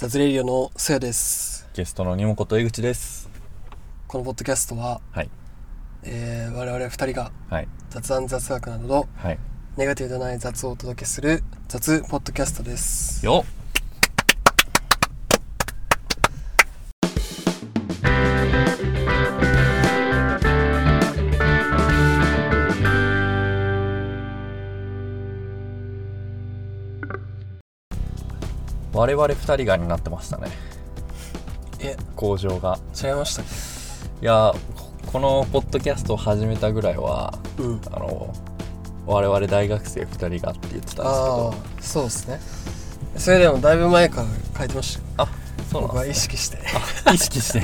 [0.00, 3.28] 雑レディオのせやですゲストのにもこと江口です。
[4.08, 5.30] このポッドキャストは、はい。
[6.04, 7.68] えー、我々二人がはい。
[7.90, 9.38] 雑談雑学などのはい。
[9.76, 13.44] ネガティブでない雑をお届けする雑ポッドキャストですよ
[29.00, 30.48] 我々二人がになってましたね。
[31.78, 32.78] え工場が。
[33.02, 33.44] 違いましたっ
[34.20, 37.80] いや、ここのポッドキャストを始めたぐらいは、けうん。
[37.90, 38.34] あの、
[39.06, 40.06] 我々大学生二
[40.38, 42.40] 人がって言ってたんですけあど、あそうですね。
[43.16, 44.26] それでもだいぶ前から
[44.58, 45.04] 書いてましたよ。
[45.16, 45.28] あ、
[45.72, 46.10] そうなんですね。
[46.10, 46.58] 意識して。
[47.06, 47.62] あ意識して。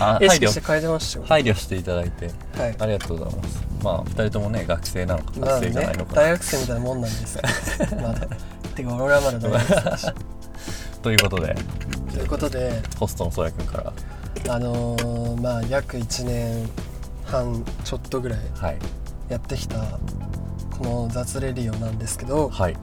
[0.00, 0.48] あ、意 配慮。
[0.48, 1.24] 識して書いてましたよ。
[1.28, 2.26] 配慮していただいて。
[2.58, 2.76] はい。
[2.80, 3.60] ありがとうございます。
[3.84, 7.38] まあ2人ともね学生なのかまあ学生じゃないねのか、大学生みたいなもんなんです
[7.78, 7.96] けど。
[8.02, 8.26] まだ。
[8.74, 10.06] てか俺はまだ大学生だし
[11.04, 11.54] ということで。
[12.14, 12.82] ということで。
[12.98, 13.92] ホストのそやくんから。
[14.54, 16.66] あのー、まあ約1年
[17.26, 18.78] 半ちょっとぐらいはい。
[19.28, 19.98] やってきた
[20.78, 22.76] この雑レディオなんですけどはい。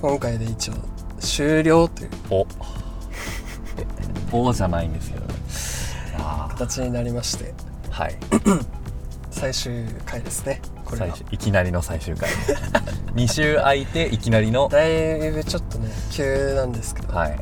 [0.00, 0.74] 今回で一応
[1.20, 2.46] 終了というお。
[4.48, 5.34] おじゃないんですけどね。
[6.18, 7.52] あ形になりまして。
[7.90, 8.16] あはい。
[9.30, 12.30] 最終回ですねこれ最が終いきなりの最終回。
[13.14, 14.68] 2週空いていきなりの。
[14.70, 17.30] だいぶちょっとね急なんですけど、はい。
[17.30, 17.32] い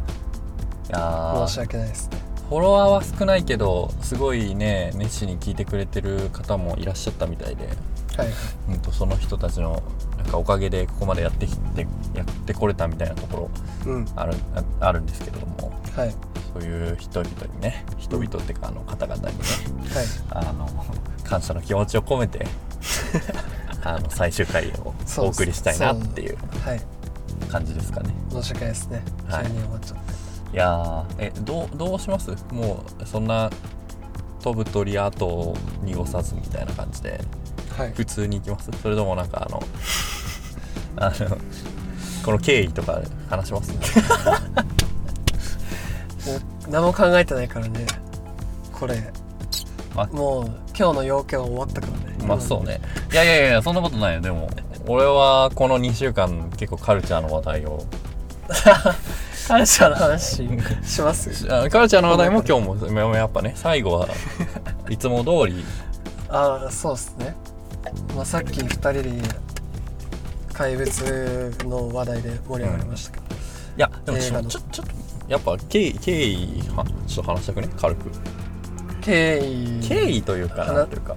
[0.91, 1.47] やー。
[1.47, 2.19] 申し訳ないですね。
[2.49, 7.67] フォロワーは少ないけどすごいね熱心に聞いてくれてる方もいらっしゃったみたいで。
[8.17, 8.37] はいはい。
[8.71, 9.83] うんとその人たちの
[10.25, 13.49] なんかおかげでここまでやってきてやってこれたみたいなとこ
[13.87, 14.07] ろうん。
[14.17, 14.35] ある
[14.81, 16.15] ああるんですけれどもはい。
[16.53, 19.45] そういう人々にね人々っていうかあの方々にね
[19.93, 20.49] はい。
[20.49, 20.69] あの
[21.25, 22.47] 感謝の気持ちを込めて
[23.85, 26.81] あの最終回をお送りしたいなっていうはい。
[27.51, 28.15] 感じですかね。
[28.31, 29.03] 申し訳ないですね。
[29.29, 29.45] 急はい。
[29.45, 30.13] に終わっちゃって、
[30.55, 32.31] いやーえどうどうします？
[32.53, 33.51] もうそんな
[34.43, 37.21] 飛ぶ鳥跡を濁さずみたいな感じで。
[37.77, 37.93] はい。
[37.93, 38.71] 普通に行きます？
[38.83, 39.63] それともなんかあの
[40.97, 41.37] あの
[42.25, 43.73] この経緯とか話します？
[43.73, 43.79] も
[46.37, 47.87] う何も考えてないからね。
[48.73, 49.03] これ。
[49.97, 50.45] あもう
[50.77, 52.27] 今日の要件は終わったからね。
[52.27, 52.81] まあそうね。
[53.13, 54.21] いやいやいやそんなことないよ。
[54.21, 54.49] でも
[54.87, 57.85] 俺はこの2週間結構カルチャーの話題を。
[59.47, 60.37] カルチャーの話
[60.85, 61.31] します？
[61.53, 64.09] あカルチャーの話題も今日もやっぱね最後は
[64.89, 65.65] いつも通り。
[66.31, 67.37] ああそうっすね、
[68.17, 69.11] まあ、さっき2人で
[70.55, 73.29] 怪物の話題で盛り上がりましたけど、い
[73.77, 74.93] やでもちょちょちょっと
[75.29, 77.69] やっぱ経緯経緯はちょっと話したくね？
[77.77, 78.11] 軽く。
[79.03, 79.81] 経緯。
[79.87, 81.17] 経緯というか話なんていうか。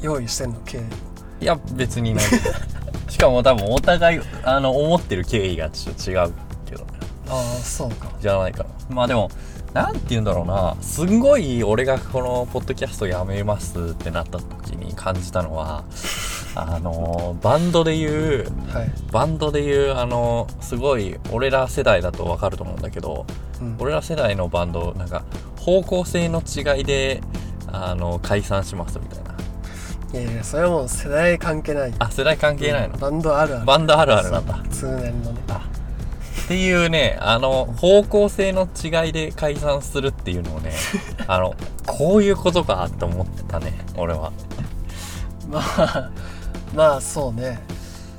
[0.00, 0.60] 用意してんの？
[0.64, 0.82] 経緯。
[1.40, 2.24] いや別にない
[3.08, 6.32] しかも多分お互いあの思ってる経緯がちょっと違う
[6.66, 6.90] けどね。
[7.28, 8.10] ああそうか。
[8.20, 8.70] じゃないかな。
[8.90, 9.30] まあでも
[9.72, 10.76] なんて言うんだろうな。
[10.80, 15.84] すんごい俺がこのポッドキャストやめますってなった時に感じたのは
[16.54, 23.26] あのバンドで言うはい、バンドで言うあのすごい俺ら世代だと分かると思うんだけど
[23.60, 25.24] うん、俺ら世代のバンドなんか
[25.58, 27.20] 方向性の違いで
[27.66, 29.28] あの解散しますみたいな。
[30.10, 31.94] いやいやそれはもう世代関係ない。
[31.98, 33.66] あ世代関係ないの、バンドあるある。
[33.66, 34.62] バンドあるあるなんだ。
[34.70, 35.40] 通年のね。
[35.48, 35.68] あ
[36.44, 40.72] っていうねあの方向性の違いで解散するっていうのをね
[41.26, 41.54] あの
[41.86, 44.32] こういうことかって思ったね俺は。
[45.46, 46.10] まあ
[46.74, 47.60] まあそうね。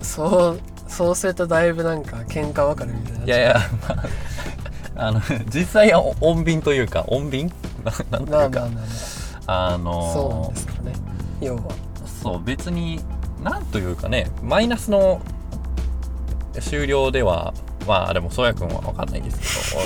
[0.02, 3.40] そうそうするとだいぶなんか喧嘩別れみたいになっちゃう。
[3.40, 3.56] いやいや、
[3.88, 3.96] ま
[4.96, 5.22] あ、 あの
[5.54, 7.52] 実際は穏便というか穏便？
[7.84, 8.82] ななんていうか、まあまあまあま
[9.48, 9.72] あ。
[9.74, 10.94] あのそうなんですからね。
[11.42, 11.62] 要は。
[12.22, 13.00] そう別に
[13.44, 15.22] なんというかねマイナスの
[16.60, 17.54] 終了では
[17.88, 19.82] まあでもそうやくんは分かんないですけど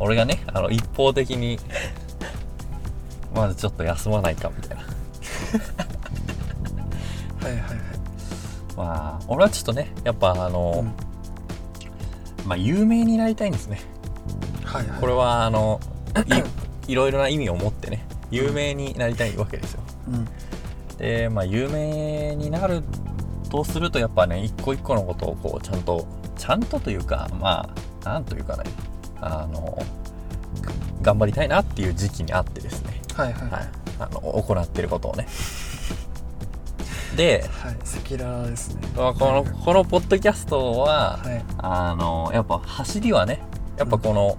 [0.00, 1.58] 俺俺がねあの一方的に
[3.34, 4.84] まずちょっと休まないかみたいな
[7.44, 7.78] はいはいはい。
[8.76, 12.46] まあ俺はちょっとねやっぱあの、うん。
[12.48, 13.80] まあ有名になりたいんですね。
[14.64, 15.00] はいはい。
[15.00, 15.80] これはあの
[16.86, 19.80] い いろいろな意味を持ってね有名になりたいわけですよ。
[20.08, 20.28] うん。
[20.98, 22.82] でまあ有名になる
[23.50, 26.06] とするとやっぱね一個一個のことをこうちゃんと
[26.36, 27.68] ちゃんとというかま
[28.04, 28.64] あなんというかね
[29.20, 29.78] あの
[31.02, 33.50] 頑張りたいなっていう時期にあってですね、はいはい。
[33.50, 33.68] はい、
[34.00, 35.26] あの行ってることをね
[37.14, 38.82] で、はい赤裸々ですね。
[38.96, 41.44] まあこのこのポッドキャストは、はい。
[41.58, 43.40] あのやっぱ走りはね
[43.76, 44.38] やっぱこの、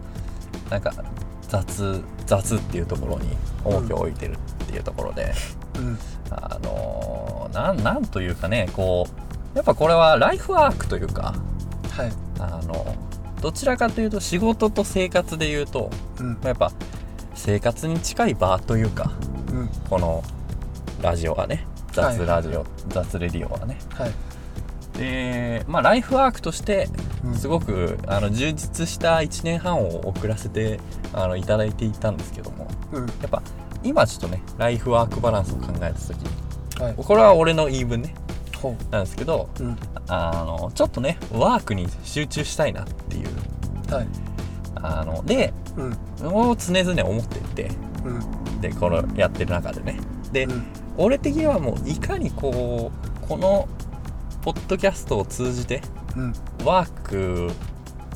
[0.69, 0.93] なんか
[1.47, 3.29] 雑雑っていうところに
[3.63, 5.33] 重きを置いてるっていうところで、
[5.77, 5.97] うん。
[6.31, 9.07] あのなんなんというかねこ
[9.53, 11.35] うやっぱこれはライフワークというか
[11.91, 12.11] はい。
[12.39, 12.95] あの
[13.41, 16.33] どちらかというと仕事と生活で言うと、うん。
[16.33, 16.71] まあやっぱ
[17.35, 19.11] 生活に近い場というか
[19.49, 19.69] うん。
[19.89, 20.23] この
[21.01, 21.55] ラジオはね。
[21.55, 23.77] はい雑ラジオ、雑レディオはね。
[23.93, 24.11] はい。
[24.97, 26.87] でまあライフワークとして
[27.23, 27.35] うん。
[27.35, 30.79] すごくあの充実した1年半を送らせて
[31.13, 32.67] あのいただいていたんですけども。
[32.91, 33.05] うん。
[33.05, 33.41] やっぱ
[33.83, 36.95] 今ちょっとねライフワークバランスを考えた時にはい。
[36.95, 38.13] これは俺の言い分ね。
[38.57, 39.77] ほなんですけどううん。
[40.07, 43.27] あのちょっとねワークに集中したいなっていう。
[43.93, 44.07] はい。
[44.75, 45.91] あのでうん。
[46.27, 47.71] を常々思っていて
[48.03, 48.61] うん。
[48.61, 49.99] でこのやってる中でね。
[50.31, 50.65] で、うん
[50.97, 52.91] 俺的にはもういかにこ
[53.23, 53.67] うこの
[54.41, 55.81] ポッドキャストを通じて
[56.15, 56.33] うん。
[56.63, 57.49] ワーク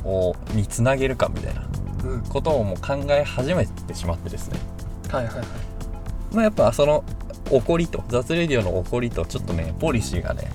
[0.06, 1.68] をにつなげるかみたいな
[2.06, 2.22] うん。
[2.22, 4.60] ことをもう考え始めてしまってですね。
[5.10, 5.46] はいはいはい。
[6.34, 7.04] まあやっぱその
[7.52, 10.52] 怒りと雑レディオの怒りとちょっとねポリシーがね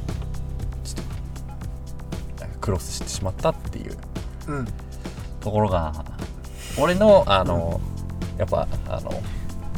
[0.84, 3.96] ちょっとクロスしてしまったっていう
[4.48, 4.68] うん。
[5.40, 5.92] ところが
[6.78, 7.80] 俺のあの、
[8.38, 9.10] やっぱあの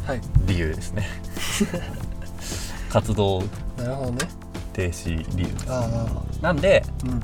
[0.07, 0.21] はい。
[0.47, 1.09] 理由ですね
[2.97, 3.43] 活動
[3.77, 4.19] なるほどね。
[4.73, 5.67] 停止理由です。
[5.69, 5.87] あ
[6.41, 7.23] なんであうん。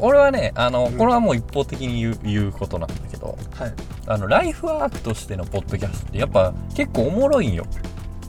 [0.00, 0.96] お俺はねあの、うん。
[0.96, 3.72] これはもう一方的に言う言うことなんだけどはい。
[4.06, 7.66] あのライフワークとしてのポッドキャストってやっぱ結構おもろいんよ。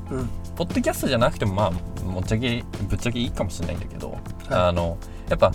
[0.10, 0.30] うん。
[0.58, 4.20] ポッドキャストじゃなくてもまあもっちゃけぶっちゃけいいかもしれないんだけど、はい。
[4.50, 4.98] あの
[5.30, 5.54] やっぱ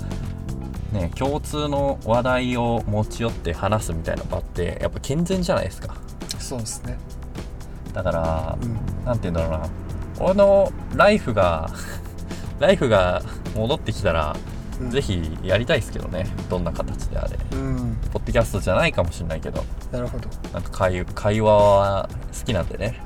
[0.93, 5.95] ね共通の話題を持ち寄って話すみたいな場ってやっぱ健全じゃないですか。
[6.39, 6.97] そうですね。
[7.93, 9.05] だからうん。
[9.05, 9.86] なんて言うんだろうな
[10.19, 11.71] 俺のライフが
[12.61, 13.23] ライフが
[13.55, 14.35] 戻ってきたら、
[14.81, 14.91] うん。
[14.91, 16.27] ぜひやりたいですけどね。
[16.49, 17.39] どんな形であれ。
[17.53, 17.97] うん。
[18.13, 19.65] ポッドキャストじゃないかもしれないけど。
[19.93, 20.29] なるほど。
[20.53, 22.09] なんか会会話は
[22.39, 23.01] 好きなんでね。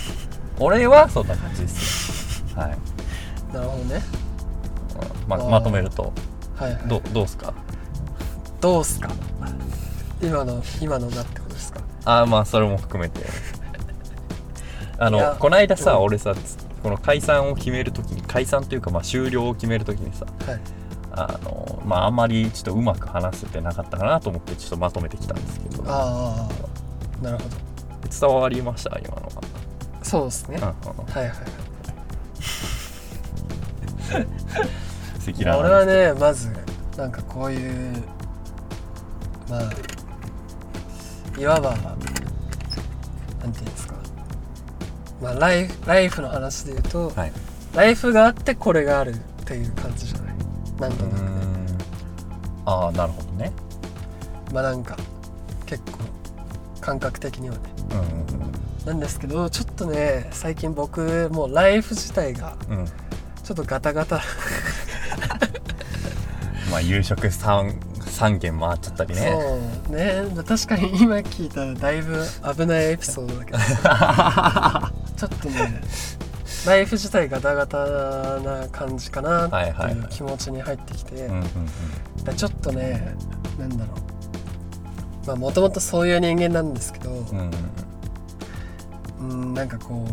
[0.58, 2.78] 俺はそんな感じですねはい。
[3.54, 4.02] なるほどね。
[5.26, 6.12] ままとめると。
[6.56, 6.82] はいはい。
[6.86, 7.54] どどうすか？
[8.60, 9.08] どうすか？
[10.22, 11.80] 今の今のがってことですか？
[12.04, 13.20] ああまあそれも含めて
[15.00, 16.02] あのこの間さ、うん。
[16.02, 20.60] 俺さつこの解散を決めるときに解散というかまあ終了を決めるときにさはい。
[21.12, 25.82] あのまああんまりちょっとうまく話せてなかったかなと思ってちょっとまとめてきたんですけど。
[25.86, 26.48] あ
[27.20, 27.56] あなるほど。
[28.28, 28.96] 伝わりました？
[28.98, 29.28] 今の
[30.02, 31.34] そうですね、は、うんうん、はいはいは
[34.20, 34.26] い。
[35.58, 36.50] 俺はねまず
[36.96, 38.02] なんかこういう
[39.48, 39.70] まあ
[41.38, 43.89] いわばなんていうんですか
[45.20, 47.32] まあライフライフの話で言うと、はい。
[47.74, 50.34] ライフがあってこれがあるっていう感じじゃない？
[50.80, 51.20] なんとなくね。
[51.20, 51.78] ん。
[52.66, 53.52] ああなるほどね。
[54.52, 54.96] まあなんか
[55.66, 55.98] 結構
[56.80, 57.60] 感覚的にはね。
[57.92, 58.20] うん
[58.86, 62.78] なんですけどちょっとね最近僕もうライフ自体がうん。
[62.78, 62.86] うん
[63.42, 64.20] ちょっとガタガタ。
[66.70, 67.74] まあ夕食 3,
[68.20, 69.20] 3軒回っちゃったりね。
[69.88, 70.44] そうね。
[70.46, 72.22] 確かに今聞いたらだいぶ
[72.54, 73.58] 危ないエピソードだけど。
[75.16, 75.80] ちょっとね
[76.66, 77.78] ライフ自体ガタガタ
[78.40, 79.92] な感じかなはいってはい。
[79.94, 81.30] う気持ちに入ってきて、
[82.36, 83.16] ちょっとね
[83.58, 85.26] なんだろう。
[85.26, 87.50] まあもともとそういう人間なんですけど、うん
[89.20, 90.06] うんうん、なんかこ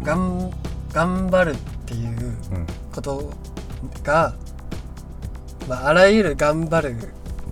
[0.00, 0.50] うがん
[0.92, 1.56] 頑張るっ
[1.86, 2.20] ていう
[2.52, 3.32] うんこと
[4.04, 4.34] が、
[5.68, 6.96] まあ、あらゆる頑張る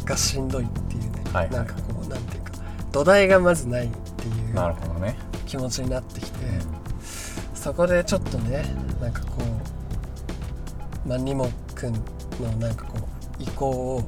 [0.04, 1.54] がしんどいっていうね、はいはい。
[1.54, 2.52] なんかこうなんていうか
[2.92, 5.16] 土台がまずないっていうなるほどね。
[5.46, 6.38] 気持ちになってきて、
[7.54, 8.64] そこでちょっとね
[9.00, 9.42] なんかこ
[11.04, 12.00] うまあニモくんの
[12.58, 14.02] なんかこう意向を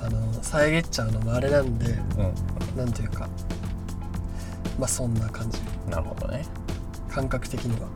[0.00, 2.76] あの遮っちゃうのもあれなんでうん。
[2.76, 3.28] なんていうか
[4.78, 5.60] まあそんな感じ。
[5.88, 6.44] なるほどね。
[7.08, 7.88] 感覚的には。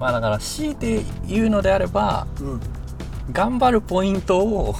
[0.00, 2.60] まあだから強いて言うのであればうんうん
[3.32, 4.74] 頑張るポイントを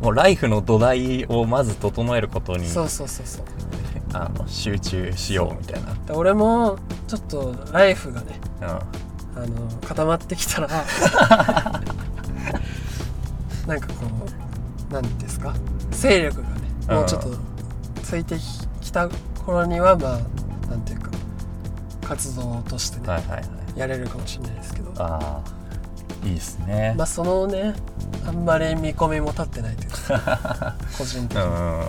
[0.00, 3.44] もうライフの土台をまず整えることにそうそうそうそう。
[4.12, 5.94] あの集中しようみたいな。
[6.06, 6.78] で俺も
[7.08, 8.68] ちょっとライフがねうん。
[8.68, 10.68] あの固まってきたら
[13.66, 13.94] なんかこ
[14.90, 15.54] う何ですか？
[15.90, 16.54] 勢力がね
[16.88, 16.94] うん。
[16.96, 17.28] もうちょっと
[18.02, 18.36] ついて
[18.80, 19.08] きた
[19.44, 20.18] 頃にはまあ
[20.70, 21.10] なんていうか
[22.02, 23.44] 活動としてね、はいはいはい。
[23.76, 24.92] やれるかもしれないですけど。
[24.98, 25.59] ああ
[26.24, 26.94] いいですね。
[26.96, 27.74] まあそのね
[28.26, 31.78] あんまり見込みも立ってないというか 個人的に、うん。
[31.78, 31.84] うん。
[31.84, 31.86] い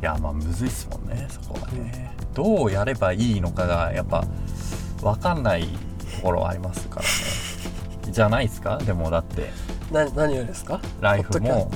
[0.00, 4.24] やまあむずいっすもんねそこはね、どうやればいいのかがやっぱ
[5.02, 5.64] 分かんない
[6.16, 7.08] ところはありますからね。
[8.10, 8.78] じゃないですか？
[8.78, 9.50] でもだって。
[9.90, 10.80] な何をですか？
[11.00, 11.70] ライフも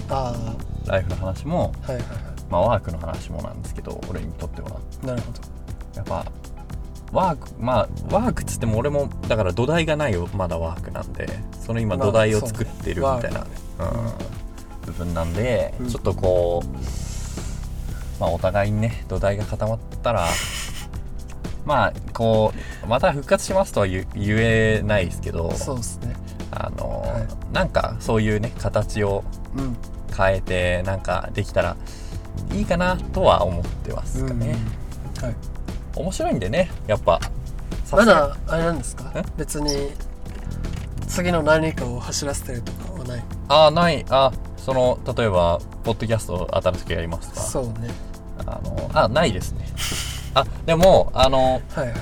[0.86, 2.14] ライフの話も、あはいはいは
[2.48, 4.68] まあ、ワークの話もなんですけど俺にとっては。
[5.02, 5.40] いなるほど。
[5.96, 6.24] やっぱ
[7.12, 11.28] ワークまあワークっつっても俺もだから土台がないよまだワークなんで。
[11.64, 13.46] その今まあ土台を作ってるみたいな、ね。
[13.80, 14.86] うん。
[14.86, 15.88] 部分なんで、うん。
[15.88, 20.26] ちょっとこうまあお互いにね土台が固まったら
[21.64, 22.52] まあこ
[22.84, 26.14] うまた復活しますとは言言えないですけどそうですね。
[26.52, 27.26] あの、はい。
[27.52, 29.24] なんかそういうね形を
[29.56, 29.76] うん。
[30.16, 31.76] 変えてなんかできたら
[32.54, 34.56] いいかなとは思ってますかね、
[35.16, 35.24] うん。
[35.24, 35.36] はい
[35.96, 37.20] 面白いんでねやっぱ。
[37.84, 39.12] さまだあれなんですか？
[39.14, 39.24] え？
[39.36, 39.92] 別に
[41.06, 43.24] 次の何かを走らせてるとかはない？
[43.48, 44.04] あない。
[44.10, 47.40] あその例えばポッドキャスト新しくやりますか。
[47.40, 47.90] そうね。
[48.46, 49.66] あのあないですね。
[50.34, 52.00] あでもあのはいはいはい。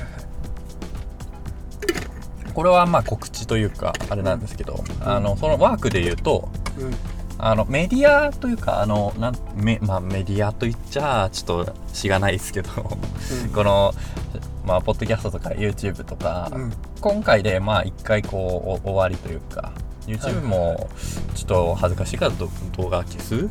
[2.55, 6.49] これはまあ告知というかあれなんですけど、あのそのワークで言うと
[6.79, 6.95] うん
[7.45, 12.99] あのメディアというかあのなんメ,、まあ、メディアと言っちゃちょっとしがないですけどこ
[13.63, 13.93] の、
[14.65, 16.73] まあ、ポッドキャストとか YouTube とか、うん。
[17.03, 19.73] 今回でまあ一回こうお終わりというか
[20.07, 20.89] YouTube も
[21.35, 22.49] ちょっと恥ずかしいからど
[22.79, 23.47] 動画消す？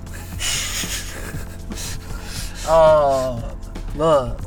[2.68, 3.54] ああ
[3.96, 4.38] まあ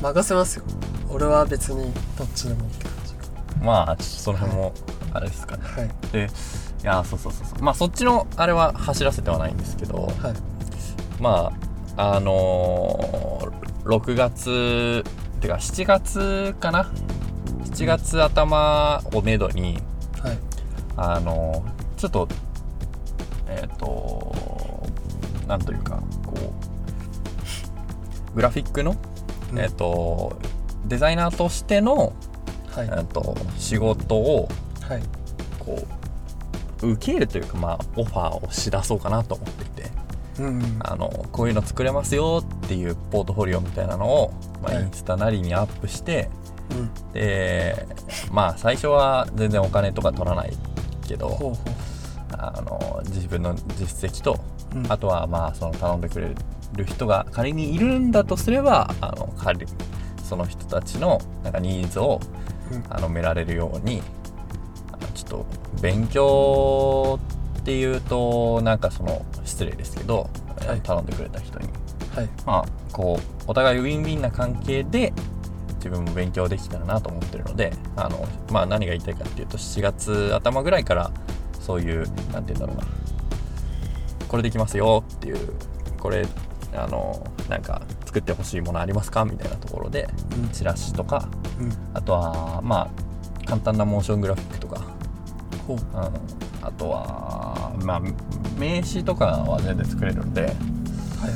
[0.00, 0.64] 任せますよ。
[1.10, 3.14] 俺は別にどっちでもって感じ。
[3.62, 4.72] まあちょっとその辺も
[5.12, 5.62] あれですかね。
[5.64, 5.90] はい。
[6.12, 6.28] でい
[6.86, 7.62] やそうそうそうそう。
[7.62, 11.22] まあそっちのあれは走らせてはないんですけどはい。
[11.22, 11.52] ま
[11.96, 15.04] ああのー6月
[15.40, 16.90] てか7月かな
[17.64, 19.78] ？7月頭をめどに
[20.22, 20.38] はい。
[20.96, 22.28] あのーちょっと
[23.48, 24.86] えっ、と
[25.46, 26.34] なんというかこ
[28.32, 28.94] うグラフィックの、
[29.52, 29.58] うん。
[29.58, 30.38] えっ、と
[30.84, 32.12] デザイナーとしての、
[32.70, 32.86] はい。
[32.86, 34.48] えー、と仕事を
[34.82, 35.02] はい。
[35.58, 35.95] こう
[36.82, 39.90] 受けるというかまあオファーをしだそうかなと思っていて
[40.38, 44.82] うんあのこういうの作れますよっていうポートフォリオみたいなのを、まあ、はい。
[44.84, 46.28] インスタなりにアップして、
[46.70, 47.12] うん。
[47.12, 47.86] で
[48.30, 50.52] まあ最初は全然お金とか取らない
[51.06, 51.58] けどほうほ
[52.32, 54.38] あの自分の実績と
[54.74, 54.92] ううん。
[54.92, 56.34] あとはまあその頼んでくれ
[56.74, 59.66] る人が仮にいるんだとすればあの仮
[60.22, 62.20] その人たちのなんかニーズを
[62.70, 62.84] うん。
[62.90, 64.02] あの埋められるように
[65.26, 65.44] と
[65.82, 67.18] 勉強
[67.58, 70.30] っていうとなんかその失礼ですけど、
[70.66, 70.80] はい。
[70.80, 71.68] 頼んでくれた人に。
[72.14, 72.28] はい。
[72.46, 75.12] まあこうお互いウィンウィンな関係で
[75.76, 81.12] 自分も勉強できたらなと思ってるのであの、まあ、何が言いたいかっていうと7月頭ぐらいから
[81.60, 81.98] そういう
[82.32, 82.84] なんて言うんだろうな。
[84.28, 85.52] これできますよっていう
[86.00, 86.26] これ
[86.74, 89.24] あのなんか作ってほしいものありますか？
[89.24, 90.48] みたいなところでうん。
[90.48, 91.28] チラシとか
[91.60, 91.72] うん。
[91.94, 94.95] あとはまあ簡単なモーショングラフィックとか、ほ
[95.74, 98.00] ううん、あとはまあ
[98.58, 100.42] 名刺とかは全然作れるんで。
[100.42, 101.32] はいはいは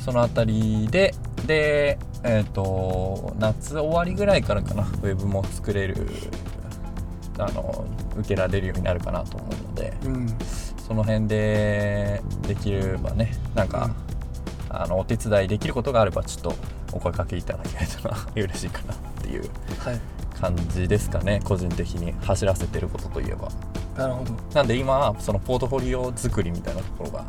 [0.00, 0.02] い。
[0.02, 1.14] そのあたりで
[1.46, 4.82] でえっ、と夏終わりぐらいからかな。
[4.82, 6.08] ウェブも作れる
[7.38, 7.86] あの
[8.18, 9.92] 受けられるようになるかなと思うので。
[10.04, 10.28] うん。
[10.88, 13.90] その辺でできればねなんか、
[14.70, 16.54] あのお手伝いできることがあればちょっと
[16.92, 19.42] お声かけいただけたら 嬉しいかなっていう。
[19.78, 23.48] はい感じですかね個人的に走らせてることといえば。
[23.96, 24.32] なるほど。
[24.54, 27.24] なんで今はそのポートフォリオ作りみたいなところが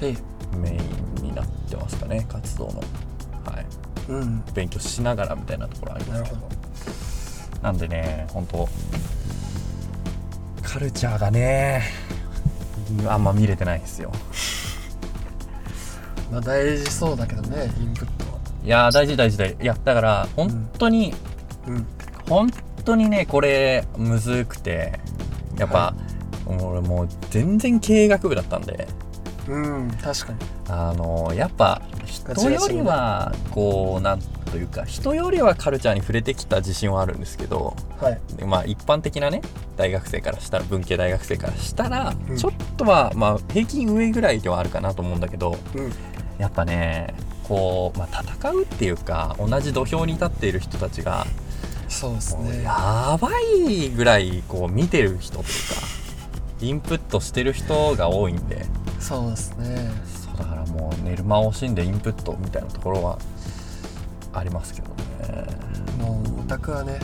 [0.00, 0.72] メイ
[1.22, 2.80] ンになってますかね活動の。
[3.44, 3.66] はい。
[4.08, 4.44] うん。
[4.54, 6.36] 勉強しながらみたいなところありますけど。
[6.36, 7.62] なるほど。
[7.62, 8.68] なんでね本当
[10.62, 11.82] カルチャーがね
[13.08, 14.12] あんま見れてないんですよ。
[16.30, 18.38] まあ大事そうだけどねインプットは。
[18.62, 19.62] いやー大事大事大事。
[19.62, 21.12] いやだから本当に、
[21.66, 21.86] うん
[22.28, 22.50] 本
[22.84, 24.98] 当にねこれむずくて
[25.58, 25.94] やっぱ、は
[26.46, 28.86] 俺もう全然経営学部だったんで。
[29.48, 30.38] うん確かに。
[30.68, 38.44] あのやっぱ人よりはこうなんというか人よりはカルチャーに触れてきた自信はあるんですけどはい。
[38.44, 39.42] まあ一般的なね
[39.76, 42.36] 大学生からしたら文系大学生からしたら、うん。
[42.36, 45.92] ちょっとはまあ平均上ぐらいではあるかなと思うんだけどうん。
[46.38, 47.14] やっぱね
[47.44, 51.24] こう、まあ、戦うっていうか同じ土俵に立っている人たちが
[51.88, 55.50] そうですもうねやばいぐらいこう見てる人というか
[56.60, 58.64] インプットしてる人が多いんで。
[58.98, 59.90] そうですね。
[60.06, 63.18] そうだからもう寝る間を惜しんでインプットみたいなところは
[64.32, 65.46] ありますけどね。
[65.98, 66.98] もうオタクはね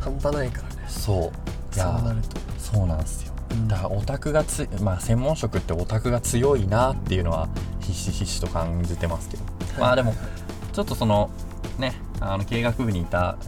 [0.00, 0.84] 半端ないからね。
[0.88, 1.16] そう。
[1.16, 2.36] いそうやなると。
[2.58, 3.34] そうなんですよ。
[3.52, 3.68] うん。
[3.68, 7.48] だからオタクがつまあ専門職ってオタクが強いなっていうのは
[7.80, 9.44] ひしひしと感じてますけど、
[9.78, 10.14] まあでも
[10.72, 11.30] ちょっとその
[11.78, 13.38] ねあの経営学部にいた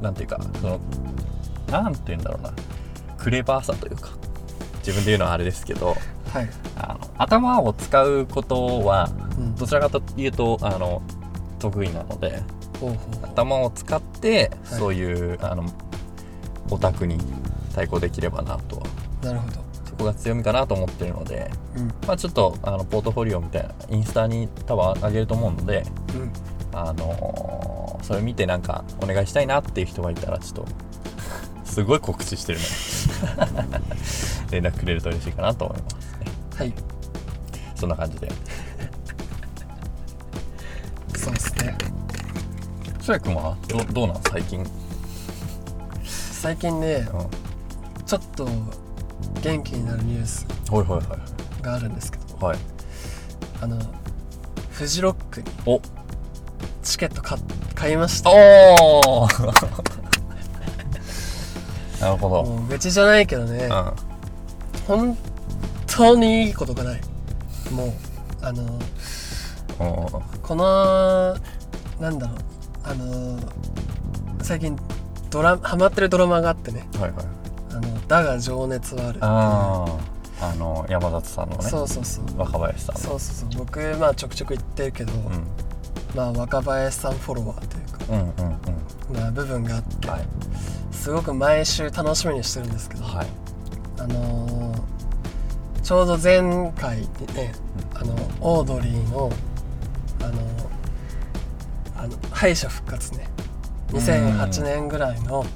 [0.00, 0.80] なんていうかその
[1.70, 2.52] なんて言うんだろうな。
[3.18, 4.10] クレバーさというか
[4.78, 5.96] 自分で言うのはあれですけど
[6.32, 6.48] はい。
[6.76, 9.54] あの頭を使うことはうん。
[9.56, 11.02] どちらかというとあの
[11.58, 12.42] 得意なので
[13.22, 14.78] 頭を使って、はい。
[14.78, 15.64] そういうあの
[16.70, 17.18] オタクに
[17.74, 18.86] 対抗できればなとは。
[19.22, 19.66] なるほど。
[19.72, 21.86] すこが強みかなと思ってるので、うん。
[22.06, 25.84] まあ、ちょっとあのポートフォリオみたいなインスタに多分上げると思うので、
[26.14, 26.32] うん。
[26.78, 30.68] あのーそれ見てなんかお願いしたいなっていう人がいたらちょっと
[31.68, 32.64] すごい告知してるね。
[34.52, 36.26] 連絡くれると嬉しいかなと思いますね。
[36.56, 36.72] はい。
[37.74, 38.30] そんな感じで。
[41.16, 41.76] そうですね。
[43.00, 44.22] 翔也君はどどうなん？
[44.22, 44.66] 最近、うん、
[46.04, 47.08] 最近ね
[48.06, 48.48] ちょっと
[49.42, 50.46] 元気になるニュース
[51.60, 52.58] があるんですけどいはい。
[53.60, 53.76] あの
[54.70, 55.80] フジロックにお
[56.86, 57.36] チケット買
[57.74, 58.30] 買いました。
[58.30, 59.28] おお
[62.00, 63.64] なるほど、もう愚痴じゃないけどね。
[63.64, 63.92] うん。
[64.86, 65.18] 本
[65.86, 67.00] 当にいいことがない。
[67.72, 67.92] もう
[68.40, 68.62] あの
[69.80, 71.36] おこの
[72.00, 72.36] なんだろう。
[72.84, 73.38] あの
[74.42, 74.78] 最近
[75.30, 76.86] ドラハマってるドラマがあってね。
[77.00, 77.26] はいはい
[77.74, 80.16] 「あのだが情熱はある」っていう。
[80.38, 81.64] あの山里さんのね。
[81.64, 82.24] そうそうそう。
[82.36, 83.00] 若林さんの。
[83.00, 83.64] そうそうそう。
[83.64, 85.20] 僕まあちょくちょく言ってるけど、うん
[86.16, 88.58] まあ若林さんフォロワーというか、うんうん
[89.12, 89.16] うん。
[89.16, 90.22] まあ、部分があって、はい。
[90.90, 93.26] すごく毎週楽しみにしてるんですけど、はい。
[93.98, 94.96] あのー
[95.82, 96.40] ちょうど前
[96.72, 97.04] 回に
[97.36, 97.54] ね、
[97.94, 99.30] あのオードリーの
[100.20, 100.32] あの
[101.96, 103.28] あの敗者復活ね。
[103.92, 105.46] 2008年ぐらいの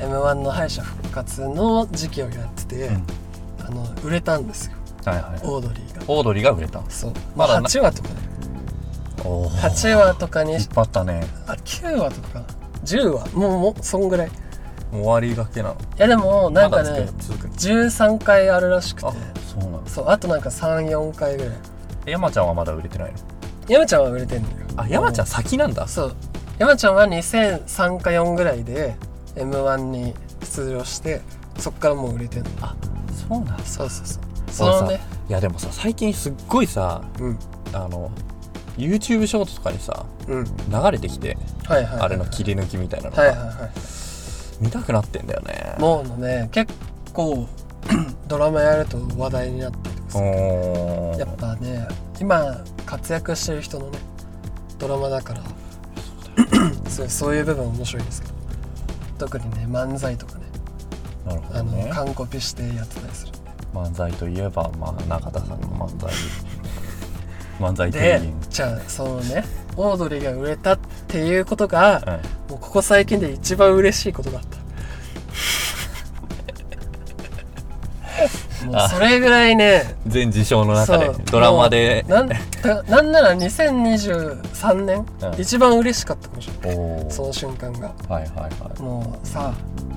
[0.00, 3.06] m 1の敗者復活の時期をやってて、うん。
[3.64, 4.72] あの売れたんですよ。
[5.04, 5.40] はいはい。
[5.44, 6.02] オードリーが。
[6.08, 6.82] オードリーが売れた。
[6.90, 7.12] そう。
[7.36, 8.14] まあまだな8話とかね
[9.16, 11.26] 8話とかに引っ張ったね。
[11.46, 12.28] あ9話とか。
[12.28, 12.46] かな
[12.84, 13.28] 10話？
[13.32, 14.30] もうもうそんぐらい。
[14.92, 15.76] 終わりがけなの。
[15.96, 19.06] やでもなんかね続く13回あるらしくて。
[19.06, 21.54] あそうなんそうあとなんか34回ぐらい。
[22.06, 23.18] 山ちゃんはまだ売れてないの？
[23.68, 24.54] 山ちゃんは売れてんのよ。
[24.76, 25.88] あ山ちゃん先なんだ。
[25.88, 26.16] そう。
[26.58, 28.94] 山ちゃんは2003か4ぐらいで
[29.34, 31.20] m 1に出場して
[31.58, 32.50] そっからもう売れてんの。
[32.60, 32.76] あ
[33.28, 33.64] そうなんだ。
[33.64, 34.22] そうそうそう。
[34.52, 35.00] そのね。
[35.28, 37.38] いやでもさ最近すっごいさうん。
[37.72, 38.12] あの
[38.76, 40.44] YouTube ショートとかにさうん。
[40.44, 43.56] 流れてきてはいはいはいあれの切り抜きみたいなのが、はいはいはい
[44.58, 45.74] 見たくなってんだよね。
[45.78, 46.48] もうね。
[46.50, 46.72] 結
[47.12, 47.46] 構
[48.26, 51.18] ドラマやると話題になったりとかさおー。
[51.18, 51.86] やっぱね
[52.18, 53.98] 今活躍してる人のね
[54.78, 55.42] ドラマだから。
[56.88, 58.34] そう そういう部分面白いですけど。
[59.18, 60.44] 特にね漫才とかね。
[61.26, 63.32] なるほあの、どね完コピしてやってたりする
[63.74, 66.10] 漫才といえば、まあ、中田さんの漫才
[67.60, 69.44] 漫才でじゃあそのね
[69.76, 72.50] オードリーが売れたっていうことが、はい。
[72.50, 74.56] もうここ最近で一番嬉しいことだった。
[78.66, 82.04] もうそれぐらいね全事象の中でドラマで。
[82.08, 82.36] なんだ
[82.88, 87.06] なんなら2023年、うん一番嬉しかったかもしれない。
[87.10, 87.92] その瞬間が。
[88.08, 88.30] はいはい
[88.62, 88.82] はい。
[88.82, 89.52] もうさ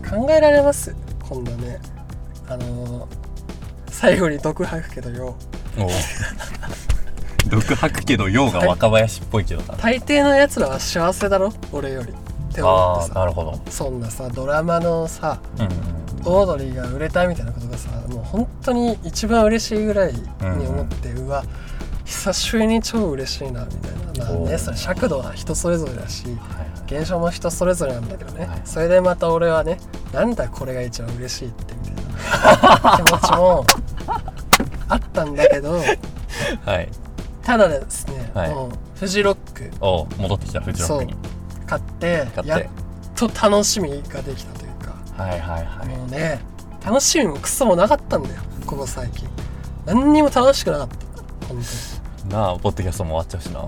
[0.07, 0.93] 考えられます？
[1.27, 1.79] 今度ね。
[2.47, 3.19] あのー
[3.91, 5.35] 最後に毒吐くけどよ。
[5.77, 5.89] おー
[7.49, 9.75] 毒吐くけど陽が若林っぽいけどな。
[9.77, 11.51] 大抵のやつらは幸せだろ？
[11.71, 13.13] 俺よりって思ってさ。
[13.19, 13.59] なるほど。
[13.69, 15.71] そんなさドラマのさうんうん
[16.25, 21.45] オードリーが売れたみたいなことがさもう本当に一番嬉しいぐらいに思って、うわ
[22.03, 23.91] 久しぶりに超嬉しいなみたい
[24.25, 24.33] な。
[24.33, 26.99] まあねそれ尺度は人それぞれだしはいはい。
[26.99, 28.61] 現象も人それぞれなんだけどね、はい。
[28.65, 29.77] それでまた俺はね
[30.11, 32.97] なんだこれが一番嬉しいってみたいな。
[33.05, 33.65] 気持ちも
[34.89, 35.71] あったんだけど。
[36.65, 36.89] はい
[37.43, 38.49] ただですね、はい。
[38.49, 39.71] もうフジロック。
[39.81, 41.15] おー戻ってきたフジロックに。
[41.65, 42.47] 買って買って。
[42.49, 42.63] やっ
[43.15, 44.95] と楽しみができたというか。
[45.23, 45.87] はいはいはい。
[45.87, 46.39] もうね
[46.85, 49.27] 楽しみもクソもなかったんだよここ最近。
[49.85, 51.47] 何にも楽しくなかった。
[51.47, 51.59] 本
[52.29, 53.67] なあポッドキャストも終わっちゃうしな。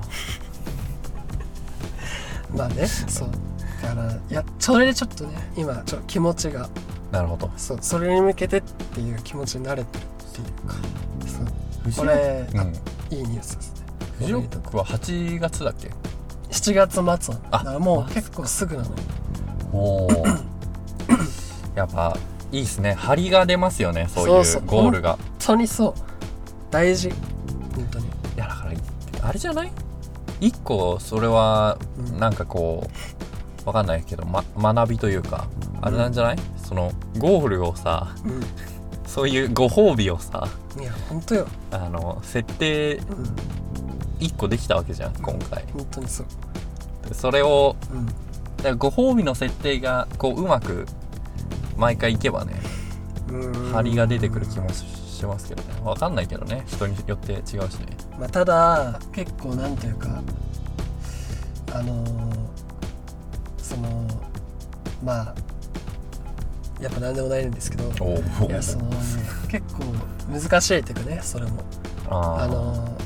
[2.49, 3.29] 当 にまあねそう。
[3.81, 6.69] だからいやそれでちょっとね今ちょっと気持ちが
[7.11, 7.51] なるほど。
[7.57, 10.75] そうそれに向けてっていう気持ちになれてるっていうか。
[11.27, 12.05] そう。
[12.05, 12.73] これ、うあん、
[13.11, 13.81] いいニュースですね。
[14.19, 15.89] フジロックは8月だっけ
[16.49, 17.35] ？7月末。
[17.51, 18.89] あだからもう結構すぐなの。
[18.89, 18.93] よ
[19.73, 20.11] おお
[21.75, 22.17] やっぱ
[22.51, 22.93] いいっすね。
[22.93, 25.13] 張りが出ますよねそういうゴールが。
[25.13, 25.93] 本当にそう。
[26.71, 27.09] 大事。
[27.75, 28.05] 本当に。
[28.05, 29.71] いやだからあれじゃない？
[30.39, 32.17] 一個それはうん。
[32.19, 32.87] なんかこ
[33.65, 35.47] うわかんないけど、ま、学びというか
[35.81, 41.47] あれなんじゃない、そのゴールをさうそういうご褒美をさんいや本当よ。
[41.71, 43.05] あの設定うん
[44.19, 45.65] 一個できたわけじゃん今回。
[45.73, 46.25] 本当にそう。
[47.13, 48.05] それをうん。
[48.05, 48.15] だか
[48.69, 50.85] らご褒美の設定がこううまく
[51.75, 52.53] 毎回いけばね
[53.29, 53.71] うん。
[53.73, 55.69] 張りが出てくる気もしますけどね。
[55.83, 57.97] わかんないけどね人によって違うしね。
[58.19, 60.21] まあ、ただ結構なんというか
[61.73, 62.51] あのー
[63.57, 64.05] その
[65.03, 65.35] まあ
[66.81, 68.97] やっぱ何でもないんですけどいやそのね
[69.49, 69.83] 結構
[70.31, 71.63] 難しいっていうかねそれも。
[72.09, 72.97] あの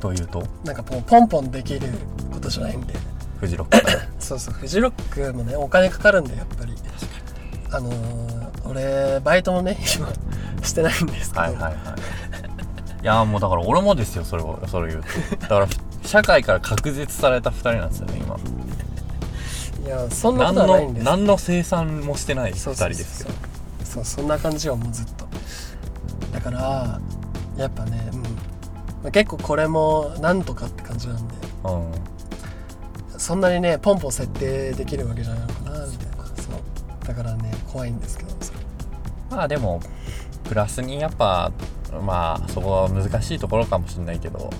[0.00, 0.42] というと？
[0.64, 1.88] なんかポンポンできる
[2.32, 2.94] ことじゃないんで。
[3.38, 3.86] フジロック。
[4.22, 4.92] そうそうフジロッ
[5.30, 6.74] クもねお金かかるんでやっぱり。
[7.72, 10.08] あのー俺バイトもね今
[10.62, 11.74] してないんですけど、はいはいはい。
[13.02, 15.36] いやもうだから俺もですよそれをそれ言うと。
[15.42, 15.66] だから
[16.04, 18.36] 社会から隔絶された2人なんですよね今。
[18.36, 18.38] い
[19.90, 21.04] やそんなことはないんです。
[21.04, 23.30] 何の生産もしてない2そうそうそう人ですよ
[23.84, 25.26] そうそんな感じよもうずっと。
[26.32, 27.00] だから
[27.56, 28.22] やっぱね、うん。
[28.22, 28.28] ま
[29.06, 31.34] あ結構これもなんとかって感じなんで。
[31.64, 31.92] うん。
[33.18, 36.24] そんなにねポンポン設定できるわけじゃないのかなみたいな。
[36.24, 37.06] そう。
[37.06, 38.58] だからね怖いんですけどそれ
[39.30, 39.80] まあでも
[40.44, 41.52] プラスにやっぱ
[42.02, 44.50] まあそこは難しいところかもしれないけど。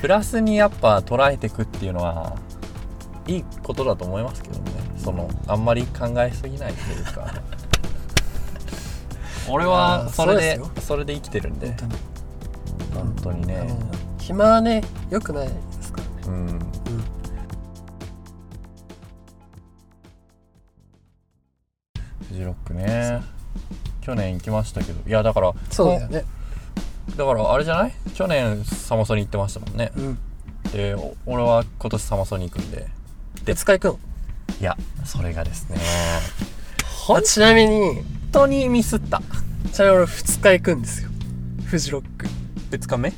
[0.00, 2.36] プラスにやっぱ捉えていくっていうのは
[3.26, 4.70] いいことだと思いますけどね。
[4.96, 7.32] そのあんまり考えすぎないというか。
[9.48, 11.74] 俺はそれでそれで生きてるんで。
[12.94, 13.46] 本当に。
[13.46, 13.64] ね。
[13.64, 13.76] の
[14.18, 16.10] 暇はね良くないですからね。
[16.26, 16.46] うん。
[16.48, 16.58] うん
[22.28, 23.22] フジロックね。
[24.00, 25.08] 去年行きましたけど。
[25.08, 26.24] いやだからそうだよね。
[27.16, 27.92] だからあれじゃない？
[28.14, 29.92] 去年サマソニ行ってましたもんね。
[29.96, 30.18] うん。
[30.72, 32.86] でお俺は今年サマソニ行くんで
[33.44, 33.96] で使いくんい
[34.64, 35.78] やそれがですね。
[37.22, 38.02] ちなみに
[38.32, 39.20] 当にミスった。
[39.72, 41.10] ちなみに俺2日行くんですよ。
[41.66, 42.26] フジロック。
[42.70, 43.08] 2日目？
[43.10, 43.12] い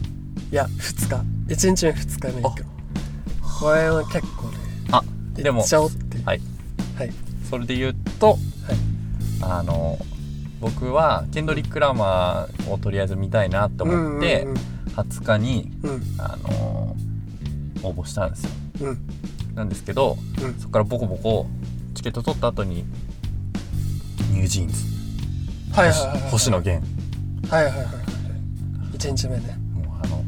[0.50, 1.54] や2日。
[1.54, 2.70] 1日目2日目行くの。
[3.60, 4.58] これは結構ね
[4.90, 5.02] あ
[5.34, 6.22] でも行っちゃおうって。
[6.24, 6.40] はい。
[6.98, 7.12] はい。
[7.48, 8.36] それで言うと
[9.42, 9.98] あの
[10.60, 14.54] 僕はケンドリック・ラマーをとりあえず見たいなと思って、うん
[14.96, 16.02] 20日にうん。
[16.18, 16.96] あの
[17.82, 18.50] 応募したんですよ。
[18.80, 18.98] うんうん
[19.56, 20.54] なんですけどうん。
[20.60, 21.46] そこからボコボコ
[21.94, 22.84] チケット取った後に
[24.30, 24.84] ニュージーンズ。
[25.72, 26.30] はいはいはいはい。
[26.30, 26.86] 星野源。
[27.48, 27.94] はいはいはいはい。
[28.96, 29.58] 1日目ね。
[29.74, 30.22] もうあの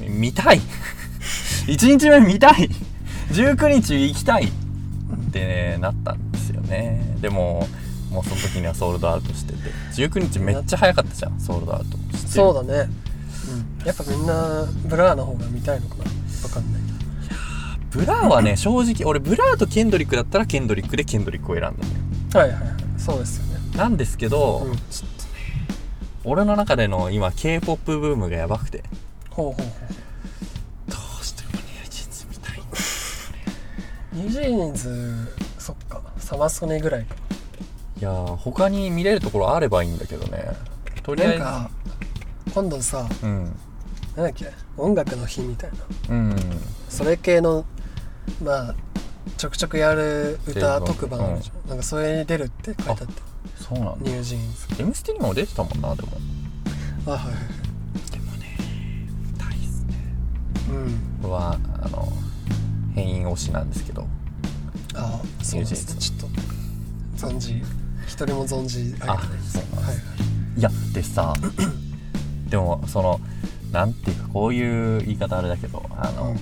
[0.00, 0.60] み見たい。
[1.66, 2.70] 1日目見たい。
[3.30, 4.44] 19日行きたい。
[4.44, 4.50] っ
[5.32, 7.16] て、なったんですよね。
[7.20, 7.66] でも
[8.10, 9.58] もうその時にはソールドアウトしてて。
[9.94, 12.28] 19日めっちゃ早かったじゃんソールドアウトして。
[12.30, 12.88] そうだね。
[13.80, 13.86] うん。
[13.86, 16.04] やっぱみんなブラーの方が見たいのかな。
[16.04, 16.83] わかんない。
[16.83, 16.83] け
[17.94, 21.84] ブラーはね正直俺ブラーとケンドリックだったらケンドリックでケンドリックを選んだのよ。
[22.30, 22.74] どはいはいはい。
[22.98, 23.76] そうですよね。
[23.76, 24.76] なんですけど、うん。
[24.76, 25.30] ちょっとね
[26.24, 28.82] 俺の中での今 k p o p ブームがやばくて。
[29.30, 29.62] ほうほうほ
[30.88, 32.60] どうしてもニュージーンズ見たい。
[34.12, 37.14] ニュージーンズそっかサマソネぐらいか。
[38.00, 40.48] いやー他に見れるところあればいいんだけどね。
[41.04, 41.38] とりあえず。
[41.38, 41.70] なんか
[42.52, 43.44] 今度さうん。
[44.16, 44.50] なんだっけ？
[44.76, 45.70] 音楽の日みたい
[46.08, 46.16] な。
[46.16, 46.36] うん。
[46.88, 47.64] それ系の
[48.42, 48.74] まあ
[49.36, 53.04] ちょくちょくやる歌特番あるじゃん、なんかそれに出るって書いてあった
[53.62, 54.10] そうなんだ。
[54.10, 54.82] ニュージーンズ。
[54.82, 56.08] M ステにも出てたもんなでも。
[57.06, 58.10] あはいはいはい。
[58.10, 58.56] でもね
[59.32, 59.94] 見たいっすね
[61.22, 61.30] うん。
[61.30, 62.12] はあの
[62.94, 64.06] 変異推しなんですけど。
[64.94, 66.10] あそうですーンズ。
[66.10, 66.30] ちょっ
[67.20, 67.62] と存じ
[68.06, 69.58] 一人も存じ上げてないです。
[69.58, 70.14] あそうなんはいですは
[70.56, 70.60] い。
[70.60, 71.34] いやでさ
[72.48, 73.20] でもその
[73.72, 76.38] なんていうかこういう言い方あれだけどあの、うん。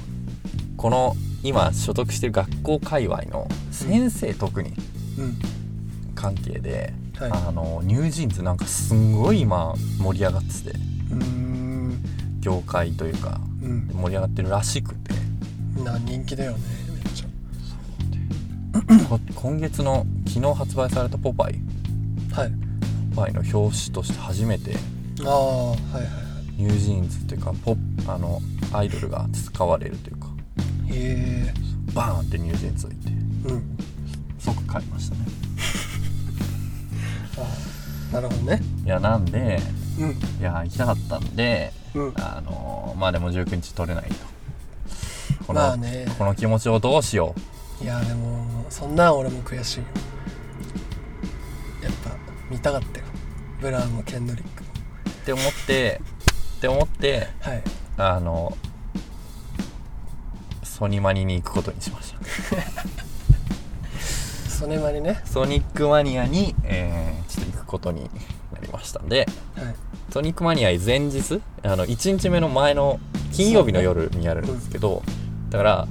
[0.76, 4.72] この今所属してる学校界隈の先生特に
[5.18, 5.38] うん。
[6.14, 7.30] 関係で、はい。
[7.32, 10.78] あのニュージーンズなんかすんごい今盛り上がってて
[12.40, 13.88] 業界というかうん。
[13.88, 15.12] 盛り上がってるらしくて。
[15.84, 16.58] な人気だよね
[16.92, 17.24] めっち
[19.08, 22.52] こ今月の昨日発売された「ポパイ」ゃはい
[23.14, 24.76] 「ポパイ」の表紙として初めて
[25.24, 26.08] ああはいはいは
[26.56, 27.76] ニュージーンズっていうかポッ
[28.06, 28.40] あの
[28.72, 30.28] アイドルが使われるというか
[30.92, 31.52] え
[31.94, 33.08] バーンってニュージーンズがいて。
[33.44, 33.78] うん。
[34.38, 35.20] 即買いましたね。
[37.38, 37.42] あ
[38.10, 38.60] あなるほどね。
[38.84, 39.60] いやなんで
[39.98, 40.10] うん。
[40.10, 42.12] いや行きたかったんでうん。
[42.16, 44.14] あのまあでも19日取れないと。
[45.46, 46.06] この,、まあね。
[46.18, 47.34] この気持ちをどうしよ
[47.80, 49.84] いやでもそんなん俺も悔しいよ。
[51.82, 52.10] やっぱ
[52.50, 53.06] 見たかったよ。
[53.60, 54.70] ブラウンもケンドリックも。
[55.06, 56.00] うって思って
[56.56, 57.62] って思ってはい。
[57.96, 58.56] あの
[60.82, 62.18] ソニマニに行くことにしました。
[64.50, 65.22] ソネマにね。
[65.24, 68.10] ソニックマニアに、えーちょっと行くことに
[68.52, 69.28] なりましたんで。
[69.54, 69.74] はい。
[70.12, 72.98] ソニックマニア前日あの1日目の前の
[73.30, 75.04] 金曜日の夜にやるんですけど、
[75.50, 75.88] だから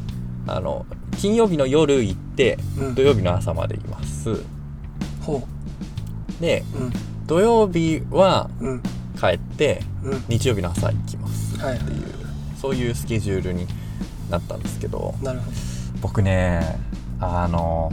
[0.48, 0.86] あの
[1.18, 2.96] 金曜日の夜行ってうん。
[2.96, 4.44] 土曜日の朝までいます。
[5.22, 5.42] ほ
[6.42, 6.94] でううん。
[7.28, 8.82] 土曜日はうん。
[9.18, 10.24] 帰ってうん。
[10.28, 12.04] 日曜日の朝行きますはいっていう
[12.62, 13.68] そういうスケジュールに
[14.32, 15.58] なったんですけどなるほど。
[16.02, 16.80] 僕ね
[17.20, 17.92] あの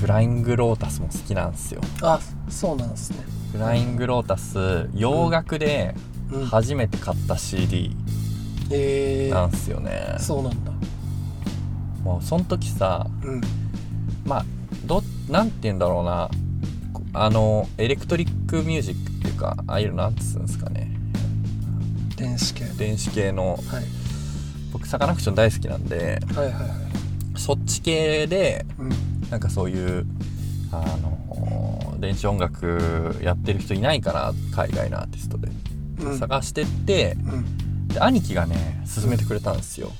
[0.00, 1.80] フライングロータスも好きなんですよ。
[2.02, 3.18] あそうなんですね。
[3.52, 5.94] フライングロータス洋楽で
[6.30, 6.46] うん。
[6.46, 7.96] 初めて買った CD
[8.70, 10.72] えー、なんですよね、そうなんだ。
[12.02, 13.40] もうその時さうん。
[14.24, 14.44] まあ
[14.86, 16.30] どなんて言うんだろうな。
[16.92, 20.90] こあのエレクトリックミュージックっていうかああいうのなんつうんですかね。
[22.16, 23.58] 電子系電子系の。
[23.68, 24.03] はい
[24.74, 27.38] 僕サカナクション大好きなんではいはいはい。
[27.38, 28.90] そっち系でうん。
[29.30, 30.04] なんかそういう
[30.72, 35.48] あの電子音楽やってる人いないかな海外のアーティストで、
[36.00, 36.18] うん。
[36.18, 37.88] 探してってうん。
[37.88, 39.92] で兄貴がね勧めてくれたんですよ、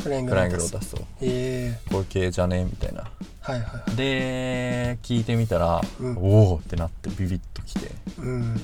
[0.00, 0.70] フライングロース。
[0.70, 1.00] タスを。
[1.20, 1.76] え。
[1.90, 3.02] これ系じゃねみたいな。
[3.02, 3.06] ー、
[3.40, 3.96] はいはいはい。
[3.96, 6.16] で聞いてみたら、うん。
[6.18, 7.90] おおってなってビビッときて。
[8.18, 8.60] うん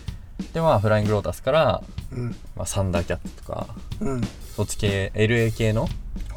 [0.53, 2.37] でまあフライングロータスから、うん。
[2.57, 3.67] まあ、サンダーキャットとか
[4.01, 4.21] うん。
[4.57, 5.89] そっち系 LA 系の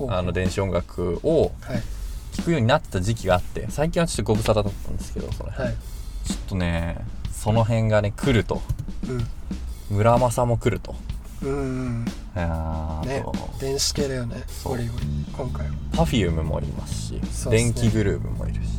[0.09, 1.81] あの電子音楽をはい。
[2.33, 5.75] 聴くようになってた時期があって最近はちょっとご無沙汰だったんですけどそれ、はい。
[6.25, 6.97] ちょっとね
[7.31, 8.61] その辺がね来ると。
[9.89, 10.95] 村正も来ると。
[11.43, 11.53] うんう
[12.03, 13.25] んいやーね
[13.59, 15.73] 電子系だよねゴリゴリ今回は。
[15.91, 17.21] Perfume もいますし、ね。
[17.49, 18.69] 電気グルーヴもいるし。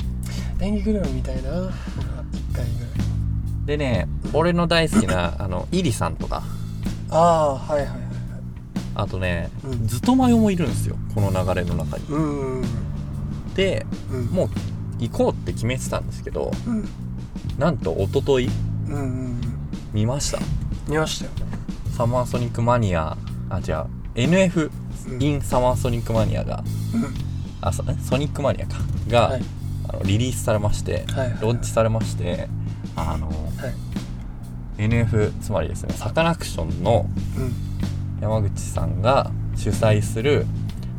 [0.59, 1.51] 電気グループみたいな
[2.33, 2.92] 一回ぐらい
[3.73, 6.43] でね俺の大好きなあのイリさんとか。
[7.09, 8.03] ああはいはいはいはい。
[8.95, 9.87] あとね、うん。
[9.87, 12.05] ずっとマヨもいるんですよこの流れの中に。
[12.09, 12.65] うんうん
[13.55, 14.25] でうん。
[14.27, 14.49] もう
[14.99, 16.87] 行こうって決めてたんですけどうん。
[17.59, 18.51] なんと一昨日
[18.89, 19.41] うんうん
[19.95, 20.39] 見ました。
[20.87, 21.31] 見ましたよ。
[21.97, 23.17] サマーソニックマニア
[23.49, 24.71] あ違う NF
[25.09, 25.23] うん。
[25.23, 26.63] in サマーソニックマニアが
[26.95, 27.15] うん。
[27.63, 27.83] あソ
[28.19, 28.77] ニックマニアか。
[29.09, 29.43] が、はい。
[29.89, 32.49] あのリリースされまして、はいはいローンチされまして
[32.97, 33.33] あのは
[33.69, 33.75] い。
[34.79, 37.07] NF つまりですねサカナクションの
[37.39, 37.53] うん。
[38.21, 40.47] 山口さんが主催する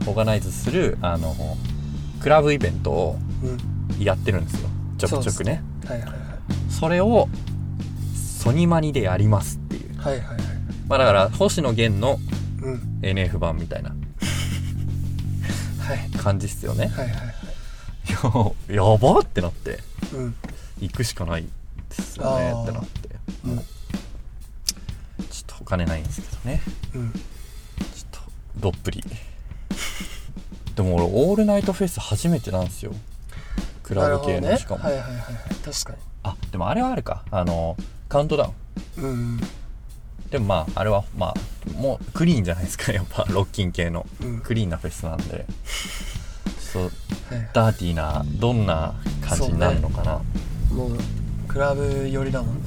[0.02, 1.36] オーガナイズするあの
[2.22, 3.48] クラブイベントをう
[4.00, 4.04] ん。
[4.04, 4.70] やってるんですよ。
[4.98, 5.62] ちょくちょくね。
[5.86, 6.20] はいはいはい。
[6.70, 7.28] それを
[8.16, 9.98] ソニマニでやりますっていう。
[10.00, 10.38] はいはいはい。
[10.88, 12.20] まあだから星野源の
[12.62, 13.00] うん。
[13.02, 13.90] NF 版みたいな。
[13.90, 13.96] は
[15.96, 16.10] い。
[16.18, 16.88] 感じっすよね。
[16.88, 17.34] はいはいはい。
[18.70, 19.80] いややばってなって。
[20.14, 20.36] うん。
[20.80, 21.46] 行くしかない
[21.98, 23.10] ですよねってなって
[23.46, 23.58] うん。
[23.58, 23.66] ちょっ
[25.46, 26.62] とお金ないんですけどね。
[26.96, 27.12] うん。
[27.12, 27.22] ちょっ
[28.12, 28.20] と
[28.58, 29.04] どっぷり。
[30.76, 32.94] でも俺オールナイトフェス初めてなんですよ。
[33.84, 35.26] クラブ系の、しかも、はいはいはいはい。
[35.64, 37.24] 確かあでもあれはあるか。
[37.32, 37.78] あの
[38.10, 39.04] カウントダウン。
[39.04, 39.42] にうん。
[40.32, 42.92] でもまああれはまあもうクリーンじゃないですか。
[42.94, 44.06] やっぱロッキン系の。
[44.22, 44.42] うん。
[44.42, 45.46] クリーンなフェスなんで。
[46.58, 46.90] そうは
[47.36, 47.50] いはい。
[47.54, 50.22] ダーティーなどんな感じになるのかな、
[50.72, 50.98] もう
[51.54, 52.62] クラブ寄りだもんね。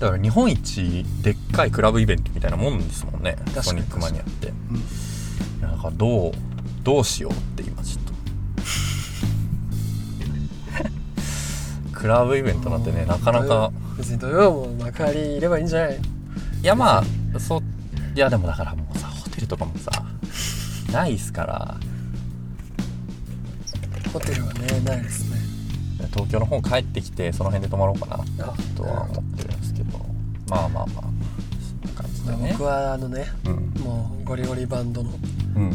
[0.00, 3.36] だから日本一でっかいクラブイベントみたいなもんですもんね。
[3.62, 4.46] ソニックマニアって。
[4.48, 4.56] いうん
[5.62, 6.32] やだからどう
[6.82, 8.12] どうしようって今ちょっと。
[11.98, 13.70] クラブイベントなんてねなかなか。
[13.98, 15.96] 別に土曜も幕張いればいいんじゃない？
[15.96, 16.00] い
[16.62, 16.98] やま
[17.34, 17.62] あそう
[18.14, 19.90] いやでもだからもうさホテルとかもさ
[20.92, 21.76] ないっすから。
[24.12, 25.35] ホテルはねないですね
[26.16, 29.98] 東京の方帰ってきてその辺で泊まろうかなあとは思ってるんですけど。
[30.48, 31.04] まあまあまあ
[31.60, 32.48] そんな感じでね。
[32.52, 33.82] 僕はあのねうん。
[33.82, 35.10] もうゴリゴリバンドの
[35.56, 35.72] うん。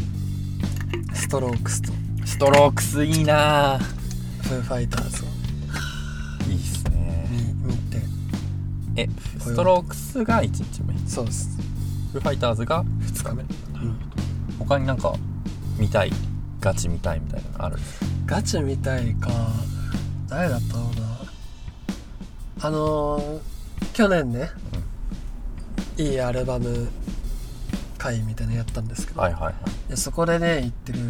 [1.14, 1.92] ストロークスと。
[2.24, 3.78] ストロークスいいな。
[4.42, 5.26] フーファイターズを。
[6.50, 7.28] いいっすね。
[7.30, 8.00] 見見て。
[8.96, 10.94] えストロークスが1日目？
[11.08, 11.56] そうです。
[12.12, 13.98] フーファイターズが2日目、うん、
[14.58, 15.14] 他になんか
[15.78, 16.12] 見たい
[16.60, 17.76] ガチ見たいみたいなのある？
[17.76, 19.30] んですかガチみたいか
[20.32, 20.84] 誰だったろう
[22.60, 22.66] な。
[22.66, 23.40] あのー
[23.92, 24.48] 去年ね、
[25.98, 26.88] いいアルバム
[27.98, 29.54] 会みたいなのやったんですけど、はいはいはい。
[29.90, 31.00] でそこでね言ってる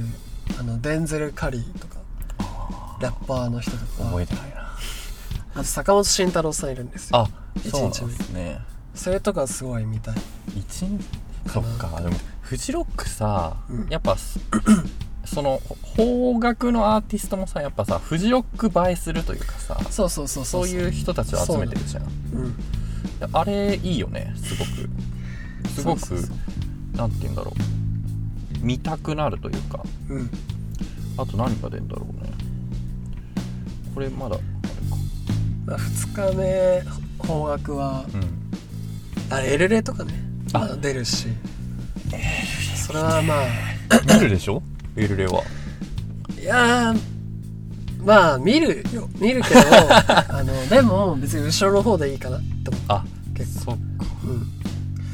[0.59, 1.99] あのデンゼル・カリーとか
[3.01, 4.77] ラッパーの人とか覚えてないな。
[5.55, 7.19] あと坂本慎太郎さんいるんですよ。
[7.19, 7.29] あ
[7.71, 8.59] そうなんですね。
[8.97, 10.15] それとかすごい見たい。
[10.57, 11.05] 一日
[11.47, 12.01] そっか。
[12.01, 13.89] でもフジロックさ、うん。
[13.89, 14.41] やっぱす
[15.25, 15.61] その
[15.97, 20.69] 邦楽のアーティストもさやっぱさフジロック映えするというかさそうそうそうそう。
[20.69, 22.05] いう人たちを集めてるじゃん。
[22.05, 22.07] う。
[22.07, 22.55] ん。
[23.33, 24.71] あれいいよねすごく。
[25.71, 26.33] すごくそうそうそ
[26.95, 26.97] う。
[26.97, 27.53] なんて言うんだろ
[28.63, 28.65] う。
[28.65, 29.83] 見たくなるというか。
[30.09, 30.31] うん。
[31.19, 32.31] あと何が出るんだろうね。
[33.95, 34.45] これまだあれ
[35.67, 36.83] まあ、2日目
[37.27, 39.33] 邦楽はかうん。
[39.35, 40.13] あエルレとかね、
[40.53, 41.29] あ、出るし。
[42.77, 43.47] それはまあ。
[44.15, 44.63] 見るでしょ？
[44.97, 45.43] エルレは。
[46.41, 47.01] いやー
[48.05, 49.09] まあ見るよ。
[49.19, 49.61] 見るけど
[50.29, 52.81] あのでも別に後ろの方でいいかなって思う。
[52.89, 53.73] あ結構。
[53.73, 53.83] そっか。
[54.25, 54.43] うん。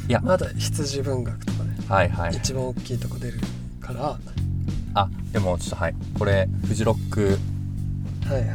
[0.08, 0.20] いや。
[0.20, 1.76] まだ羊文学とかね。
[1.86, 2.36] はいはい。
[2.36, 3.38] 一番大きいとこ出る
[3.80, 4.00] から。
[4.00, 4.18] は
[4.94, 5.94] あでもちょっとはい。
[6.18, 7.38] これフジロック
[8.26, 8.52] いはいはい。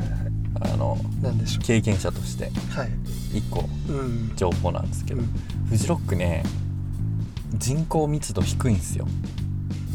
[0.61, 2.89] ああのなんでしょ経験者としてうはい。
[3.33, 4.31] 1個うん。
[4.35, 5.29] 情報なんですけど、うん。
[5.69, 6.43] フジロックね
[7.57, 9.07] 人口密度低いんですよ。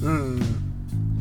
[0.02, 0.67] うん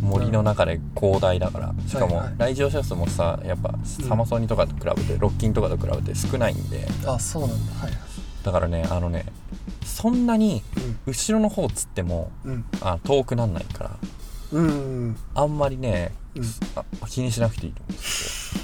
[0.01, 1.73] 森の中で広大だから。
[1.87, 6.87] しかも来場者数もさやっぱサマソニとかと比べてロッキンとかと比べて少ないんで。
[7.05, 7.73] あそうなんだ。
[7.73, 7.91] はい
[8.43, 9.25] だからねあのね
[9.83, 10.63] そんなに
[11.05, 12.65] 後ろの方つってもうん。
[12.81, 13.97] あ遠くなんないから
[14.53, 14.69] うんう
[15.09, 16.43] んあんまりね、うん。
[16.75, 18.61] あ気にしなくていいと思うんですよ。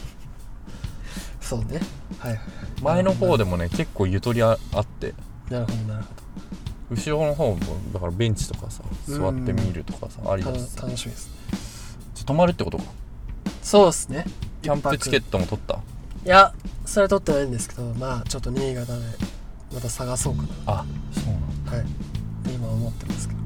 [1.42, 1.82] そうね。
[2.20, 2.42] はいはい
[2.82, 5.14] 前の方でもね結構ゆとりああって。
[5.50, 6.06] なるほどなる
[6.92, 7.60] 後ろの方も
[7.94, 11.34] だからベンチとかさ座ってみるとかさありだし楽しみですね。
[12.26, 12.84] 泊まるってことか。
[13.62, 14.26] そうですね。
[14.62, 15.76] キャンプチケットトも取った？
[15.76, 15.80] い
[16.30, 16.54] や
[16.86, 19.04] それ取ってないんですけどまあちょっと新潟で
[19.74, 21.72] また探そうかあそうなんだ。
[21.72, 21.86] なはい。
[22.54, 23.40] 今思ってますけど。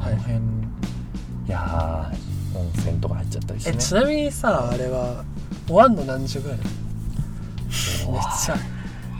[0.00, 0.12] はい。
[0.14, 0.40] あの辺い
[1.48, 3.76] やー温泉とか入っちゃったりしてね。
[3.78, 5.24] えちなみにさあれは
[5.66, 6.66] 終わんの何時ぐらいめっ
[8.44, 8.56] ちゃ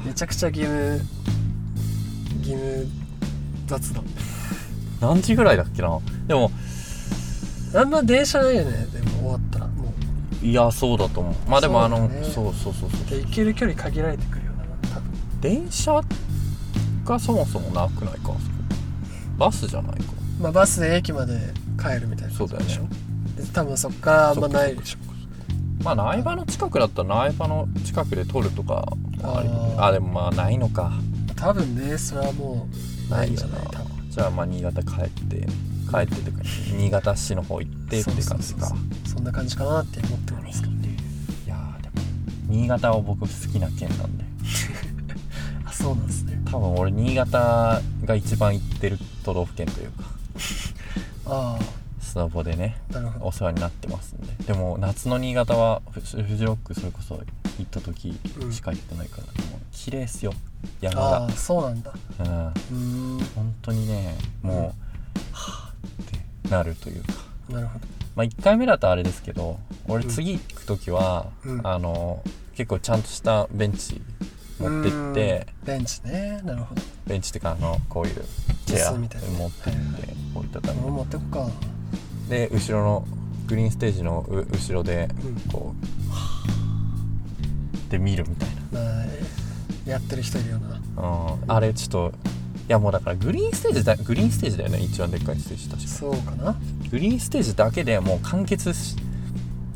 [0.06, 1.00] めちゃくちゃ義務
[2.38, 2.86] 義務
[3.70, 4.04] 雑談
[5.00, 5.98] 何時ぐらいだっけな？
[6.26, 6.50] でも
[7.74, 8.86] あんま電車ないよね。
[8.92, 9.66] でも終わったら。
[9.68, 9.94] も
[10.42, 10.44] う。
[10.44, 11.34] いやそうだと思う。
[11.48, 12.24] まあでもあのそうだね。
[12.24, 13.18] そうそうそうそう。
[13.18, 15.40] で行ける距離限られてくるよな多分。
[15.40, 16.02] 電車
[17.04, 18.32] がそもそもなくないか？
[19.38, 20.12] バスじゃないか。
[20.40, 21.38] まあバスで駅まで
[21.80, 22.66] 帰るみたいなそうだよね。
[23.36, 24.98] で多分そっからあんまないでしょ。
[25.84, 29.38] まあ苗場の近くだったら苗場の近くで撮るとかも
[29.78, 30.92] ああでもまあないのか。
[31.36, 32.76] 多分ねそれはもう
[33.10, 33.58] ないんじゃな
[34.10, 35.46] じゃあまあ新潟帰って
[35.90, 36.38] 帰ってとか
[36.76, 38.72] 新潟市の方行ってって感じか。
[39.06, 40.76] そんな感じかなって思ってるんですけどい
[41.46, 41.94] やーでも
[42.48, 44.24] 新潟は僕好きな県なんで。
[45.66, 46.40] あそうなんですね。
[46.44, 50.04] 多分俺新潟が一番行ってる都道府県というか。
[51.26, 51.58] あ
[52.00, 52.76] スノボでね
[53.20, 54.44] お世話になってますんで。
[54.44, 57.22] でも夏の新潟はフジロックそれこそ行
[57.62, 60.34] った時うんしか行ってないから、もう綺麗っすよ
[60.82, 61.26] 山あが。
[61.26, 61.90] あそうなんだ。
[62.18, 62.26] うん。
[62.26, 62.74] うー
[63.22, 63.24] ん。
[63.34, 64.56] 本当にねもう、
[65.32, 66.04] はあっ
[66.42, 67.14] てなるというか。
[67.48, 67.86] なるほど。
[68.14, 71.66] まあ1回目だとあれですけど俺次行く時は、うん。
[71.66, 72.22] あの
[72.54, 74.02] 結構ちゃんとしたベンチ
[74.58, 75.46] 持ってって。
[75.64, 76.42] ベンチね。
[76.44, 76.82] なるほど。
[77.06, 78.24] ベンチっていうかあのこういう
[78.66, 79.28] チェアみたいな。
[79.28, 80.16] ね持ってってはいはい。
[80.34, 81.48] 折りたたみ持ってこうか。
[82.28, 83.08] で後ろの
[83.46, 85.40] グリーンステージのう後ろでうん。
[85.50, 89.04] こう、はぁで見るみたいまあ
[89.90, 90.68] やってる人いるよな。
[90.68, 92.12] な、うん、あれちょっと
[92.68, 94.80] いやもうだからグリーンステージだグリーンステージだよね。
[94.80, 95.88] 一番でっかいステージ確か。
[95.88, 96.56] そうかな。
[96.90, 98.96] グリーンステージだけでもう完結し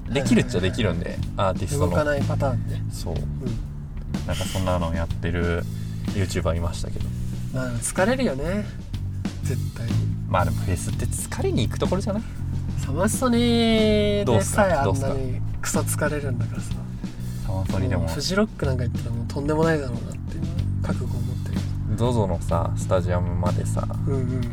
[0.08, 1.90] できるっちゃできるんでアーティストの。
[1.90, 3.14] 動かないパターンねそう。
[3.14, 3.20] うん。
[4.26, 5.64] なんかそんなのやってる
[6.14, 7.06] YouTuber いましたけど。
[7.52, 8.64] まあ疲れるよね。
[9.42, 9.92] 絶対に。
[10.28, 12.22] まあでもフェスって疲れに行くところじゃない？
[12.78, 14.64] サマソニどうすか？
[14.66, 16.74] でさえあんなにクソ疲れるんだからさ
[17.64, 18.06] サマソニでも。
[18.08, 20.42] フジロックなんか行ったらもうとんでもないだろうなっていう。
[20.82, 21.60] 覚悟を持ってる。
[21.96, 24.40] ZOZO のさスタジアムまでさうんうん。
[24.40, 24.48] ちょ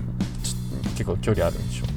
[0.92, 1.86] 結構距離あるんでしょ？
[1.86, 1.88] っ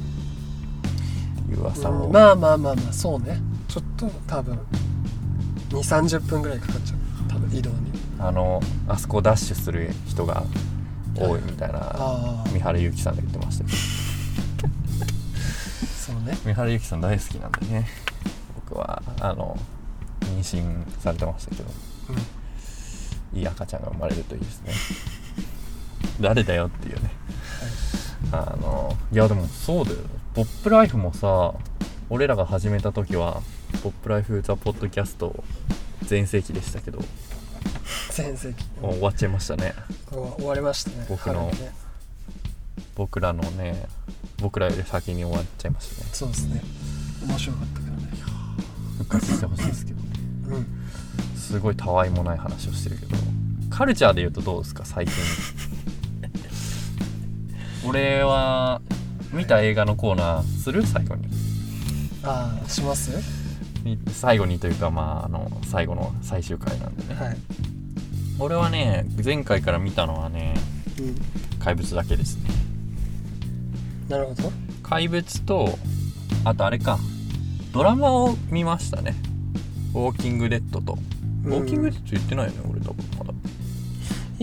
[1.45, 3.39] ていう噂も、うんまあまあまあまあそうね。
[3.67, 4.57] ちょっと多分
[5.69, 6.97] 2 3 0分ぐらいかかっちゃう。
[7.29, 7.77] 多分移動に。
[8.19, 10.43] あのあそこダッシュする人が
[11.17, 13.77] 多いみたいな三原由紀さんが言ってましたけど。
[15.97, 16.37] そうね。
[16.45, 17.87] 三原由紀さん大好きなんでね。
[18.69, 19.57] 僕はあの
[20.35, 21.69] 妊娠されてましたけど。
[22.09, 23.39] うん。
[23.39, 24.73] いい赤ちゃんが生まれるといいですね。
[26.21, 27.11] 誰だよっていうね。
[28.31, 29.97] あのいやでもそうだよ
[30.33, 31.53] ポップライフもさ
[32.09, 33.41] 俺らが始めた時は
[33.83, 35.43] ポップライフザポッドキャスト
[36.01, 36.99] 全盛期でしたけど。
[38.11, 38.63] 全盛期。
[38.81, 39.73] 終わっちゃいましたね。
[40.09, 41.05] 終わりましたね。
[41.09, 41.71] 僕のね。
[42.95, 43.87] 僕らのね
[44.37, 46.09] 僕らより先に終わっちゃいましたね。
[46.13, 46.61] そうですね。
[47.27, 47.95] 面白かったけどね。
[48.97, 49.94] 復活してほしいですけど
[51.35, 53.15] すごいたわいもない話をしてるけど。
[53.69, 55.13] カルチャーで言うとどうですか最近？
[57.87, 58.81] 俺は
[59.31, 60.85] 見た映画のコーナーする？
[60.85, 61.27] 最後に。
[62.23, 63.11] ああします？
[63.83, 67.19] み最後にというかまああの最後の最終回なんでね。
[67.19, 67.37] はい。
[68.39, 70.55] 俺はね前回から見たのはね
[70.99, 71.15] うん。
[71.59, 72.49] 怪物だけですね。
[74.09, 74.51] なるほど。
[74.83, 75.77] 怪物と
[76.43, 76.99] あとあれか。
[77.73, 79.15] ドラマを見ましたね
[79.95, 80.97] ウォーキングデッドと。
[81.45, 83.33] ウォーキングデッド言ってないよね俺多分まだ。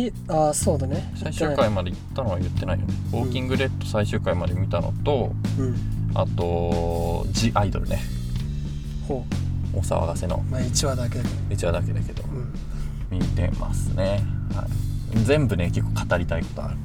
[0.02, 1.12] いああそうだね。
[1.14, 2.94] 最終回まで行ったのは言ってないよね。
[3.12, 5.76] ウォーキングデッド最終回まで見たのとうん。
[6.14, 8.00] あと「ジ・アイドルね。
[9.06, 9.26] ほ
[9.74, 10.36] お騒がせの。
[10.36, 11.34] うまあ1話だけだけど。
[11.50, 12.22] 一話だけだけど。
[12.24, 13.18] うん。
[13.18, 14.24] 見てますね、
[14.54, 14.66] は
[15.14, 16.76] い、全部ね結構語りたいことある。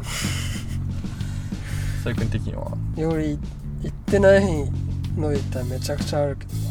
[2.03, 2.77] 佐伯君的には。
[2.97, 3.39] より
[3.81, 4.69] 行ってない
[5.15, 6.66] の言ったらめちゃくちゃあるけど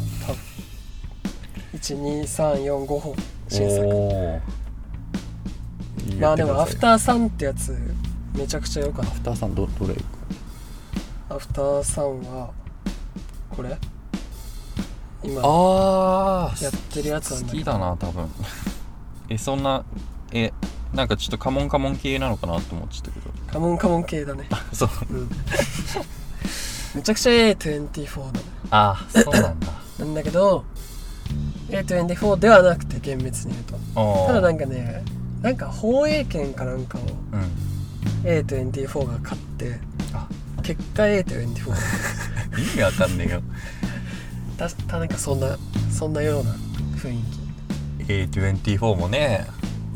[1.77, 3.15] 12345本
[3.47, 4.41] 新作。
[6.19, 7.77] まあでも「アフーターサン」ってやつ
[8.33, 9.93] めちゃくちゃ良かっアフターさんどどれ
[11.29, 12.49] たアフターサンは
[13.49, 13.77] これ？
[15.23, 18.29] 今ああやってるやつなんだ好きだな多分。
[19.29, 19.83] えそんな
[20.31, 20.51] え
[20.93, 23.29] なんかちょっとカモンカモン系なのかなと思っちゃったけど。
[23.51, 24.47] カモンカモン系だね。
[24.71, 24.89] そう。
[25.11, 25.29] うん。
[26.95, 28.39] めちゃくちゃ A24 だね。
[28.71, 29.67] ああそうなんだ。
[29.99, 30.63] なんだけど
[31.69, 33.63] A24 ではなくて厳密に言う
[33.95, 34.27] と。
[34.27, 35.03] ただなんかね
[35.41, 37.01] なんか放映権かなんかを
[37.33, 38.27] うん。
[38.29, 39.79] A24 が買って
[40.13, 40.27] あ。
[40.63, 41.69] 結果 A24
[42.59, 43.41] 意味わかんねえよ。
[44.57, 45.57] たたなんかそんな
[45.91, 46.51] そんなような
[46.97, 47.23] 雰囲
[48.07, 49.45] A24 もね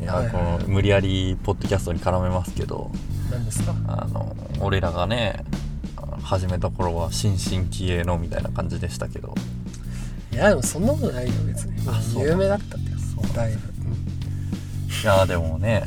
[0.00, 0.58] いや、はいはいはい。
[0.58, 2.90] この無理やりポッドキャストに絡めますけど。
[3.28, 3.74] 気なんですか？
[3.88, 5.42] あの俺らがね
[5.96, 9.34] あ始めた頃は新進気鋭のみたいな感じでしたけど
[10.32, 11.74] いやでもそんなことないよ別に。
[11.88, 12.24] あそう。
[12.24, 15.84] 有名だったってよそうだいぶ、いやでもね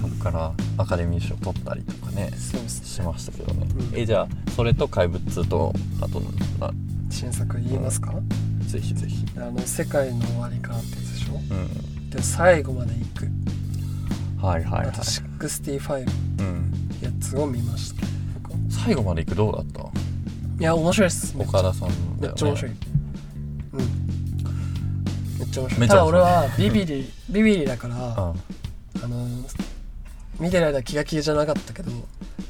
[0.00, 3.98] そっからアカデミー賞取ったりとかねうん、そうっすしましたけどね、うん。
[3.98, 6.72] えじゃあそれと怪物とあとな
[7.10, 8.14] 新作言いますか、
[8.66, 9.24] ぜひぜひ。
[9.36, 11.34] あの「世界の終わりから」ってやつでしょ？
[11.34, 12.10] うん。
[12.10, 13.28] で最後まで行く。
[14.44, 14.88] はいはいはい。
[14.88, 16.06] あと65
[16.40, 16.72] うん。
[17.00, 18.06] やつを見ました
[18.42, 18.58] 僕は。
[18.70, 19.82] 最後まで行くどうだった？
[19.82, 21.36] いや面白いっす。
[21.36, 22.06] めっちゃ岡田さんだよね。
[22.20, 22.72] めっちゃ面白い
[25.48, 25.86] っちゃ面白い。
[25.86, 25.88] い。
[25.88, 28.34] ただ俺はビビリビビリだからあ
[29.02, 29.26] あの
[30.38, 31.90] 見てる間気が気じゃなかったけど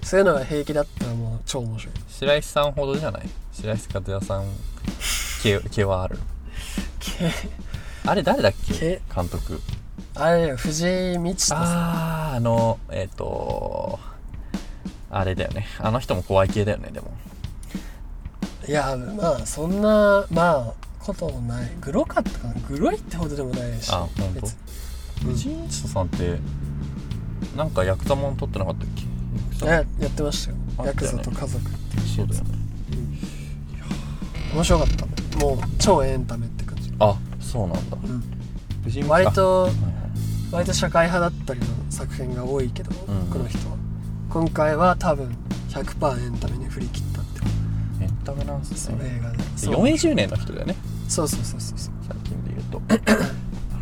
[0.03, 1.95] そういうのが平気だったらもう超面白い。
[2.09, 3.23] 白石さんほどじゃない？
[3.53, 4.45] 白石和也さん
[5.43, 6.19] 系系はある？
[7.01, 7.31] け
[8.07, 8.75] あれ誰だっけ？
[8.75, 9.61] け監督。
[10.15, 13.99] あれよ藤井道人さんあああのえっ、と
[15.11, 15.67] あれだよね。
[15.79, 17.13] あの人も怖い系だよねでも。
[18.67, 21.71] いやまあそんなまあこともない。
[21.81, 22.55] グロかったかな。
[22.69, 23.91] グロいってほどでもないし。
[23.91, 25.33] あほんと別に。
[25.33, 26.39] 藤井道人さんって
[27.57, 28.89] なんかヤクザもん撮ってなかったっ
[29.59, 29.67] け？
[29.67, 30.57] ややってましたよ。
[30.77, 32.07] たよねヤクザと家族っていう。
[32.07, 32.51] そうだよね。
[34.55, 35.07] 面白かった。
[35.45, 37.97] もう超エンタメって感じ、あそうなんだ。
[38.03, 38.23] うん、
[38.85, 39.83] 藤井道割とあはいはい。
[40.53, 43.77] 割と社会派だったりの作品が多いけど、うんこの人は。
[44.31, 45.37] 今回は多分
[45.71, 47.41] 100%エンタメに振り切ったって。
[48.05, 48.99] エンタメなんすね。
[49.03, 49.39] 映画で。
[49.57, 50.77] そう40年の人だよね
[51.09, 51.95] そうそうそうそうそう。
[52.07, 52.81] 最近で言うと。
[52.81, 53.03] なる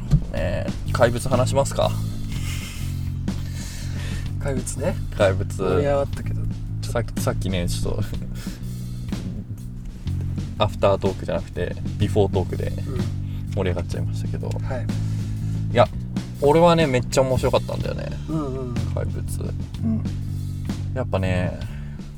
[0.09, 1.91] ほどね怪物話しますか？
[4.43, 4.97] 怪物ね。
[5.19, 5.53] 怪物。
[5.55, 6.41] 盛り上がったけど
[6.83, 8.03] さっきさっきねちょっと
[10.59, 14.49] アフタートークじゃなくてビフォートークでう盛り上がっちゃいましたけど。
[14.49, 14.51] ん。
[14.63, 14.87] はい。
[15.73, 15.87] いや
[16.41, 18.07] 俺はねめっちゃ面白かったんだよね。
[18.29, 18.75] うんうん。
[18.95, 19.21] 怪物。
[19.85, 20.03] うん。
[20.95, 21.59] やっぱね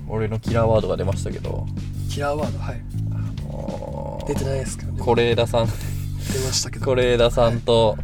[0.07, 1.67] 俺のキラーワードが出ましたけど。
[2.11, 2.59] キラーワード？
[2.59, 2.81] はい。
[3.11, 3.88] あのー
[4.29, 5.03] 出てないですけどね。
[5.03, 5.67] 是枝さん。
[5.67, 6.95] 出ましたけど。
[6.95, 7.97] 是枝さんと、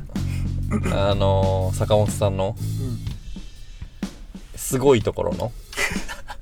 [0.93, 2.99] あのー坂本さんのうん。
[4.57, 5.53] すごいところの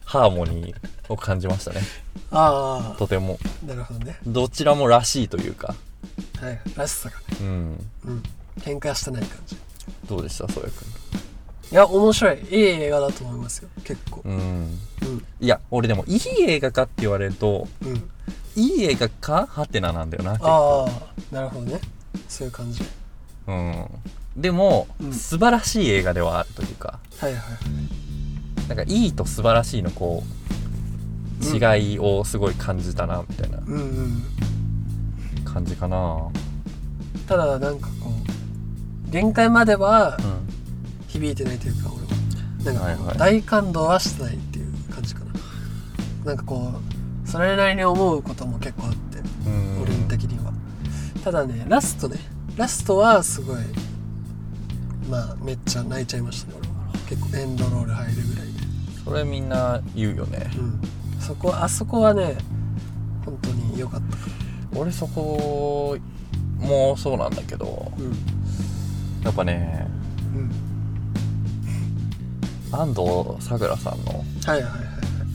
[0.05, 1.80] ハーモニーを感じましたね。
[2.30, 3.39] あとても。
[3.64, 4.18] あなるほどね。
[4.24, 5.74] どちらもらしいというか。
[6.41, 6.61] はい。
[6.76, 7.24] らしさがね。
[7.41, 7.91] うん。
[8.07, 8.22] うん。
[8.61, 9.57] 喧嘩してない感じ。
[10.09, 10.47] どうでした？
[10.49, 10.70] そうや
[11.73, 12.39] いや面白い。
[12.51, 13.70] いい映画だと思いますよ。
[13.83, 14.20] 結構。
[14.25, 14.37] うん。
[14.37, 15.25] うん。
[15.41, 18.11] いや俺でもいい映画かって言われるとうん。
[18.55, 19.47] いい映画か？
[19.51, 20.87] ハテナなんだよな結構。
[20.87, 20.87] あ
[21.33, 21.81] あなるほどね。
[22.29, 22.83] そういう感じ。
[23.47, 23.87] うん。
[24.37, 25.12] でも、うん。
[25.14, 27.49] 素晴らしい映画ではあるというかはいはいは
[28.66, 28.68] い。
[28.68, 30.23] なんかいいと素晴らしいのこ
[31.43, 34.23] ううん違いをすごい感じたなみたいなうんうん。
[35.43, 36.29] 感じかな。
[37.27, 38.11] ただなんかこ
[39.09, 40.52] う限界まではうん
[41.13, 42.13] 響いてないというか俺は。
[42.65, 43.19] なんかこうはいはい。
[43.19, 45.33] 大感動はしてないっていう感じかな。
[46.25, 46.73] なんかこ
[47.25, 49.83] うそれなりに思うことも結構あってうん。
[49.83, 50.53] 俺的には。
[51.25, 52.19] ただねラストね。
[52.57, 53.57] ラストはすごい
[55.11, 56.75] まあめっちゃ泣いちゃいましたね俺は。
[57.09, 58.53] 結構エンドロール入るぐらいで。
[59.05, 60.51] それみんな言うよね。
[60.57, 60.81] うん。
[61.21, 62.37] そこあそこはね
[63.25, 64.17] 本当に良かった。
[64.17, 64.23] か
[64.75, 65.99] 俺そこ
[66.59, 68.13] もそうなんだけどらうん。
[69.25, 69.91] やっぱねうん
[72.73, 74.77] 安藤サクラさんのはいはいはいはい。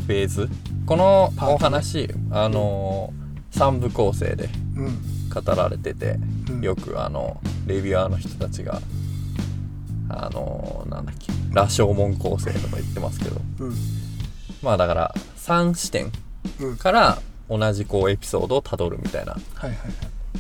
[0.06, 0.50] フェーズ？
[0.86, 1.54] このパートね。
[1.56, 3.14] お話、あの
[3.52, 5.00] 3部構成でうん。
[5.30, 6.18] 語られてて
[6.50, 6.62] うん。
[6.62, 8.82] よくあのレビュアーの人たちが
[10.10, 13.42] あのなんだっけ羅生門構成とか言ってますけど。
[13.60, 13.76] うん。
[14.64, 16.12] まあだから3視点
[16.60, 16.78] うん。
[16.78, 17.20] から
[17.50, 19.80] 同じこうエピソードをたどるみたいなはいはいはい。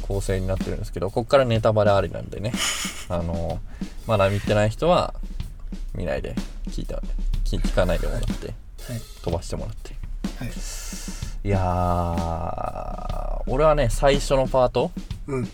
[0.01, 2.53] 構成になってるんですけどこっからネタバレありなんでね。
[3.09, 3.59] あの
[4.07, 5.13] まだ見てない人は
[5.95, 6.35] 見ないで
[6.69, 7.01] 聞いた
[7.45, 9.01] 聞聞かないでもらってはい。
[9.23, 9.95] 飛ばしてもらって。
[10.39, 10.49] はい。
[11.43, 14.91] いやー俺はね最初のパート
[15.27, 15.47] うん。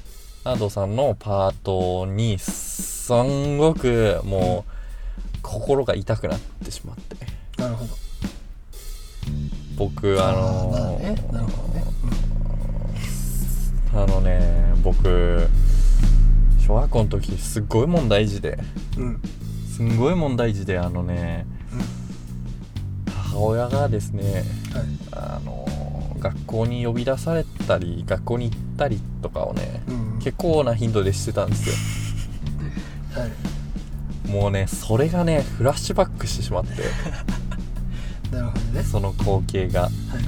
[0.44, 4.72] 安藤さんのパートにすんごくもう
[5.42, 7.16] 心が痛くなってしまって。
[7.62, 7.94] なるほど。
[9.78, 11.16] 僕あのーまあね。
[11.32, 11.84] なるほどね。
[13.96, 15.48] あのね僕
[16.66, 18.58] 小学校の時すっごい問題児で
[18.98, 19.22] うんうん
[19.74, 21.48] すんごい問題児であのね
[23.08, 24.84] 母親がですねはい。
[25.12, 25.66] あの
[26.20, 30.20] 学校に呼び出されたり学校に行ったりとかをねうん。
[30.20, 31.76] 結構な頻度でしてたんですよ。
[33.20, 34.30] はい。
[34.30, 36.70] もうねそれがねフラッシュバックしてしまって。
[38.32, 38.84] なるほどね。
[38.84, 39.84] その光景が。
[39.84, 40.24] はいはい。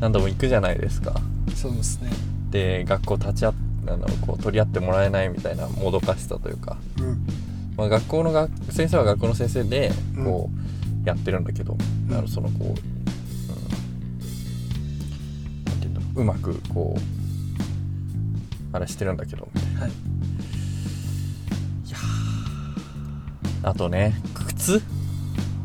[0.00, 1.14] 何度も行くじゃないですか。
[1.54, 2.10] そうですね。
[2.50, 3.54] で学校立ち会っ
[3.88, 7.26] あのこう取り合ってもらえないみたいなもどかしさというか、うん
[7.76, 10.24] まあ、学校のが先生は学校の先生でうん。
[10.24, 10.50] こ
[11.04, 11.76] うやってるんだけど、
[12.08, 12.16] うん。
[12.16, 12.82] あのそのこう、うん、なんて
[15.82, 17.00] 言うんだろううまくこう
[18.74, 19.48] あれしてるんだけど。
[19.78, 19.90] はい。
[23.62, 24.80] あとね靴？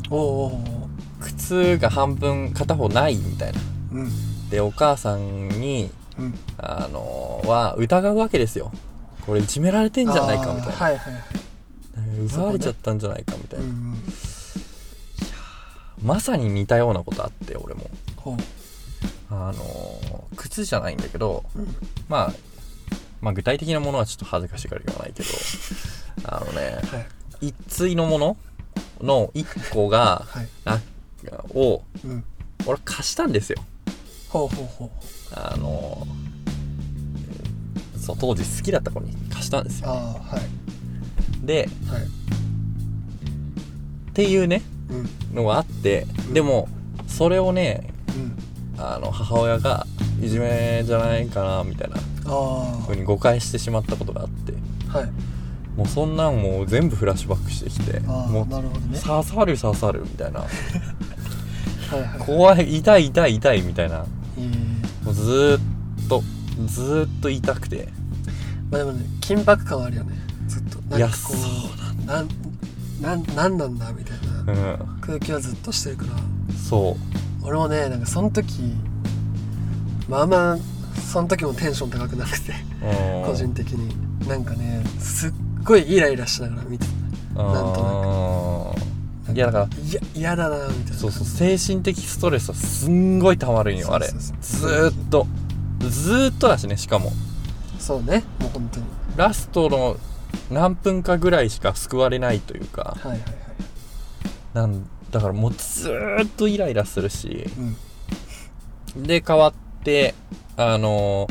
[0.09, 0.89] おおお
[1.19, 3.59] 靴が半分片方ないみたいな。
[3.59, 4.49] ーうん。
[4.49, 6.33] でお母さんにうん。
[6.57, 8.71] あのは疑うわけですよ。
[9.25, 11.13] これいじめられてんじゃないかみたいな、はいはい
[12.25, 13.95] 奪われちゃったんじゃないかみたいな、うんうん。
[16.03, 17.89] まさに似たようなことあって俺も。
[19.29, 21.75] あの靴じゃないんだけど、うん。
[22.09, 22.33] まあ
[23.21, 25.29] まあ具体的なものはちょっと恥ずかしがり言わないけど
[26.25, 26.99] あのねは
[27.41, 27.47] い。
[27.47, 28.37] 一対のもの
[29.01, 30.47] の一個がはい。
[30.65, 30.79] あ
[31.53, 32.23] をうん。
[32.65, 33.63] 俺貸したんですよ。
[34.29, 34.89] ほうほうほう。
[35.33, 36.07] あの
[37.99, 40.41] そう当時好きだった子に貸したんですよああはい
[41.41, 42.07] ではいっ
[44.13, 46.33] ていうねうんのがあってうん。
[46.33, 46.67] でも
[47.07, 47.87] それをね
[48.77, 48.83] うん。
[48.83, 49.85] あの母親が
[50.21, 54.53] いじめじゃないかなみたいなあ風に誤解してしまったことがあって。
[54.89, 55.09] あはい。
[55.75, 58.99] もうそんなんもう全部フラッシュバックしてきてあもうあなるほどね。
[58.99, 60.41] 刺さる刺さるみたいな。
[61.91, 62.19] はいはい。
[62.19, 64.05] 怖い痛い痛い痛いみたいな。
[64.37, 65.05] えー。
[65.05, 65.61] もうずーっ
[66.09, 66.23] と
[66.65, 67.87] ずーっと痛くて。
[68.69, 70.15] まあでもね緊迫感はあるよね。
[70.47, 71.37] ずっとなんかこいやそう
[72.03, 72.27] うなん
[73.01, 76.11] なんなんなんだみたいなうん空気はずっとしてるから。
[76.69, 76.97] そ
[77.43, 78.73] 俺もねなんかその時
[80.07, 80.57] まあま
[81.11, 82.53] その時もテンション高くなくて。
[83.25, 83.95] 個人的に
[84.27, 85.31] なんかねすっ
[85.63, 86.85] ごいイライラしながら見て
[87.35, 87.43] た。
[87.43, 88.75] なんと
[89.27, 89.35] なく。
[89.35, 90.93] いやだからいや嫌だなみたいな。
[90.93, 94.07] そうそう精神的ストレスはすんごいたまるんよあれ。
[94.07, 95.27] ずっと。
[95.79, 97.11] ずーっとだしねしかも。
[97.79, 98.85] そうねもう本当に。
[99.15, 99.97] ラストの
[100.49, 103.31] 何分かぐらいしか救われないというかはいはいはい。
[104.53, 107.45] なんだからもうずーっとイライラするし
[108.95, 109.03] うん。
[109.03, 110.13] で変わって
[110.57, 111.27] あの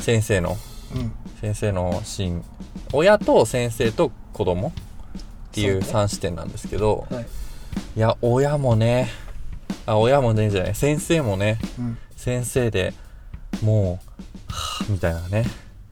[0.00, 0.56] 先生の
[0.94, 1.12] うん。
[1.40, 2.44] 先生のシーン
[2.92, 4.72] 親と先生と子供っ
[5.52, 5.98] ていうそうね。
[6.04, 7.26] 3視点なんですけど、はい。
[7.96, 9.08] いや親もね
[9.86, 11.98] あ親もねじゃない先生もねうん。
[12.16, 12.94] 先生で
[13.62, 14.00] も
[14.48, 15.44] うはぁみたいなね。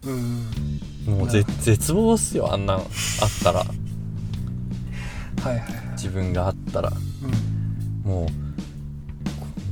[0.05, 2.87] うんもうぜ絶望っすよあんなんあっ
[3.43, 3.61] たら。
[3.61, 3.67] は
[5.45, 5.69] いはいはい。
[5.93, 6.93] 自分があったら。
[8.05, 8.11] うん。
[8.11, 8.33] もうこ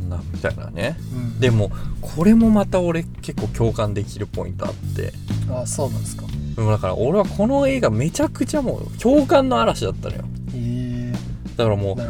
[0.04, 0.96] んなんみたいなね。
[1.14, 1.40] うん。
[1.40, 1.70] でも
[2.00, 5.12] これもまた俺結構共感できるポイントあって。
[5.52, 6.22] あそうなんですか。
[6.56, 10.24] もうだから俺はこの映画めちゃくちゃもう共感の嵐だったのよ。
[10.54, 11.12] え。
[11.56, 12.00] だからもう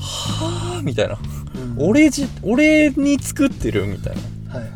[0.00, 1.18] はぁみたいな。
[1.78, 1.88] うん。
[1.90, 4.16] 俺じ俺に作ってるみたい
[4.48, 4.54] な。
[4.54, 4.70] はいはい。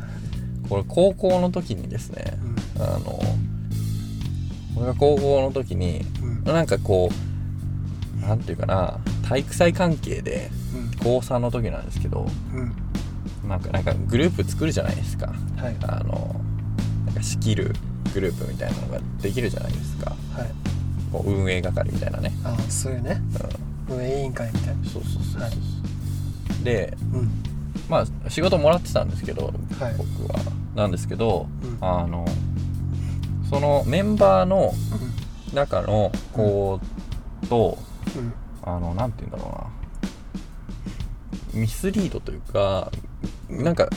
[0.69, 2.39] これ高校の時にですね
[2.77, 2.83] うん。
[2.83, 3.21] あの
[4.77, 6.45] 俺が高校の時にうん。
[6.45, 7.11] なんかこ
[8.19, 8.99] うなんていうかな
[9.29, 10.51] 体育祭関係で
[11.03, 12.61] 高3の時なんですけどうん。
[12.61, 12.73] うん
[13.49, 15.27] なんかなんかグループ作るじゃないですか。
[15.59, 15.77] はい。
[15.83, 16.41] あの
[17.07, 17.75] なんか仕切る
[18.15, 20.11] グループみたいなのができるじゃないですか。
[20.11, 20.51] はい。
[21.13, 23.21] こう運営係みたいなね、あそういうね。
[23.89, 24.85] うん、運営委員会みたいな。
[24.85, 26.65] そうそうそうそう、はい。
[26.65, 27.31] でうん。
[27.89, 29.95] まあ仕事もらってたんですけど、はい。
[29.99, 30.41] 僕は。
[30.75, 31.79] なんですけどうん。
[31.81, 32.25] あの
[33.51, 34.73] そのメンバーの
[35.53, 36.81] 中の子
[37.49, 37.79] と、
[38.63, 41.61] あのなんて言うんだろうな。
[41.61, 42.91] ミスリードというか
[43.49, 43.89] なんか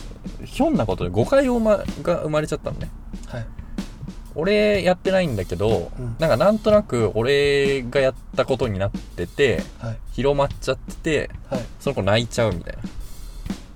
[0.45, 2.89] ひょんなことで誤解を、ま、が生まれちゃったのね。
[3.28, 3.45] はい。
[4.36, 6.16] 俺やってないんだけど、うん。
[6.20, 9.98] なんかなんとなく俺がやったことになっててはい。
[10.12, 11.62] 広まっちゃっててはい。
[11.80, 12.84] その子泣いちゃうみたいな。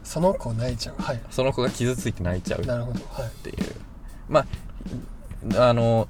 [0.04, 1.02] その子泣いちゃう。
[1.02, 1.22] はい。
[1.32, 3.00] その子が傷ついて泣いちゃうっなるほど。
[3.10, 3.30] はい。
[3.44, 3.76] ていう
[4.30, 4.46] まあ
[5.58, 6.08] あの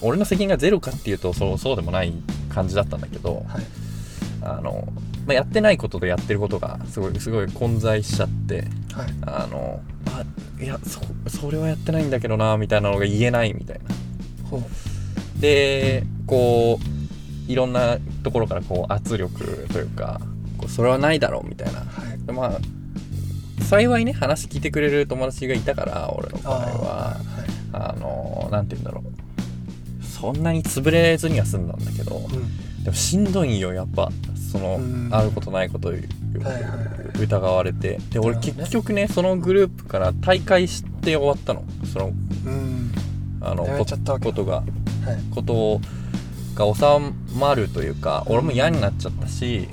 [0.00, 2.12] 俺の責任がゼロかっていうとそうそうでもない
[2.48, 3.64] 感じだったんだけどはい。
[4.44, 4.88] あの、
[5.26, 9.14] まあ、やってないこととやってることがすごいすごい混在しちゃってはい。
[9.22, 10.24] あのあ
[10.62, 13.82] いやそそれはやってないんだけどなみたいなのが言えないみたいな。
[15.40, 16.78] でこ
[17.48, 20.20] ういろんなところからこう圧力というか
[20.58, 21.80] こうそれはないだろうみたいな。
[21.80, 22.26] はい。
[22.26, 22.60] でまあ
[23.64, 26.64] 幸いね話聞いてくれる友達がいたから俺の場合は。
[27.14, 27.16] は
[27.48, 30.04] いあのなんて言うんだろう。
[30.04, 32.84] そんなに潰れずには済んだんだけどうん。
[32.84, 34.10] でもしんどいんよやっぱ。
[34.52, 35.08] そのうん。
[35.10, 35.92] あることないことを
[37.20, 37.98] 疑われて。
[38.10, 41.64] で俺結局ねそのグループから退会して終わったの。
[41.92, 42.10] そのう
[42.50, 42.92] ん。
[43.40, 43.84] あのこ
[44.32, 44.64] とがはい。
[45.34, 45.80] こと
[46.54, 49.68] が収まるというか俺も嫌になっちゃったし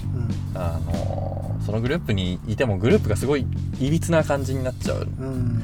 [0.54, 0.58] うん。
[0.58, 3.46] あのそのグループにいてもグループがすごい
[3.80, 5.08] いびつな感じになっちゃう。
[5.20, 5.62] うん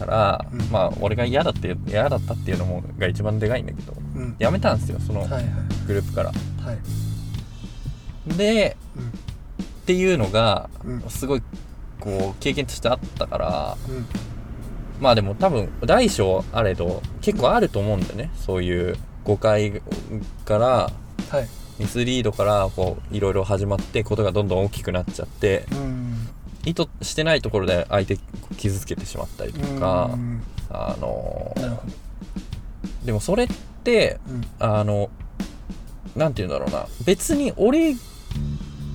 [0.00, 0.60] から、うん。
[0.72, 4.36] まあ俺が嫌だって嫌だったっていうのもが一番でかいんだけどうん。
[4.38, 5.44] やめたんですよそのはいはい。
[5.86, 6.30] グループから。
[6.30, 6.34] は
[6.72, 8.36] い。
[8.36, 9.02] でうん。
[9.04, 9.06] っ
[9.86, 11.00] ていうのがうん。
[11.08, 11.42] すごい
[12.00, 14.06] こう経験としてあったからうん。
[15.00, 18.30] まあでも多分大小あれど結構あると思うんだよね。
[18.36, 19.80] そういう誤解
[20.44, 20.66] から
[21.30, 21.48] はい。
[21.78, 26.28] ミスリードからこういろいろ始まってことがどんどん大きくなっちゃってうん
[26.64, 28.18] 意図してないところで相手
[28.56, 30.42] 傷つけてしまったりとかうん。
[30.70, 31.54] あの
[33.04, 33.48] でもそれっ
[33.84, 34.44] てうん。
[34.58, 35.10] あの
[36.16, 36.86] なんて言うんだろうな。
[37.04, 37.94] 別に俺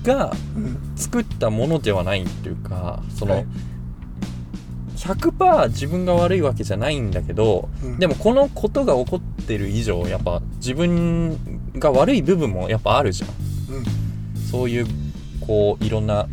[0.02, 0.92] がうん。
[0.96, 3.46] 作ったものではないっていうかその、はい。
[4.96, 7.98] 100%自分が悪いわけじゃないんだけどうん。
[7.98, 13.30] でもこのことが起こってる以上やっぱ自分が悪い部分もやっぱあるじゃん。
[13.76, 13.84] うん。
[14.50, 14.86] そういう
[15.40, 16.28] こういろんな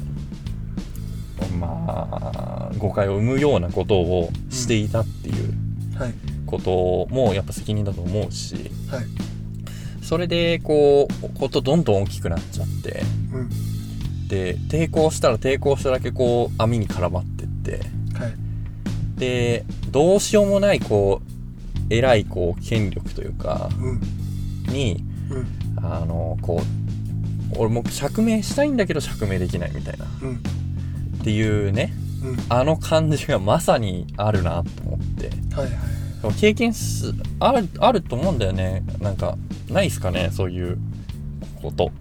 [1.54, 5.54] まあ誤解を生むようなことをしていたっていう
[5.97, 6.14] はい。
[6.45, 8.56] こともやっぱ責任だと思うし
[8.89, 9.06] はい。
[10.04, 13.01] それでこうことどんどん大きくなっちゃって
[13.34, 14.28] うん。
[14.28, 17.80] で抵抗したら抵抗しただけこう網に絡まってって
[18.18, 18.34] はい。
[19.20, 23.93] でどうしようもないこう偉いこう権力というかう
[24.70, 24.74] ん。
[24.74, 25.47] にうん。
[25.86, 30.06] あのこう俺も釈明したいんだけど釈明できないみたいな。
[30.06, 30.41] っうん
[31.24, 31.93] ていうね
[32.24, 32.38] うん。
[32.49, 35.30] あの感じがまさにあるなと思って。
[35.55, 35.78] はいはい
[36.39, 38.82] 経験すあるあると思うんだよね。
[39.01, 39.38] なんか
[39.69, 40.78] ないっすかねそういう
[41.61, 41.91] こと。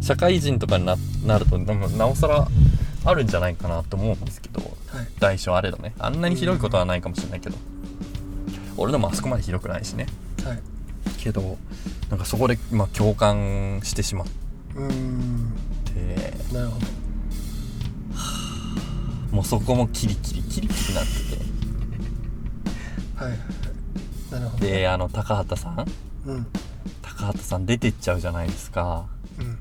[0.00, 0.96] 社会人とかにな
[1.26, 2.46] なるとでもなおさら
[3.04, 4.60] あるんじゃないかなと思うんですけど。
[4.60, 5.06] はい。
[5.18, 5.92] 大小あれどね。
[5.98, 7.56] あんなにひどいことはないかもしれないけど。
[8.76, 10.06] 俺でもあそこまでひどくないしね。
[10.44, 10.60] はい。
[11.18, 11.58] けど
[12.10, 14.26] なんかそこで、まあ、共感してしまっ
[14.76, 15.52] うーん。
[15.84, 16.86] てなるほど
[19.30, 21.12] もうそこもキリキリキリキリなって
[23.16, 24.32] はいはいはい。
[24.32, 24.64] なるほど。
[24.64, 25.86] てであの高畑さん？
[26.26, 26.46] うん。
[27.02, 29.06] 高畑さん出てっちゃうじゃないですか。
[29.38, 29.58] うん。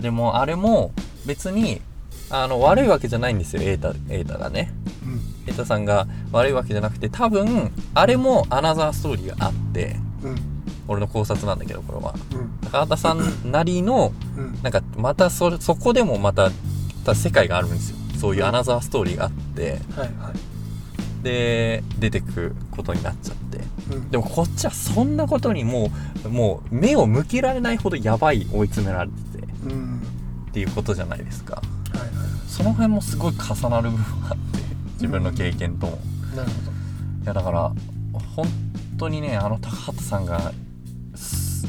[0.00, 0.92] でもあれも
[1.26, 1.80] 別に
[2.28, 3.62] あの悪いわけじゃないんですよ。
[3.62, 4.72] 瑛太瑛太がね。
[5.04, 5.20] うん。
[5.46, 10.36] 瑛太さんが悪いわけじゃなくて多分あれもアナザーストーリーがあってうん。
[10.88, 12.14] 俺の考察なんだけどこれは。
[12.32, 12.58] うん。
[12.62, 14.58] 高畑さんなりのうん。
[14.62, 16.50] なんかまたそれそこでもまた
[17.04, 21.22] た世界があるんですよそういうアナザーストーリーがあってはいはい。
[21.22, 23.58] で出てくことになっちゃって。
[23.94, 24.10] うん。
[24.10, 25.90] でもこっちはそんなことにも
[26.24, 29.46] うもう目を向けられないほどやばい追い詰められてて。
[29.64, 30.02] うん。
[30.48, 31.56] っていうことじゃないですか。
[31.56, 32.06] はいは
[32.46, 34.60] その辺もすごい重なる部分があって
[34.94, 35.98] 自分の経験とも、
[36.32, 36.70] いなるほ
[37.24, 37.72] いやだから
[38.36, 38.46] 本
[38.98, 40.52] 当にねあの高畑さんが
[41.14, 41.66] す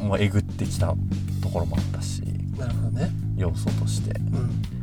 [0.00, 0.94] もうえぐってきた
[1.42, 2.22] ところもあったし
[2.56, 3.10] どなるほどね。
[3.36, 4.18] 要素として。
[4.18, 4.81] うん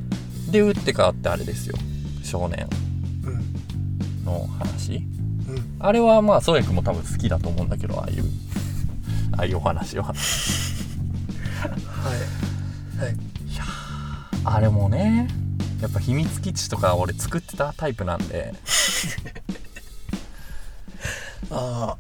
[0.50, 1.76] で打って変わってあれですよ。
[2.24, 2.68] 少年。
[3.24, 4.26] うん。
[4.26, 4.98] の話。
[4.98, 5.76] うん。
[5.80, 8.24] あれはまあ宗谷君も多分好きだと思うんだけどああいう
[9.38, 10.06] ああいうお話は。
[10.06, 10.16] はい。
[13.04, 13.16] はい。
[14.46, 15.28] あれもね
[15.82, 18.54] やっぱ秘密基地とか俺作ってたタイプなんで。
[21.52, 21.98] ああ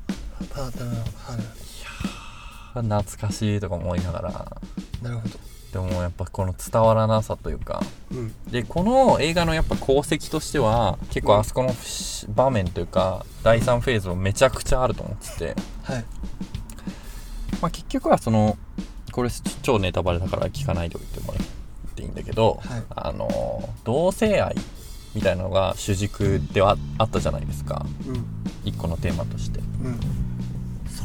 [0.55, 0.85] あなるほど。
[0.85, 0.93] は
[1.37, 2.83] い。
[2.83, 4.61] 懐かしいとか思いながら
[5.01, 5.49] なるほど。
[5.71, 7.81] でもやっぱこの伝わらなさというか。
[8.11, 8.33] うん。
[8.51, 16.05] でこの映画のやっぱ功績としては結構あそこのし場面というか第3フェーズもめちゃくちゃあると思ってて、はい。
[17.61, 18.57] まあ、結局はその
[19.11, 19.29] これ
[19.61, 22.83] 超ネタバレだから聞かないでおいてもらっていいんだけど、はい。
[22.89, 24.55] あの同性愛
[25.13, 27.85] みたいなのが主軸ではあったじゃないですか。
[28.07, 28.25] うん。
[28.65, 29.59] 一個のテーマとして。
[29.59, 29.99] うん。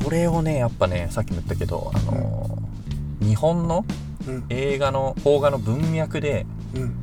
[0.03, 2.59] それをねやっぱねさっきも言ったけどあの
[3.27, 3.85] 日本の
[4.27, 4.45] うん。
[4.49, 6.95] 映画の邦画の文脈でうん。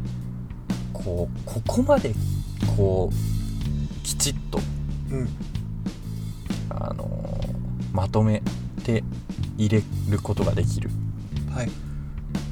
[0.93, 2.13] こうここまで
[2.75, 4.59] こうきちっと
[5.11, 5.29] うん。
[6.69, 7.39] あの
[7.93, 8.41] まとめ
[8.83, 9.03] て
[9.57, 10.89] 入れることができる。
[11.53, 11.71] はい。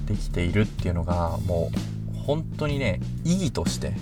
[0.07, 1.71] できているっていうのがも
[2.15, 3.93] う本当にね意義として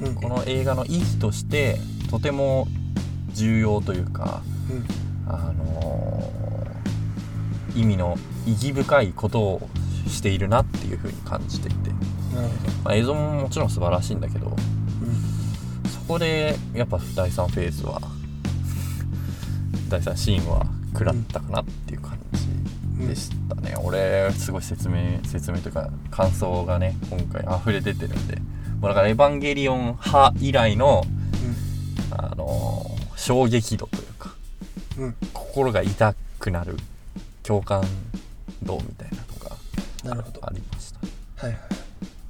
[0.00, 0.14] うん。
[0.14, 1.78] この映画の意義として
[2.10, 2.68] とても
[3.32, 5.32] 重要というかうん。
[5.32, 6.32] あのー
[7.74, 9.68] 意味の意義深いことを
[10.08, 11.90] しているなっていうふうに感じていて、
[12.84, 15.90] まあ、映像ももちろん素晴らしいんだけどうん。
[15.90, 18.00] そこでやっぱ第3フェーズは
[19.88, 22.18] 第3シーンは食らったかなっていう感
[23.00, 28.36] じでしたね、俺すごい説明説明というか感想がね今回溢れ出てるんで。
[28.80, 31.04] もうだから「エヴァンゲリオン」派以来の、
[32.10, 34.34] あのー衝撃度というか
[34.98, 35.14] うんうん。
[35.32, 36.76] 心が痛くなる
[37.44, 37.84] 共感
[38.64, 39.56] 度みたいなのが
[40.04, 41.00] なるほどありました。
[41.46, 41.60] はいはい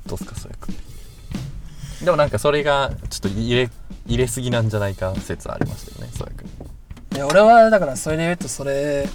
[0.07, 2.05] どうすかそれくん。
[2.05, 3.71] でもなんかそれがちょっと入れ
[4.07, 7.17] 入れすぎなんじゃないか説ありましたよねそやくん。
[7.17, 9.09] いや俺はだからそれで言うとそれ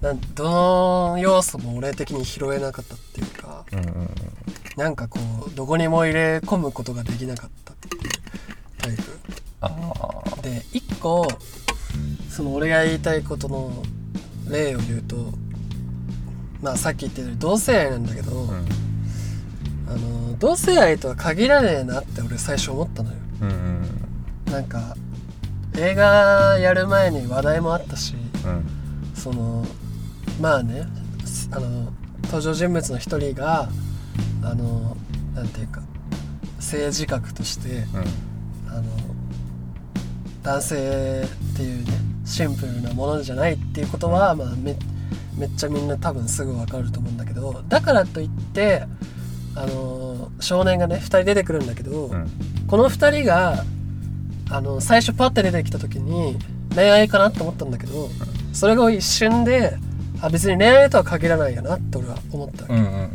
[0.00, 4.10] なんどの要素も俺的に拾えなかったっていうかうんうんうん。
[4.76, 8.02] なんかこうどこにも入れ込むことができなかったっていう
[8.78, 9.02] タイプ。
[10.42, 11.26] で一個
[12.30, 13.82] その俺が言いたいことの
[14.48, 15.16] 例を言うと
[16.62, 18.66] まあさっき言ったように同性愛なんだけど、うん。
[19.88, 23.16] あの同性愛とは限らねえなって俺最初思ったのよ。
[23.42, 24.52] うんうん。
[24.52, 24.96] なんか
[25.76, 28.64] 映画やる前に話題もあったしうん。
[29.14, 29.64] その
[30.40, 30.86] まあね
[31.24, 31.92] すあの
[32.24, 33.68] 登場人物の一人が
[34.42, 34.96] あの
[35.34, 35.80] なんていうか
[36.60, 38.28] 性自覚としてうん。
[38.70, 38.82] あの
[40.42, 41.92] 男性っていうね
[42.24, 44.76] シンプルなものじゃないっていうことは、まあ、め
[45.38, 48.84] めっちゃみんな多分すぐ分かると思うんだけどだからといって
[49.54, 52.28] あの少年がね2人出てくるんだけど、うん。
[52.66, 53.64] この2人が
[54.50, 56.36] あの最初パッて出てきた時に
[56.74, 58.08] 恋愛かなって思ったんだけど
[58.52, 59.76] それが一瞬で
[60.20, 62.74] あ別に恋愛とは限らないよなって俺は思ったわけ。
[62.74, 63.10] うんうんうん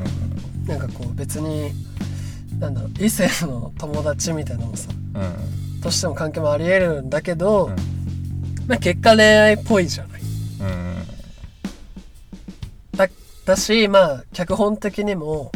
[0.66, 1.72] なんかこう別に
[2.58, 5.82] なんだろう異性の友達みたいなのもさうん。
[5.82, 7.76] としても関係もありえるんだけど、うん。
[8.68, 10.23] まあ、結果恋愛っぽいじゃない
[13.46, 15.52] だだしまあ脚本的にも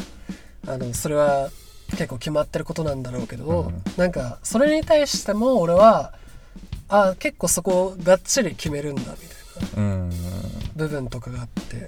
[0.68, 1.50] あのそれは
[1.92, 3.84] 結構決まってることなんだろうけど、うん。
[3.96, 6.14] なんかそれに対しても俺は
[6.90, 9.18] あ結構そこをがっちり決めるんだみたい
[9.78, 9.84] な。
[9.84, 10.02] うん。
[10.02, 10.12] うん
[10.76, 11.88] 部分とかがあって。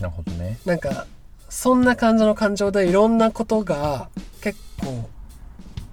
[0.00, 0.58] なるほどね。
[0.64, 1.06] なんか
[1.48, 4.08] そんな感じの感情でいろんなことが
[4.40, 5.08] 結構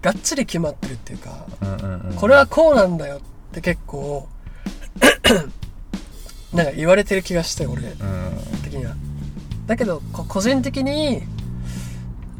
[0.02, 2.16] がっちり決まってるっていうかうんうんうん。
[2.16, 3.20] これはこうなんだよっ
[3.54, 4.28] て結構
[6.54, 8.96] なんか言われてる気がして俺うん的には
[9.68, 11.22] だけどこ個人的に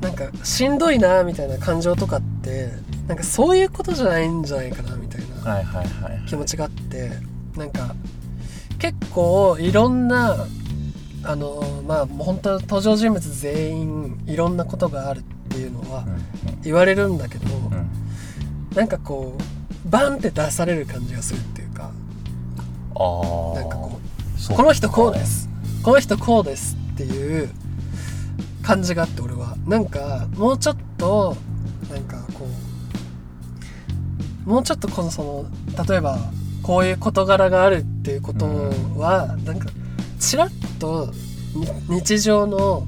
[0.02, 2.70] なんかしんどいなみたいな感情とかって
[3.08, 7.12] なんかそういうことじゃないんじゃないかなみたいな気持ちがあって
[7.56, 7.96] なんか
[8.78, 10.46] 結構いろんな
[11.24, 17.46] あのまあ本当登場人物全員いろんなことがあるっていうのはうん言われるんだけど、
[18.76, 21.92] なんかこうバンって出される感じがするっていうか
[22.96, 24.00] ああなんかこ
[24.52, 25.48] うこの人こうです。
[25.84, 27.50] この人こうですっていう
[28.64, 31.36] 感じがあって俺はなんかもうちょっと
[31.92, 32.48] なんかこ
[34.46, 36.18] うもうちょっとこのその例えば
[36.64, 38.46] こういう事柄があるっていうこと
[38.98, 39.70] は、なんか
[40.20, 41.12] ちらっと
[41.54, 42.88] に日常の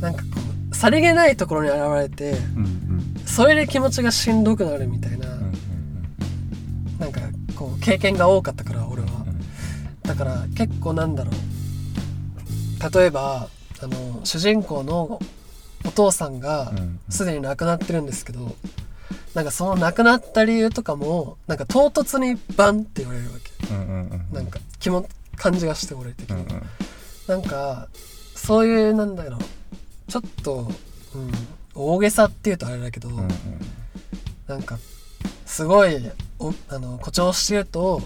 [0.00, 0.28] なんかこ
[0.72, 5.52] うさりげないところに現れてうんうんそれで気持ちがしんどくなるみたいな、うんうん
[6.98, 7.20] なんか
[7.54, 9.08] こう経験が多かったから俺は。
[9.26, 9.40] うん
[10.02, 11.34] だから結構なんだろう
[12.92, 13.48] 例えば
[13.82, 15.20] あの主人公の
[15.84, 18.54] お父さんがうんすでに亡くなってるんですけど
[19.34, 23.74] なんかその亡くなった理由とかもなんか唐突にバンって言われるわけ。
[23.74, 25.06] うんうんうんなんか気も
[25.36, 26.62] 感じがして俺的に、うんうん。
[27.26, 27.88] なんか
[28.34, 29.40] そういうなんだろう。
[30.10, 30.70] ちょっと、
[31.14, 31.30] うん、
[31.74, 33.28] 大げさっていうとあれだけど、うんうん。
[34.48, 34.78] なんか
[35.46, 35.96] すごい
[36.40, 38.02] おあの誇張してると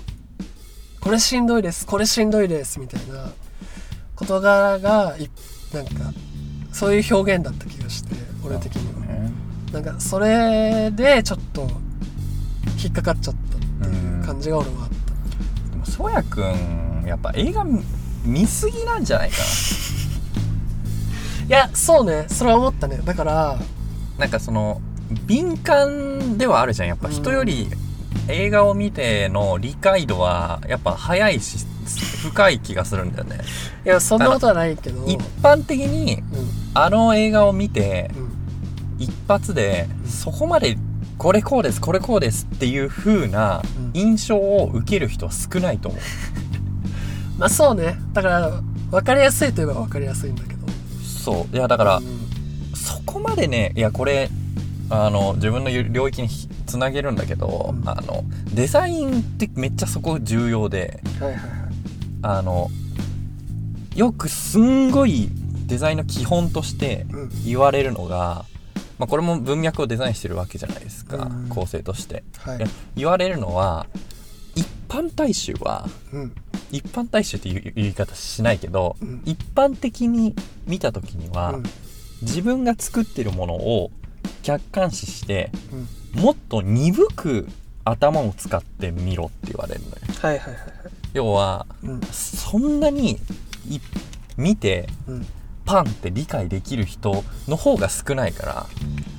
[1.01, 3.33] これしんどいですこれしんどいですみたいな
[4.17, 5.29] 事柄がい
[5.73, 5.91] なんか
[6.73, 9.15] そういう表現だった気がして俺的には。
[9.15, 9.33] ね。
[9.73, 11.69] なんかそれでちょっと
[12.83, 14.91] 引っかかっちゃったっていう感じが俺はあっ
[15.71, 17.83] でもそうやくんやっぱ映画見
[18.25, 19.43] 見すぎなんじゃないかた
[21.47, 22.25] いやそうね。
[22.29, 22.99] それは思ったね。
[23.05, 23.57] だからな
[24.19, 24.81] なんかその
[25.27, 26.89] 敏感ではあるじゃん。
[26.89, 27.69] やっぱ人より
[28.29, 31.67] 映画を見ての理解度はやっぱ早いし
[32.23, 33.41] 深い気がするんだよね。
[33.85, 35.05] いやそんなことはないけど。
[35.07, 36.25] 一般的にうん。
[36.75, 38.33] あの映画を見てうん。
[38.99, 40.79] 一発でそこまで
[41.19, 43.91] これこうですこれこうですっていう風なうん。
[43.93, 46.01] 印象を受ける人は少ないと思う。
[47.39, 47.99] まあそうね。
[48.13, 50.67] だから分かりやすいといえば分かりやすいんだけど。
[51.05, 51.57] そう。
[51.57, 52.25] いやだからうん。
[52.75, 54.31] そこまでねいやこれ
[54.91, 56.29] あの自分の領域に
[56.67, 57.89] つなげるんだけど、うん。
[57.89, 61.51] あのデザインってめっちゃそこ重要ではいはいはい。
[62.23, 62.71] あの
[63.95, 65.29] よくすんごい
[65.67, 67.31] デザインの基本としてうん。
[67.45, 68.45] 言われるのが、
[68.99, 71.49] まあ、これも文脈をデザインしてるわけじゃないですか、うん。
[71.49, 72.25] 構成として。
[72.39, 72.59] はい。
[72.59, 73.87] で言われるのは
[74.55, 76.35] 一般大衆はうん。
[76.71, 79.23] 一般大衆っていう言い方しないけど、うん。
[79.25, 80.35] 一般的に
[80.67, 81.63] 見た時には、うん。
[82.23, 83.91] 自分が作ってるものを
[84.43, 87.49] 客観視してうんもっと鈍く
[87.85, 89.95] 頭を使ってみろって言われるのよ。
[90.21, 90.65] はいはいはいはい。
[91.13, 93.19] 要はうんそんなに
[93.69, 93.81] い
[94.37, 95.27] 見てうん。
[95.65, 98.67] パンって理解できる人の方が少ないか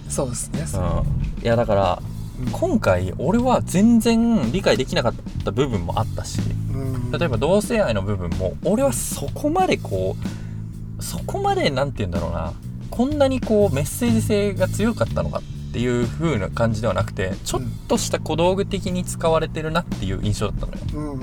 [0.10, 0.64] そうですね。
[0.74, 2.02] ら、うん、いやだから
[2.40, 2.52] うん。
[2.52, 6.40] 今回俺は全然理解できなかった部分もあったし
[6.74, 7.12] うん。
[7.12, 10.16] 例えば同性愛の部分も俺はそこまでこ
[11.00, 12.54] うそこまでなんて言うんだろうな。
[12.92, 15.42] こんなにこうメッセージ性が強かったのかっ
[15.76, 20.80] ていう風な感じではなくてちょっとした小道具的に使われてるなっていう印象だったのよ。
[20.94, 21.20] うんうん。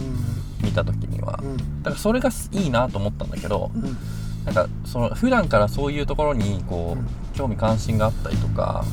[0.63, 1.41] 見た時には。
[1.43, 1.83] うん。
[1.83, 3.97] だからそれがいいなと思ったんだけどうん。
[4.45, 7.05] なんかその普段からそういうところにこうん。
[7.05, 8.85] う興味関心があったりとか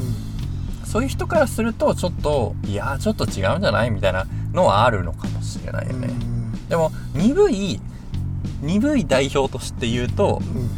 [0.86, 6.10] そういう人からするとちょっといやーちょっと違うんじゃないみたいなのはあるのかもしれないよね、
[6.70, 7.82] でも鈍い
[8.62, 10.70] 鈍い代表として言うとうんうん。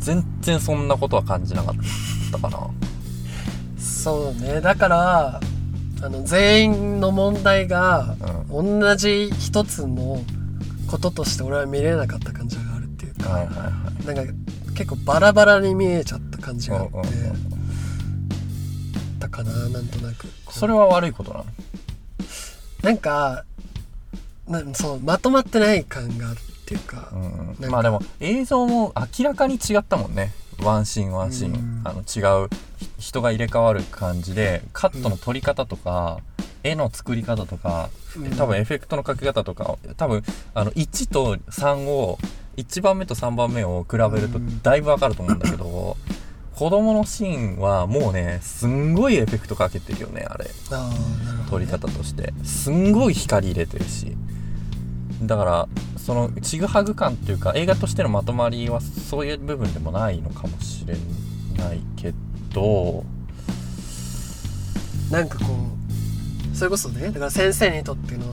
[0.00, 1.74] 全然そんなことは感じなかっ
[2.32, 2.68] たかな
[3.78, 4.60] そうね。
[4.60, 5.40] だから
[6.02, 8.16] あの全員の問題が
[8.50, 10.22] 同じ一つの
[10.88, 14.06] こととして俺は見れなかった感じがあるっていうか、はいはいはい。
[14.06, 14.32] なんか
[14.74, 17.58] 結構バラバラに見えちゃった感じがあってうんうんうん。
[19.18, 20.26] たかななんとなく。
[20.50, 21.46] それは悪いことなの？
[22.82, 23.44] なんか
[24.46, 27.70] なんそうまとまってない感があるっていうか、うんか。
[27.70, 30.32] まあでも映像も明らかに違ったもんね
[30.62, 31.80] ワンシーンワンシーン、うん。
[31.84, 32.48] あの違う
[32.78, 36.20] ひ人が入れ替わる感じでカットの撮り方とか、
[36.64, 38.30] 絵の作り方とかうん。
[38.36, 40.22] 多分エフェクトのかけ方とか多分
[40.54, 42.18] あの1と3を
[42.56, 44.62] 1番目と3番目を比べるとうん。
[44.62, 45.96] だいぶわかると思うんだけど、
[46.54, 50.46] 子供のシーンはもうねすんごいエフェクトかけてるよねあれ。
[51.48, 52.34] 撮りね、方として。
[52.42, 54.16] すんごい光入れてるし。
[55.22, 55.68] だから
[56.08, 60.94] そのちぐはぐ感っていうか映画としてのまとまりはそういう部分でもないのかもしれ
[61.62, 62.14] ないけ
[62.48, 63.04] ど。
[65.10, 68.24] なんかこうそれこそねだから先生にとっての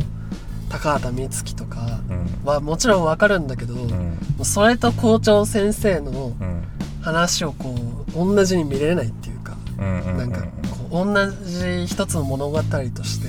[0.70, 2.46] 高畑充希とかうん。
[2.46, 4.20] はもちろんわかるんだけど、うん。
[4.46, 6.64] それと校長先生のうん。
[7.02, 7.76] 話をこ
[8.08, 10.44] う同じに見れないっていうか、うなんか
[10.90, 13.28] こう同じ一つの物語として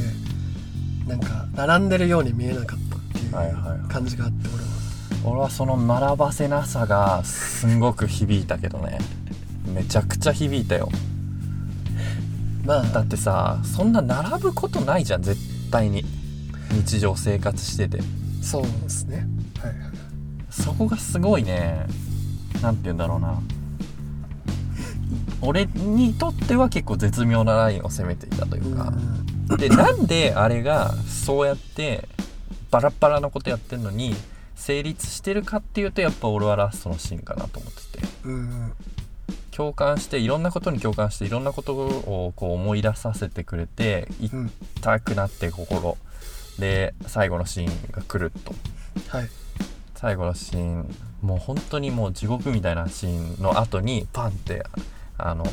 [1.09, 2.86] なんか並んでるように見えなかった
[3.17, 3.79] っていうはいはいはい。
[3.89, 4.69] 感じがあって俺は。
[5.25, 8.99] 俺はその並ばせなさがすんごく響いたけどね。
[9.75, 10.89] めちゃくちゃ響いたよ。
[12.65, 12.83] まあ。
[12.83, 15.41] だってさそんな並ぶことないじゃん絶
[15.71, 16.05] 対に。
[16.73, 18.01] 日常生活してて。
[18.43, 19.27] そうですね。
[19.59, 19.77] はいはい
[20.51, 21.87] そこがすごいね。
[22.63, 23.41] なんて言うんだろうな。
[25.43, 28.93] 俺にとっては結構絶妙なラインを攻めていたというか、
[29.59, 32.09] でなんであれがそうやって
[32.71, 34.15] バラッバラなことやってんのに
[34.55, 38.07] 成立してるかっていうとやっぱ俺はラストのシーンかなと思ってて。
[38.25, 38.33] うん。
[38.33, 38.73] うん
[39.57, 45.97] 共感していろんなことに共感していろんなことをこう思い出させてくれてうん痛くなって心。
[46.59, 48.55] で最後のシーンが来ると。
[49.09, 49.29] はい。
[49.95, 54.63] 最後のシーンもう本当にもう地獄みたいなシーンの後にパンって
[55.17, 55.47] あの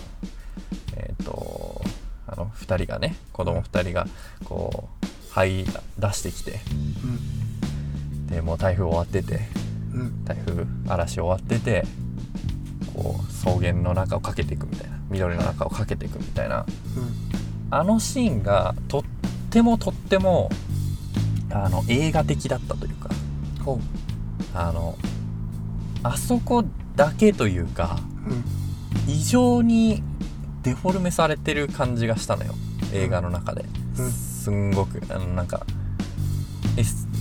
[0.98, 1.82] えっ、と
[2.28, 4.06] あの2人がね子供2人が
[4.44, 5.66] こう這い
[6.00, 6.60] 出してきて。
[8.30, 9.48] でもう台風終わってて
[9.94, 10.02] うん。
[10.02, 11.86] うん台風嵐終わってて
[12.94, 16.66] こう草原の中を駆けていくみたいな緑の中を駆けていくみたいな。
[17.72, 19.04] あのシーンがとっ
[19.50, 20.50] てもとっても
[21.52, 23.10] あの映画的だったというか
[24.54, 24.96] あの
[26.04, 26.64] あそこ
[26.96, 28.44] だけというかううん。
[29.08, 30.04] 異常に
[30.62, 32.54] デフォルメされてる感じがしたのよ
[32.94, 33.66] 映画の中で、
[33.98, 35.66] うんすんごくあのなんか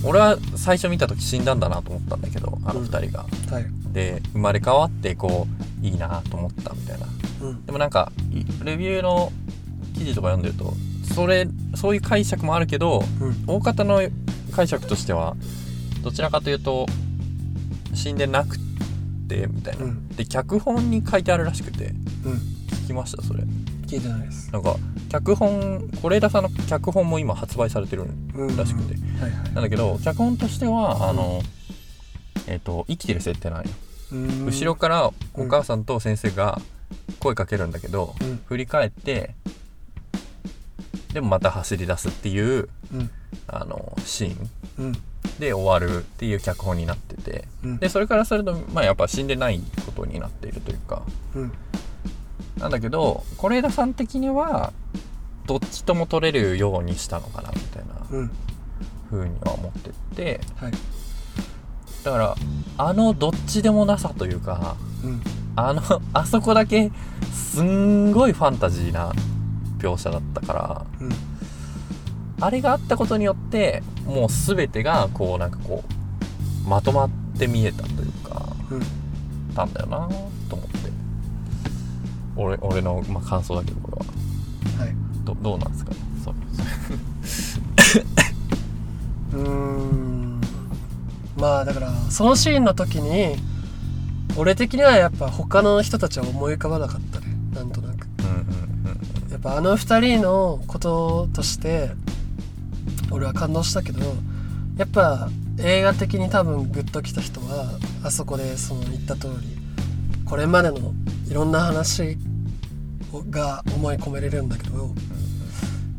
[0.03, 3.65] 俺は最初見た時死んだんだなと思ったんだけどあの二人が、はい。
[3.93, 5.47] で生まれ変わってこ
[5.81, 7.07] ういいなと思ったみたいな。
[7.41, 7.65] うん。
[7.65, 9.31] でもなんかいレビューの
[9.93, 10.73] 記事とか読んでると
[11.13, 13.43] それそういう解釈もあるけどうん。
[13.47, 14.01] 大方の
[14.53, 15.37] 解釈としては
[16.03, 16.87] どちらかというと
[17.93, 18.57] 死んでなく
[19.29, 20.09] てみたいな、うん。
[20.09, 21.93] で脚本に書いてあるらしくて。
[22.25, 22.53] うん。
[22.83, 23.43] 聞きましたそれ
[23.93, 24.51] 聞いてないです。
[24.51, 24.75] なんか
[25.09, 28.03] 脚本是枝さんの脚本も今発売されてる
[28.35, 28.95] うんらしくて。
[29.19, 29.53] はいはい。
[29.53, 31.41] なんだけど脚本としてはあの
[32.47, 33.69] えっ、と生きてる設定なんよ、
[34.11, 34.45] うん。
[34.45, 36.59] 後ろからお母さんと先生が
[37.19, 38.41] 声かけるんだけど、うん。
[38.47, 39.35] 振り返って
[41.13, 43.09] でもまた走り出すっていううん。
[43.47, 44.49] あのシーン。
[44.79, 44.93] うん。
[45.39, 47.45] で終わるっていう脚本になってて。
[47.63, 47.77] うん。
[47.77, 51.03] でそれからするとまあやっぱ死んでないことになっているというか。
[51.35, 51.51] うん
[52.57, 54.73] なんだけど是枝さん的には
[55.45, 58.31] どっちとも取れるようにしたのかなみたいなうん。
[59.09, 60.41] 風には思ってて。
[60.55, 60.71] はい。
[62.03, 62.35] だから
[62.77, 65.21] あのどっちでもなさというかうん。
[65.55, 65.81] あの
[66.13, 66.91] あそこだけ
[67.31, 69.11] すんごいファンタジーな
[69.79, 71.11] 描写だったからうん。
[72.39, 75.83] あれがあったことによってもう全てがこうなんかこ
[76.65, 78.83] うまとまって見えたというかうん。
[79.55, 80.09] たんだよな
[80.49, 80.82] と思って
[82.35, 83.97] 俺俺の、まあ、感想だけどこれ
[84.77, 84.85] は。
[84.85, 84.95] はい。
[85.23, 85.97] どどうなんですかね？
[86.23, 86.35] そう。
[89.39, 90.41] うーん。
[91.37, 93.35] まあだからそのシーンの時に
[94.37, 97.27] 俺的にはやっぱ他の人たちは思い浮かばなかったね。
[97.53, 98.07] なんとなく。
[98.19, 98.53] うんうん
[99.31, 101.89] やっぱあの二人のこととして
[103.09, 103.99] 俺は感動したけど
[104.77, 105.27] やっぱ
[105.57, 109.57] 映画的に多分グッときた人はあそこでその言った通り
[110.25, 110.93] これまでの
[111.33, 112.15] いろんな話
[113.11, 114.93] をが思い込めれるんだけど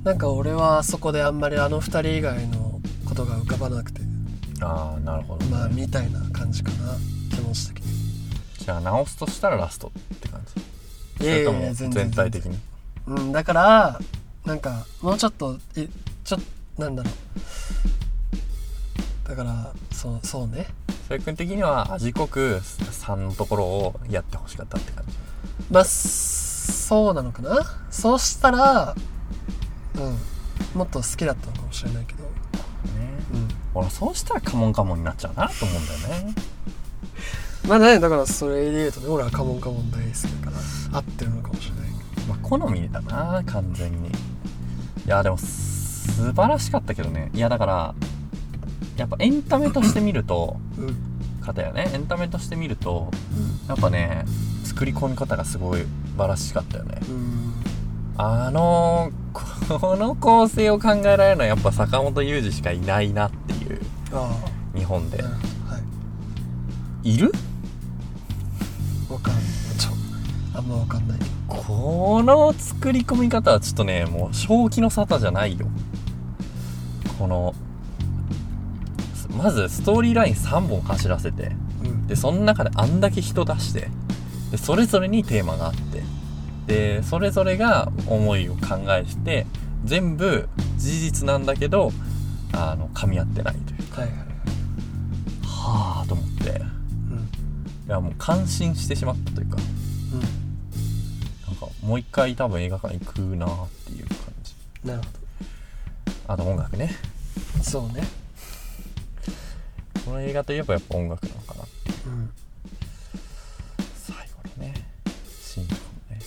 [0.05, 5.51] なんか俺はあそこであんまりあの二人以外のことが浮かばなくてうんああなるほど、ね。
[5.51, 6.95] まあみたいな感じかな
[7.35, 7.93] 気持ち的に。
[8.59, 10.62] じゃあ直すとしたらラストって感じ？
[11.18, 12.57] それとも全体的に？
[13.09, 13.99] うんだから
[14.45, 15.89] なんかもうちょっとい
[16.22, 16.41] ちょっ
[16.76, 17.14] となんだろう
[19.35, 20.68] だからそうそうね。
[21.09, 25.14] それ君的には味濃く3のところをやってほしかったって感じ。
[25.72, 27.59] まあそうなのかな。
[27.91, 28.95] そうしたら
[29.97, 30.78] うん。
[30.78, 32.22] もっと好きだったのかもしれないけど。
[32.22, 32.28] ね。
[33.32, 33.49] うん。
[33.74, 36.35] 俺そうしたらカモンカモンになっちゃうなと思うんだよね。
[37.66, 40.57] まあねだからそれで言うとね俺はカモンカモン大好きだか
[40.93, 41.91] ら合ってるのかもしれない
[42.28, 44.11] まあ好みだな完全に。
[44.11, 44.12] い
[45.07, 47.32] やでも素晴らしかったけどね。
[47.35, 47.95] いやだから
[48.97, 50.57] やっぱエンタメとして見ると
[51.40, 51.90] 方やね。
[51.92, 53.11] エンタメとして見ると
[53.68, 54.24] やっぱね
[54.64, 55.86] 作り込み方がすごい素
[56.16, 56.99] 晴らしかったよね。
[57.09, 57.55] うん。
[58.16, 63.80] あのこの構成を考えられるのはやっぱ坂本雄二しかいないなっていう
[64.12, 64.32] あ
[64.74, 65.22] 日本で。
[65.22, 65.28] は
[67.03, 67.14] い。
[67.14, 67.32] いる？
[69.11, 69.45] わかんない。
[69.78, 69.90] ちょ
[70.57, 71.18] あんまわかんない。
[71.49, 75.66] この作り込み方はちょっとねもう正気の沙汰じゃないよ。
[77.18, 77.57] このす
[79.37, 81.53] まずストーリーライン3本走らせて
[81.85, 82.07] うん。
[82.07, 83.89] でその中であんだけ人出して
[84.51, 86.03] でそれぞれにテーマがあって
[86.66, 89.47] でそれぞれが思いを考えして
[89.85, 91.91] 全部事実なんだけど
[92.53, 94.26] あの噛み合ってないというはいはいはい。
[95.47, 96.45] はあと思って。
[96.45, 97.28] いうん。
[97.89, 99.57] やもう感心してしまったというか
[100.12, 100.20] うん。
[100.20, 100.26] な
[101.53, 103.49] んかもう一回多分映画館行くなっ
[103.87, 104.55] ていう感じ。
[104.89, 105.05] なるほ
[106.26, 106.91] あと音楽ね。
[107.59, 108.05] どそうね
[110.05, 111.61] この映画といえばやっぱ音楽なのかな。
[112.07, 112.30] うん。
[113.96, 114.22] 最後
[114.59, 114.74] のね
[115.40, 116.20] シーンとかもね。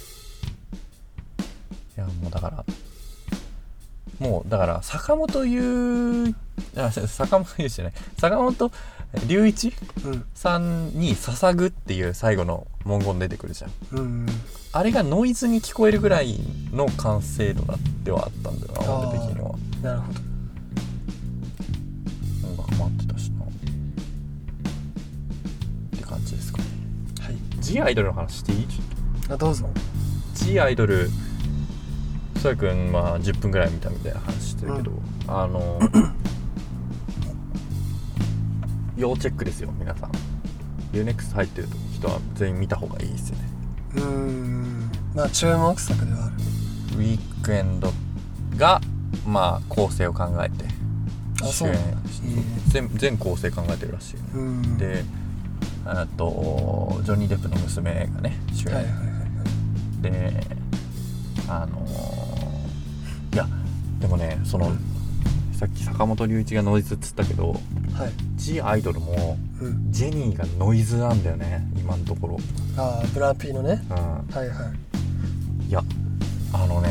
[1.97, 2.65] いやもうだから
[4.19, 6.34] もうだから坂本優
[6.75, 7.93] あ坂本優じゃない。
[8.17, 8.71] 坂本
[9.28, 9.73] 龍一？
[10.05, 10.25] うん。
[10.34, 13.71] さんに捧ぐっていう最後の文言出てくるじゃん。
[13.91, 14.25] うん
[14.73, 16.39] あれがノイズに聞こえるぐらい
[16.71, 17.63] の完成度
[18.03, 19.55] ではあったんだよな俺的には。
[19.82, 20.26] なるほど
[27.68, 28.68] G アイドルの話していい？
[29.30, 29.70] あどうぞ。
[30.36, 31.09] G アイドル。
[32.41, 34.91] そやくんまあ10分ぐらい見たみたいな話してるけど、
[35.28, 35.80] あの
[38.95, 40.11] 要チェックですよ皆さん。
[40.93, 43.43] UNEXT 入ってる人は全員見た方がいいですよね。
[43.95, 44.91] うーん。
[45.13, 46.36] まあ注目作ではある。
[46.97, 47.91] ウィークエンド
[48.55, 48.80] が
[49.28, 50.63] まあ構成を考えて
[51.43, 51.78] 主へ演
[52.70, 54.28] 全全構成考えてるらしいよね。
[54.36, 54.78] うん。
[54.78, 55.26] であ
[56.18, 58.86] とジョニー・デップの娘がね主演、
[60.02, 60.44] で
[61.48, 63.48] あのーいや
[64.00, 64.80] でもねその、うん
[65.58, 67.60] さっき坂本龍一がノイズっつったけどはい。
[68.36, 69.92] G アイドルもうん。
[69.92, 72.38] ジェニーがノイズなんだよね今のところ。
[72.78, 73.82] ああブラピーのね。
[73.90, 73.96] うん。
[73.96, 74.72] はいは
[75.66, 75.68] い。
[75.68, 75.82] いや
[76.54, 76.90] あのね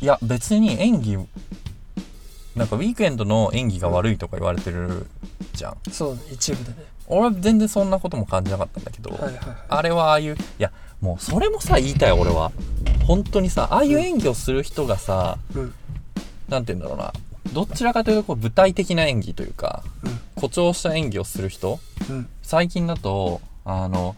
[0.00, 1.18] ういや別に演技
[2.56, 5.04] なんかウィークエンドの演技が悪いとか言われてる
[5.52, 5.76] じゃんん。
[5.92, 9.44] そう一部でね俺は全然そんなことも感じなかったんだけど、はいはいはい。
[9.68, 12.52] あれはああいういやもうそれもさ言いたい俺は。
[13.06, 15.74] 本当にさああいう演技をする人がさ、うん。
[16.48, 17.12] なんて言うんだろうな。
[17.52, 19.84] どちらかというとこう舞台的な演技というか
[20.34, 21.78] 誇張した演技をする人。
[22.08, 22.16] うん。
[22.16, 24.16] うん最近だとあの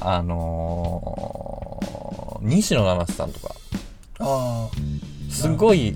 [0.00, 1.98] あのー
[2.40, 3.54] 西野七瀬さんとか。
[4.20, 4.68] あ
[5.30, 5.94] すごい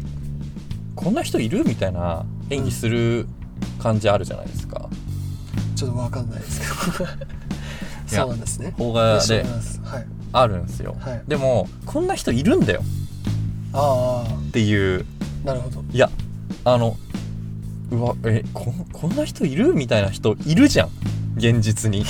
[0.94, 3.26] こんな人いるみたいな演技する
[3.80, 4.88] 感じあるじゃないですか、あ
[5.82, 7.10] ちょっとわかんないですけど。
[8.06, 8.74] そうなんですね。
[8.76, 9.44] 邦画で
[10.32, 11.22] あるんですよ、はい。
[11.26, 12.82] でもこんな人いるんだよ。
[13.72, 15.06] あっていう。
[15.44, 15.82] あなるほど。
[15.90, 16.10] いや
[16.64, 16.96] あの
[17.90, 20.90] うわえここんな人いるみたいな人いるじゃん。
[21.36, 22.04] 現実に。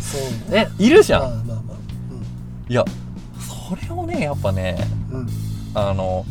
[0.00, 0.18] そ
[0.48, 0.68] うね。
[0.78, 1.76] いるじゃん、まあまあまあ。
[2.68, 2.84] いや
[3.68, 4.78] それをねやっぱね
[5.10, 5.20] うん。
[5.20, 5.28] うん
[5.74, 6.24] あの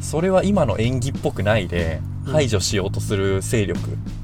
[0.00, 2.32] それは今の演技っぽくないでうん。
[2.32, 4.17] 排除しようとする勢力、うん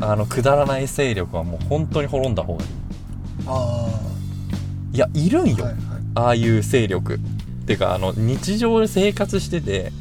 [0.00, 2.68] ああのくだらない勢力はもう本当に滅んだ方がいい。
[3.46, 3.88] あ
[4.92, 5.82] いやいるんよ、はいはい。
[6.14, 7.18] ああいう勢力。
[7.66, 9.92] てかあの日常で生活してて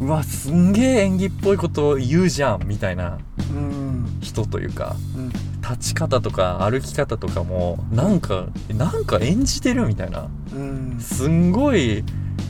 [0.00, 0.06] うん。
[0.06, 3.18] うわすんげえ演技っぽいことを言うじゃんみたいな
[3.50, 4.18] うん。
[4.20, 5.28] 人というかうん。
[5.62, 10.28] 立ち方とか歩き方とかもなんかなんか演じてるみたいな。
[10.54, 10.98] うん。
[11.00, 12.04] すんごい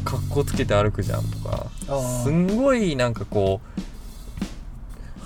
[0.04, 1.66] 格好つけて歩くじゃんとか。
[2.24, 3.80] すんごいなんかこう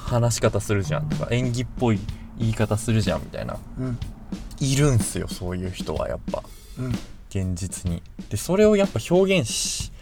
[0.09, 2.00] 話し方するじゃんとか演技っぽい
[2.38, 3.56] 言い方するじゃんみたいな。
[3.78, 3.98] うん。
[4.61, 6.42] いるんすよそういう人はやっぱ。
[6.78, 6.92] うん。
[7.30, 8.02] 現実に。
[8.30, 9.92] でそれをやっぱ表現し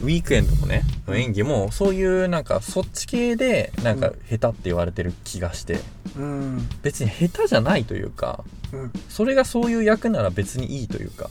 [0.00, 5.78] ウィークエンドもね演技もそういうなんかそっち系でなんか下手って言われてる気がして。
[6.16, 6.68] うん。
[6.82, 8.92] 別に下手じゃないというかうん。
[9.08, 11.30] それがそういう役なら別にいいというか。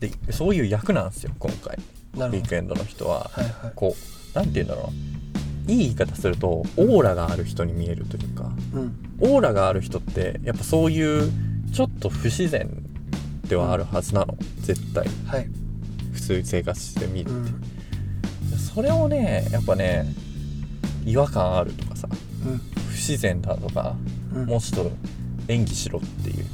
[0.00, 1.78] でそういう役なんですよ今回。
[2.14, 3.30] ウィークエンドの人は。
[3.32, 3.72] はいはい。
[3.74, 3.96] こ
[4.34, 5.23] うなんて言うんだろう
[5.66, 8.96] いい言い方するとオーラがある人に見えるというかうん。
[9.20, 11.30] オーラがある人ってやっぱそういう
[11.72, 12.68] ちょっと不自然
[13.48, 14.36] ではあるはずなの。
[14.60, 15.06] 絶対。
[15.26, 15.48] はい。
[16.12, 17.62] 普通に生活してみるうん。
[18.58, 20.06] それをねやっぱね
[21.04, 22.08] 違和感あるとかさ
[22.46, 22.58] うん。
[22.88, 23.96] 不自然だとか
[24.34, 24.46] うん。
[24.46, 24.92] もうちょっと
[25.48, 26.44] 演技しろっていう。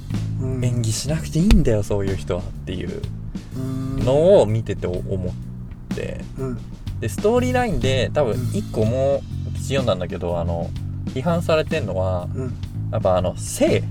[0.42, 0.64] うん。
[0.64, 3.02] 演技しなくていいんだよそういう人はっていう
[3.56, 4.04] うん。
[4.04, 5.30] のを見てて思っ
[5.96, 6.20] て。
[6.38, 6.58] うん
[7.00, 8.56] でストーリーラインで多分うん。
[8.56, 9.22] 一個も
[9.54, 10.70] 私読んだんだけどあの
[11.06, 12.54] 批判されてんのはうん。
[12.92, 13.82] やっぱあの性。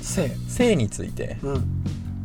[0.00, 0.30] 性。
[0.48, 1.38] 性について。
[1.42, 1.64] うん。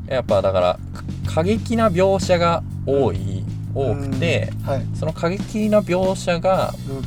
[0.08, 1.04] やっぱだからか
[1.36, 3.44] 過激な描写が多い
[3.74, 4.70] 多くてうん。
[4.70, 4.86] はい。
[4.94, 7.02] その過激な描写がうん。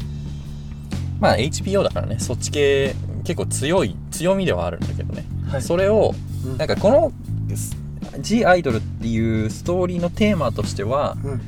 [1.20, 2.94] まあ HBO だからねそっち系
[3.24, 5.62] 結構強い強みではあるんだけどね、はい。
[5.62, 6.14] それを
[6.44, 6.58] うん。
[6.58, 7.12] なんかこの
[8.20, 11.40] 「ジ・アイドル」っていうストーリーのテーマとしてはうん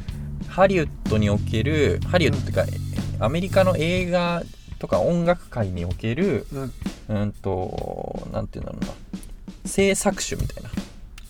[0.59, 2.55] ハリウッドにおけるハリウッドっていう
[3.19, 4.43] か、アメリカの映画
[4.81, 6.73] とか音楽界におけるうん。
[7.11, 8.91] うんとなんていうんだろうな。
[9.65, 10.71] 制作種みたいな。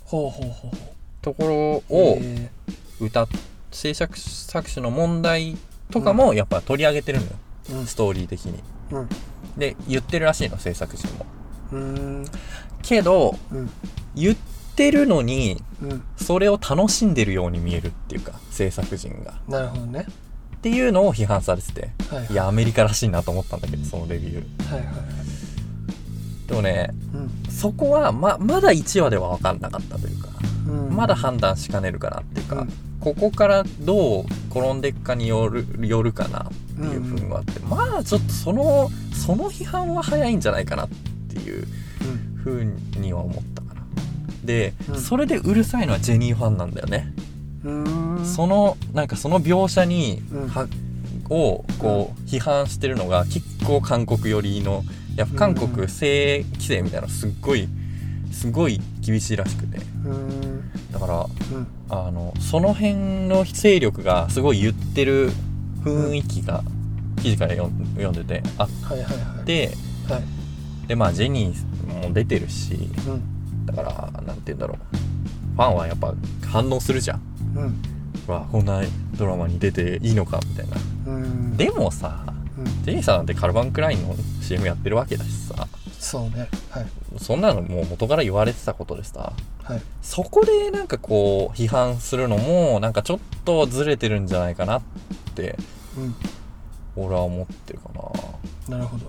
[0.07, 0.71] ほうほうほう
[1.21, 2.51] ところをえ
[3.01, 3.29] 歌っ
[3.71, 5.59] 制作作種の問題
[5.91, 7.87] とかもやっぱ取り上げてるのよ、ーうん。
[7.87, 8.63] ストーリー的に。
[8.93, 9.09] うん。
[9.59, 11.27] で言ってるらしいの制作陣も。
[11.73, 12.25] うーん。
[12.81, 13.71] けどうん。
[14.15, 14.58] 言って
[14.91, 16.03] るのにうん。
[16.17, 19.35] それを楽しんでるように見えるっていうか制作陣が。
[19.49, 20.07] なるほどね。
[20.57, 22.33] っていうのを批判されててはいはい。
[22.33, 24.73] いやアメリカらしいなと思ったんだけどそのレビュー。
[24.73, 26.49] はいはいはい。
[26.49, 27.53] でもねうん。
[27.53, 30.29] そこはままだ1話では分かんなかったというか
[30.67, 30.97] うん。
[30.97, 32.73] まだ判断しかねるかなっていうか、うん。
[33.01, 40.89] ここからどう転んでいくかによるよるかなっていう部分があって、まあちょっとそのその批判は早いんじゃないかなっ
[41.29, 41.67] ていう
[42.03, 42.37] うん。
[42.43, 42.65] ふう
[42.99, 43.63] には思った
[44.49, 45.01] で、うん。
[45.01, 47.13] それでうるさいのはジェニーファンなんだよね、
[48.25, 50.49] そのなんかその描写に、うん。
[50.49, 50.67] は
[51.31, 54.83] をこう批判してるのが結構韓国寄りの
[55.15, 55.69] やっぱ韓うん。
[55.69, 57.69] 国性規制みたいなのすっごい
[58.33, 59.79] すごい厳しいらしくて。
[60.93, 61.67] だからうん。
[61.91, 65.31] あのその辺の勢力がすごい言ってる
[65.85, 66.65] 雰囲気が
[67.23, 69.45] 記事から読んでてあっはいはいはい。
[69.45, 69.73] て
[70.09, 70.23] はい。
[70.89, 72.75] でまあジェニーも出てるし
[73.07, 73.38] うん
[73.69, 74.97] だからなんて言うんだろう。
[75.57, 76.15] ファンはやっぱ
[76.47, 77.23] 反応するじゃん。
[77.57, 77.83] うん。
[78.27, 78.83] わこんな
[79.17, 80.77] ドラマに出ていいのかみたいな。
[81.07, 81.57] うん。
[81.57, 82.25] でもさ
[82.59, 82.65] うん。
[82.85, 85.67] ジェニーさんなんてカルバン・クラインの CM やってるわけだしさ。
[85.99, 86.49] そうね。
[86.71, 86.87] はい。
[87.19, 89.33] そんなのもう元から言われてたことでさ。
[89.65, 89.83] はい。
[90.01, 94.83] そこでなんかこう批判するのもなんかちょっとずれてるんじゃないかなっ
[95.35, 95.57] て
[95.97, 96.15] うん。
[96.97, 97.91] 俺は思ってるか
[98.69, 98.79] な。
[98.79, 99.07] なるほど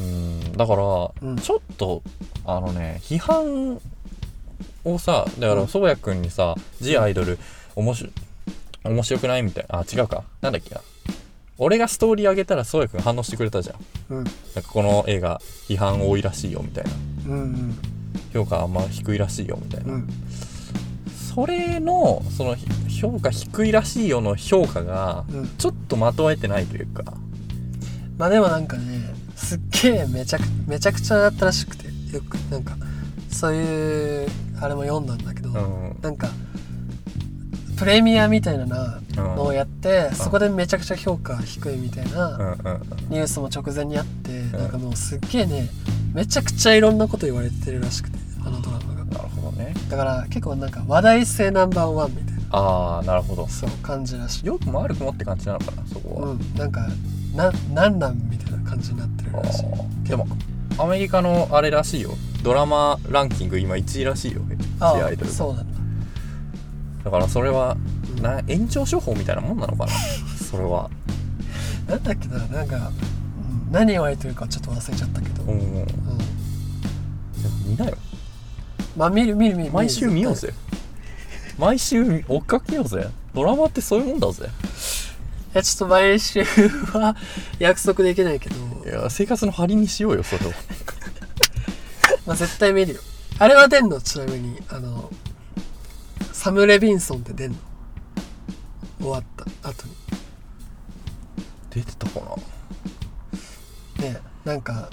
[0.00, 0.52] うん。
[0.52, 1.36] だから、うん。
[1.36, 2.02] ちょっと
[2.44, 3.80] あのね批判
[4.84, 5.68] をさだからうん。
[5.68, 7.38] 宗谷君にさ「ジ・アイドル
[7.76, 8.10] 面白
[8.84, 10.24] 面白くない?」みたいなあ違うか。
[10.40, 10.80] なんだっけな。
[11.56, 13.76] 俺がストーリー上げたら宗谷君反応してくれたじゃん。
[14.16, 14.24] うん。
[14.24, 16.90] なんかこの映画批判多いらしいよみたいな。
[17.34, 17.78] うん
[18.32, 20.08] 評価あんま低いらしいよみたいな、うん。
[21.34, 22.66] それのそのひ
[23.00, 25.48] 評価低いらしいよの評価がうん。
[25.56, 27.04] ちょっとまとえてないというか。
[28.18, 32.34] まあでもなんかねすっげえめちゃくめちゃくちゃだったらしくてよく。
[32.50, 32.76] なんか
[33.30, 34.28] そういう
[34.60, 35.96] あれも読んだんだけど、うん。
[36.00, 36.28] なんか
[37.76, 38.76] プレミアみたいなの
[39.16, 39.46] うん。
[39.46, 42.56] をやって、そこでめちゃくちゃ評価低いみたいな、うんうんうん。
[43.10, 44.52] ニュースも直前にあって、ん。
[44.52, 45.68] なんかもうすっげえね
[46.12, 49.04] めちゃくちゃいろんなこと言われてるらしくてあのドラマが。
[49.04, 49.74] なるほどね。
[49.88, 52.32] だから結構なんか話題性ナンバーワンみたいな。
[52.50, 53.48] ああなるほど。
[53.48, 54.46] そう感じらしい。
[54.46, 56.54] よくも悪くもって感じなのかなそこは、うん。
[56.56, 56.86] なんか
[57.34, 59.64] ななんなんみたいな感じになってるあらしい。
[59.66, 60.26] ーでも
[60.78, 62.10] アメリカのあれらしいよ。
[62.42, 64.42] ドラマランキング今1位らしいよ。
[64.80, 65.32] あ J アイドルが。
[65.36, 65.80] そうなんだ。
[67.04, 67.76] だからそれは
[68.16, 69.92] うんな延長処方みたいなもんなのかな？
[70.50, 70.90] それは。
[71.88, 72.94] なんだっけななんか、うん
[73.72, 75.58] 何言われてるかちょっと忘れちゃったけど、うん。
[75.58, 75.86] うん。
[77.66, 77.96] 見なよ。
[78.96, 79.72] まあ見る見る見る。
[79.72, 80.52] 毎週見ようぜ。
[81.58, 83.08] 毎週追っかけようぜ。
[83.34, 84.46] ドラマってそういうもんだぜ。
[84.46, 84.48] い
[85.54, 87.16] やちょっと毎週は
[87.58, 88.56] 約束できないけど。
[88.84, 90.52] いや生活の張りにしようよそれを。
[92.26, 93.00] まあ絶対見るよ。
[93.38, 94.00] あれは出んの？
[94.00, 95.10] ちなみにあの
[96.32, 97.58] サム・レビンソンって出んの？
[99.00, 99.24] 終わっ
[99.62, 99.94] た後に。
[101.70, 102.20] 出てたか
[103.98, 104.04] な？
[104.04, 104.90] ねなんか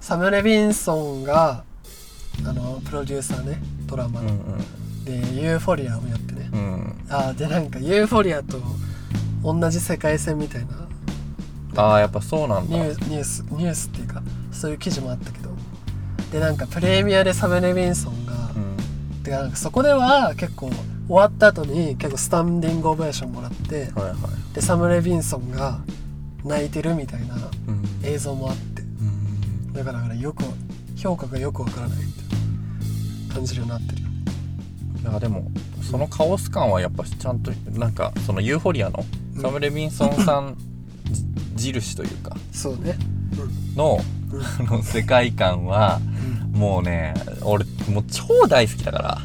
[0.00, 1.64] サム・レビンソンが
[2.44, 6.50] あのプロデューサーねドラマの、うんでユーフォリアをやってね。
[6.52, 7.06] うんうん。
[7.08, 8.60] あーでなんかユーフォリアと
[9.42, 10.88] 同じ世界線みたいな。
[11.76, 12.76] ああやっぱそうなんだ。
[12.76, 15.50] ニューニュースニュースっていうかそういう記事もあったけど。
[16.32, 19.22] でなんかプレミアでサム・レビンソンが、うん。
[19.22, 20.70] てかなんかそこでは結構
[21.06, 24.54] 終わった後に結構スタンディングオベーションもらってはいはい。
[24.54, 25.80] でサム・レビンソンが
[26.44, 27.84] 泣いてるみたいなうん。
[28.02, 28.82] 映像もあって。
[28.82, 29.72] うん。
[29.72, 30.44] だからだからよく
[30.96, 34.08] 評価がよくわからないみたいな感じるようになってるよ
[35.10, 35.48] いやでも
[35.88, 39.04] そのカオス感はやっぱちゃんとなんかそのユーフォリアの
[39.36, 39.42] うん。
[39.42, 40.56] サム・レビンソンさん
[41.54, 42.96] じ印というかそうね。
[43.74, 43.98] の
[44.60, 46.00] の世界観は
[46.52, 46.60] うん。
[46.60, 49.18] もうね俺もう超大好きだから。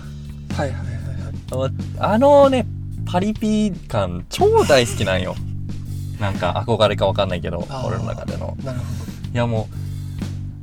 [0.55, 1.71] はいはいはいはい。
[1.99, 2.65] あのね
[3.05, 5.35] パリピ感超大好きなんよ。
[6.19, 8.55] なんか憧れかわかんないけど俺の中での。
[8.63, 8.85] なるほ
[9.33, 9.67] いやも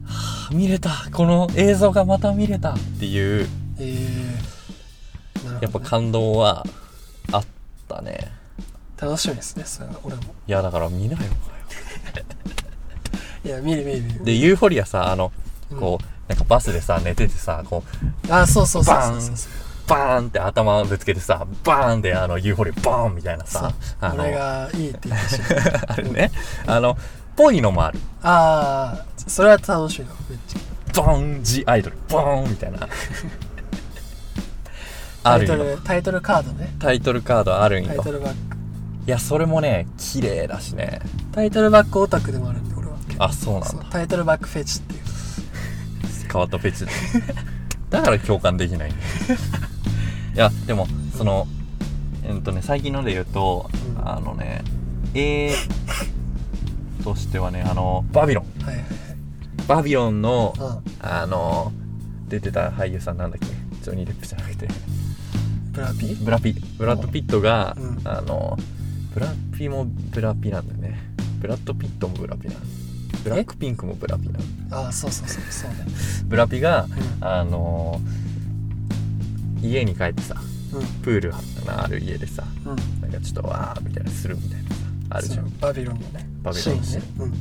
[0.07, 0.91] う、はあ見れた。
[1.13, 3.45] この映像がまた見れたっていう。
[3.45, 3.51] ど
[3.81, 4.40] えー、
[5.61, 6.65] やっぱ感動は
[7.33, 7.45] あっ
[7.89, 8.31] たね。
[9.01, 9.95] 楽しみですねそれは。
[10.05, 10.23] 俺も。
[10.47, 11.19] いやだから見なよ。
[13.45, 14.25] いや見る見る見る。
[14.25, 15.33] でユーフォリアさあの
[15.71, 15.79] うん。
[15.79, 17.83] こう、なんかバスでさ寝ててさこ
[18.29, 19.21] うあそうそうそうそう。
[19.21, 19.53] そうそう
[19.89, 25.41] バーンって頭ぶつけてさバーンってあのユーフォリアバーンみたいなさあの俺がいいって言ってし。
[25.89, 26.31] あ れね。
[26.67, 26.97] あの
[27.37, 27.99] ぽいのもある。
[28.23, 30.61] ああそれは楽しいのめっちゃ。
[30.93, 32.87] ドーンジアイドルボーンみたいな
[35.23, 36.75] あるタイトルよタイトルカードね。
[36.79, 37.89] タイトルカードあるんよ。
[37.89, 38.57] タイトルバック。
[39.07, 41.01] いやそれもね綺麗だしね。
[41.33, 42.97] タイトルバックオタクでもあるんで俺は。
[43.19, 43.85] あそうなんだ。
[43.91, 45.01] タイトルバックフェチっていう。
[46.33, 46.85] 変わったフェチ。
[46.87, 48.91] だだから共感できない
[50.35, 50.87] いやでも
[51.19, 51.49] その
[52.23, 54.63] えっとね最近ので言うと、うんあのね
[55.13, 55.53] 絵
[57.03, 58.65] としてはねあのバビロン。
[58.65, 58.85] はいはい
[59.67, 61.73] バビロンのはいあの
[62.29, 63.47] 出てた俳優さんなんだっけ？
[63.85, 64.67] ジョニー・デップじゃなくて。
[64.67, 64.73] うん
[65.73, 66.15] ブラピ？
[66.15, 66.53] ブラピ？
[66.79, 68.01] ブラッド・ピットが、うん。
[68.05, 68.57] あの
[69.15, 71.01] ブラピもブラピなんだよね。
[71.41, 72.61] ブラッド・ピットもブラピなの
[73.25, 74.45] ブラックピンクもブラピなの
[74.85, 75.77] ああそうそうそうそうね。
[76.27, 76.87] ブラピが
[77.21, 77.27] うん。
[77.27, 78.01] あの
[79.63, 80.37] 家に帰ってさ
[80.73, 80.87] うん。
[81.03, 81.31] プール
[81.67, 83.01] がある家でさうん。
[83.01, 84.75] なんかちょっとわーみたいなするみたいなさ
[85.11, 85.59] あるじゃん。
[85.61, 86.27] バビロンのね。
[86.43, 87.03] バビロンのね。
[87.19, 87.33] うん。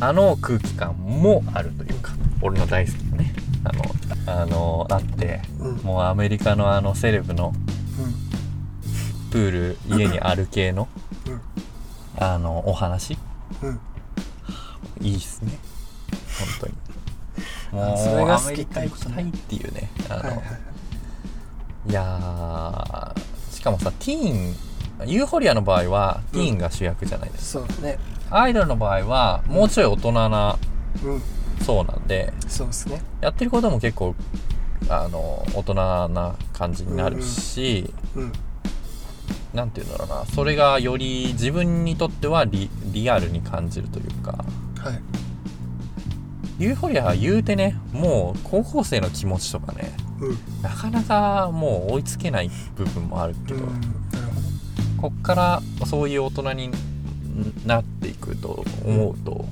[0.00, 5.76] あの空気感もあるというか俺の大好きなねあのあのあってうん。
[5.78, 7.52] もうアメリカのあのセレブの
[9.30, 10.88] プール家にある系の
[11.26, 11.40] うん。
[12.18, 13.16] あのお話。
[13.62, 13.68] うん。
[13.68, 13.80] うん
[15.00, 15.58] いいっすね。
[16.38, 16.72] 本当に。
[17.72, 19.90] もうあそれがアメリ好きっていうことねカ行きたいっていうね。
[20.08, 21.90] あの、はいはいはい。
[21.90, 27.98] いやーしかもさティーンユーフォリアの場合はティーンが主役じゃないですか、そうね。
[28.30, 30.56] アイドルの場合はもうちょい大人な
[31.02, 31.22] うん
[31.64, 32.32] そうなんで。
[32.48, 33.02] そうですね。
[33.20, 34.14] やってることも結構
[34.88, 38.32] あの大人な感じになるし、うん。
[39.54, 40.24] なんて言うんだろうな。
[40.26, 44.44] それがより自分にとってはリリアルに感じるというか。
[44.78, 45.00] はい。
[46.58, 50.38] ユーフォリアは言うてねもう高校生の気持ちとかねうん。
[50.62, 53.80] なかなかもう追いつけない部分もあるけど、うん。
[55.00, 56.70] こっからそういう大人に
[57.66, 59.44] なっていくと思うと、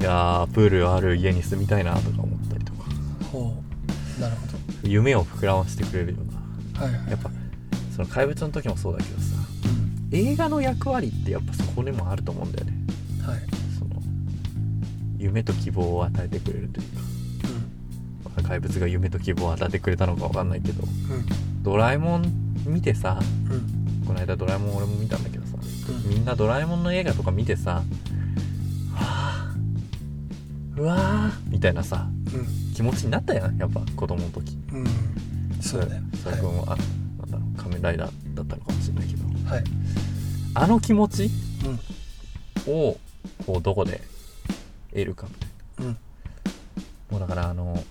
[0.00, 2.88] いやープールある家に住みたいなとか思ったりとか。
[3.20, 3.62] どほ
[4.18, 4.20] う。
[4.20, 7.04] なるほ夢を膨らませてくれるようどはいはい。
[7.04, 7.30] なやっぱ
[7.94, 9.24] その怪物の時もそうだけどさ
[10.10, 10.16] うん。
[10.16, 12.72] 映画の役割ってやっぱそこにもあると思うんだよね。
[13.26, 13.40] はい。
[13.78, 13.90] その
[15.18, 17.00] 夢と希望を与えてくれるというか、
[18.24, 20.82] まあ怪物が夢と希望を与えてくれたのかわかんないけど。
[20.82, 21.16] うん。
[21.16, 21.26] うん
[21.62, 22.24] ドラえもん
[22.64, 23.20] 見てさ
[23.50, 24.06] うん。
[24.06, 25.58] この間ドラえもん俺も見たんだけどさ
[25.90, 26.08] うん。
[26.08, 27.84] みんなドラえもんの映画とか見てさ「はあ
[30.80, 32.08] うわー」みたいなさ
[32.74, 34.56] 気持ちになったやんやっぱ子供の時。
[34.72, 34.78] うん。
[34.78, 34.86] うん
[35.60, 36.02] そうだよ。
[36.24, 39.24] それ君は、あなんだろう仮面ライダーだったのかもしれないけど。
[39.46, 39.58] はい。
[39.58, 39.64] はい
[40.54, 41.30] あの気持ち
[42.66, 42.72] うん。
[42.72, 42.98] を
[43.46, 44.00] こうどこで
[44.90, 45.48] 得るかみたい
[45.80, 45.84] な。
[45.86, 45.96] うん。
[47.10, 47.84] もうだからあの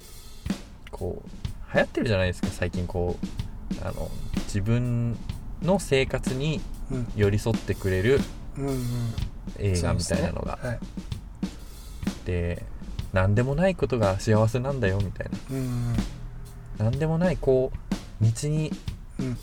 [0.92, 4.10] こう流行ってるじゃないですか最近こうあの
[4.46, 5.16] 自分
[5.62, 6.60] の生活に
[6.92, 7.08] うん。
[7.16, 8.20] 寄り添ってくれる
[8.58, 8.78] うんうん。
[9.60, 10.58] 映画みたいなのが。
[10.60, 10.90] そうですね。
[12.26, 12.66] で
[13.14, 15.38] 何でもないことが幸せなんだよみたいな。
[15.38, 15.96] はいうん
[16.78, 17.74] 何でもないこ
[18.22, 18.72] う道に
[19.20, 19.38] うん。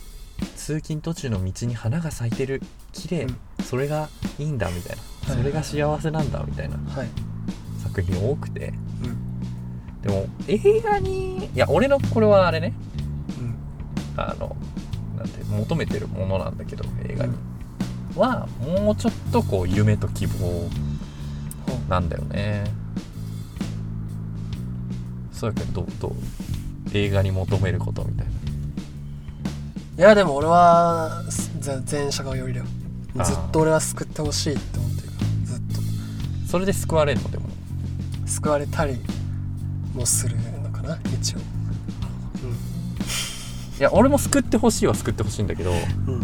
[0.55, 2.60] 通勤途中の道に花が咲いてる
[2.93, 3.36] 綺麗、うん。
[3.62, 5.02] それがいいんだみたいな。
[5.28, 5.38] はい。
[5.38, 7.09] それが幸せなんだみたいなはい。
[7.82, 8.72] 作品多くて。
[9.02, 10.01] うん。
[10.02, 12.72] でも映画にいや俺のこれはあれね。
[13.38, 14.20] うん。
[14.20, 14.56] あの
[15.16, 17.34] なんて求めてるものなんだけど映画に、
[18.14, 20.68] はもうちょっとこう夢と希望
[21.88, 22.64] なんだよね
[25.36, 26.16] そうやけどど
[26.92, 28.32] 映画に求めることみたいな。
[29.98, 31.22] いやでも俺は
[31.60, 32.66] ぜ前者がよりだよ。
[33.24, 35.60] ずっと俺は救ってほしいって思ってるからずっ
[36.48, 37.30] それで救われるの？
[37.30, 37.44] でも。
[38.24, 38.96] と救われたり
[39.94, 40.98] もするのかな？
[41.20, 41.38] 一応。
[41.38, 41.42] い
[43.82, 45.80] や俺も救ってほしいは救ってほしいんだけどうんう
[46.18, 46.22] ん。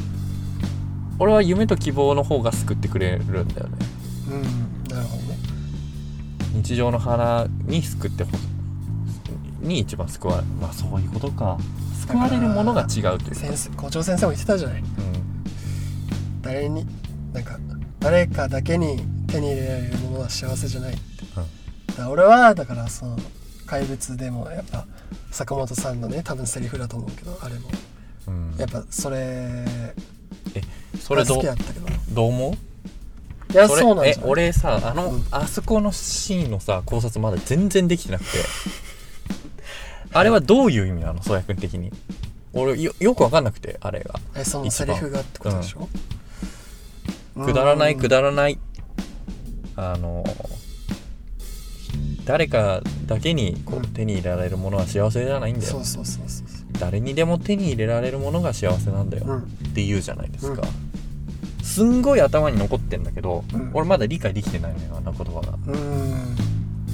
[1.19, 3.77] 俺は夢と希望の方が救ってくれるんだよね。
[4.31, 4.43] うん。
[4.95, 5.37] なるほどね。
[6.55, 8.47] 日常の花に救ってほしい
[9.63, 11.59] に一番救われるまあそういうことか。
[12.07, 14.81] 救われるものが違うというか先生校長先生も言ってたじゃない。
[14.81, 14.87] うん。
[16.43, 16.85] 誰に
[17.33, 17.59] なんか
[18.01, 20.95] 誰かだけに手に入れられるものは幸せじゃない。
[20.95, 21.01] って、
[21.87, 23.17] だから俺はだからその
[23.67, 24.85] 怪物でもやっぱ
[25.31, 27.71] 坂本さんのね多分セリフだと思うけどあれも。
[28.27, 28.55] うん。
[28.59, 29.65] やっぱそれ
[31.01, 31.87] それど好きだったけど。
[32.11, 32.53] どう思う？
[33.53, 35.25] いやそうなんじゃ俺さあの、うん。
[35.31, 38.31] あそこのシーンのさ考察まだ全然できてなくて
[40.13, 41.23] あれはどういう意味なの？
[41.23, 41.93] 宗谷君的に。
[42.55, 44.21] 俺よよく分かんなくてあれが。
[44.37, 45.89] えそのセリフがってことでしょ、
[47.43, 48.59] くだらないくだだらない。
[49.75, 50.23] あの
[52.27, 53.85] 誰かだけにこうん。
[53.85, 55.73] う手に入れられるものは幸せじゃないんだよ。
[55.73, 56.47] そうそうそうそう
[56.79, 59.39] 誰にでも手に入れられるものが幸せなんだよ、うん。
[59.39, 59.43] っ
[59.75, 60.63] て言うじゃないですか、
[61.63, 63.71] すんごい頭に残ってんだけど、うん。
[63.73, 65.53] 俺まだ理解できてないのよあんな言葉が。
[65.53, 66.37] うーん。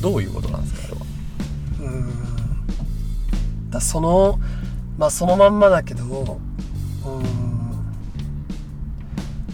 [0.00, 1.00] どういうことなんですかあれは？
[1.80, 2.37] うーん
[3.70, 4.38] だその
[4.96, 7.28] まあそのまんまだけどうーん。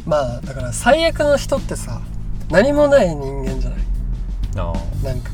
[0.07, 2.01] まあだから最悪の人ってさ
[2.51, 3.79] 何もない人間じゃない。
[4.57, 5.31] ああなんか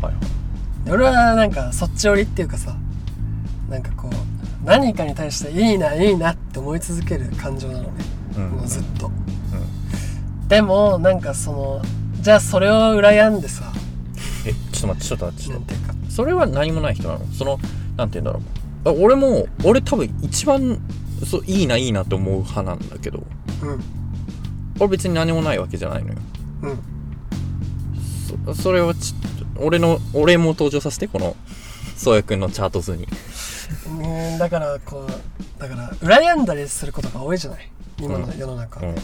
[0.00, 0.24] こはいはい。
[0.90, 2.76] う俺はなんかそっち寄りっていうかさ
[3.68, 7.90] なんかこう何かに対していいないいなって思い続ける感情なのね、
[8.36, 8.48] うん。
[8.50, 9.06] もうずっと。
[9.08, 10.48] うん。
[10.48, 11.82] でもなんかその
[12.20, 13.72] じゃあそれを羨んでさ
[14.46, 17.24] えちょっと待ってちょっと待ってちょっと待ってそれは何もない人なの？
[17.32, 17.58] その
[17.96, 18.40] なんて言うんだろ
[18.84, 18.88] う。
[18.90, 20.78] あ俺も俺多分一番
[21.24, 23.22] そういいないいなって思う派なんだけど。
[23.62, 23.82] うん。
[24.78, 26.18] 俺別に何もないわけじゃないのよ。
[26.62, 26.78] うん。
[28.54, 29.14] そそれをち
[29.58, 31.36] 俺の俺も登場させてこの
[31.96, 33.06] 宗谷君のチャート図に。
[33.86, 38.96] うんだからこうだから羨んだりすることが多いじゃない今の世の中、うんうん。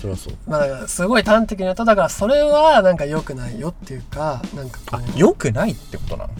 [0.00, 0.34] それはそう。
[0.46, 6.30] まあすごい端的に言うとだからそれはなんか良くないよっていうかなんかこあう良くないってことなの？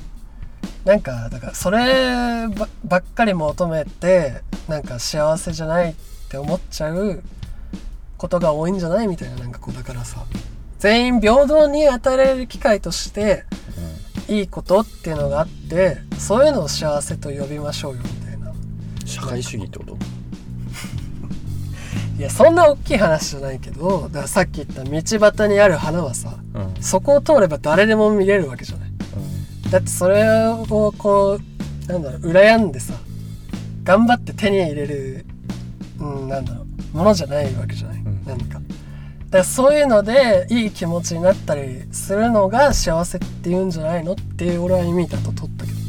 [0.84, 5.94] なんかだからそればばっかり求めてなんか幸せじゃないっ
[6.30, 7.22] て思っちゃう
[8.16, 10.24] ことが多いんじゃないみたいななんかこうだからさ。
[10.78, 13.44] 全員平等に与えられる機会として
[14.28, 18.54] いいことっていうのがあってそういうのを幸せと呼びましょうよみたいな。
[19.04, 19.96] 社会主義ってこと？
[22.18, 26.62] いやそんな大きい話じゃないけどだからさっき言った道端にある花はさうん。
[26.62, 28.90] うんそこを通れば誰でも見れるわけじゃない。
[29.70, 30.64] だってそれを
[30.96, 31.38] こ
[31.88, 32.94] うなんだろう羨んでさ
[33.84, 35.26] 頑張って手に入れる、
[35.98, 38.22] うん、なんだろうものじゃないわけじゃない、ん。
[38.24, 38.54] 何か。
[38.54, 45.78] だからそういうのでいい気持ちになったりするのが幸せって言うんじゃないのっていう俺は意味だと取ったけど。
[45.78, 45.84] ね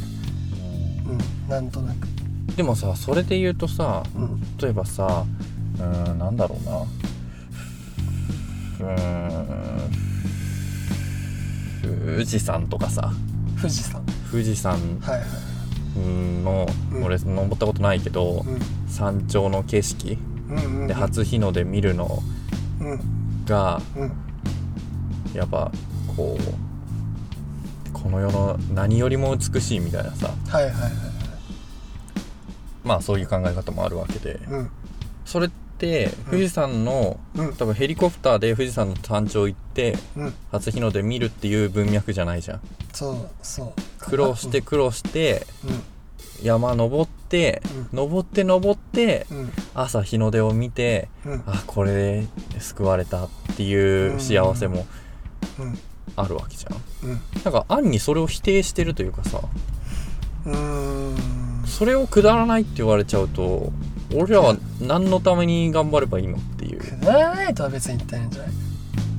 [1.08, 2.08] うんなんとなく。
[2.56, 4.42] でもさそれで言うとさうん。
[4.58, 5.26] 例えばさ
[5.80, 6.78] うーんなんだろうな。
[8.80, 9.92] うーん。
[12.16, 13.12] 富士山とかさ。
[13.58, 14.02] 富士山。
[14.32, 15.30] 富士山はいはい。
[16.44, 17.04] の、うん。
[17.04, 18.46] 俺登ったことないけど、
[18.88, 20.18] 山頂の景色
[20.50, 20.88] うんうんうん。
[20.88, 22.22] で初日の出見るの
[22.82, 23.00] うん。
[23.46, 24.12] がうん。
[25.34, 25.72] やっぱ
[26.16, 30.32] こうこの世の何よりも美しいみたいなさ。
[30.48, 30.92] はいはいはい
[32.84, 34.40] まあそういう考え方もあるわけで。
[34.50, 34.70] うん。
[35.26, 35.56] それって
[36.30, 37.54] 富士山の、うん。
[37.56, 40.34] 多分ヘリコプターで富士山の山頂行ってうん。
[40.52, 42.62] 初日の出見るっていう文脈じゃないじゃん。
[42.94, 43.74] そうそう。
[44.00, 46.46] 苦労して苦労してうん。
[46.46, 47.62] 山登って、
[47.92, 49.52] う登って登ってうん。
[49.74, 51.44] 朝日の出を見てうん。
[51.46, 52.28] あこれで
[52.60, 54.86] 救われたっていう幸せも
[55.60, 55.80] うん。
[56.16, 57.10] あるわけじゃん。
[57.10, 59.42] うんなんか暗にそれを否定してるというかさ。
[60.46, 61.40] うーん。
[61.66, 63.72] それをくだらないって言われちゃうと
[64.14, 66.80] 俺らは何のために頑張ればいいのっていう。
[66.80, 68.52] くだらないとは別に言ってないんじゃない？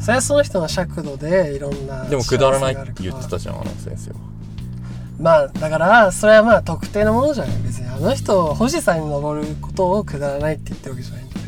[0.01, 4.17] それはその人の尺度でいろんなでもくだらないって言ってたじゃんあの先生は。
[5.21, 7.63] まあだからそれはまあ特定のものじゃない？
[7.63, 11.41] 別にあの人富士山に登ることをくだらないって言ってるわけじゃないんだよ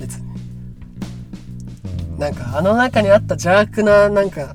[0.00, 0.26] 別に。
[2.12, 2.18] うん。
[2.18, 4.54] なんかあの中にあった邪悪ななんか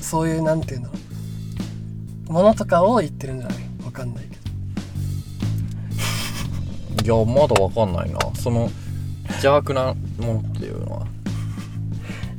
[0.00, 0.90] そういうなんていうの
[2.28, 3.55] ものとかを言ってるんじゃない？
[7.06, 8.18] いやまだわかんないな。
[8.34, 8.68] その
[9.28, 11.06] 邪悪なものっていうのは。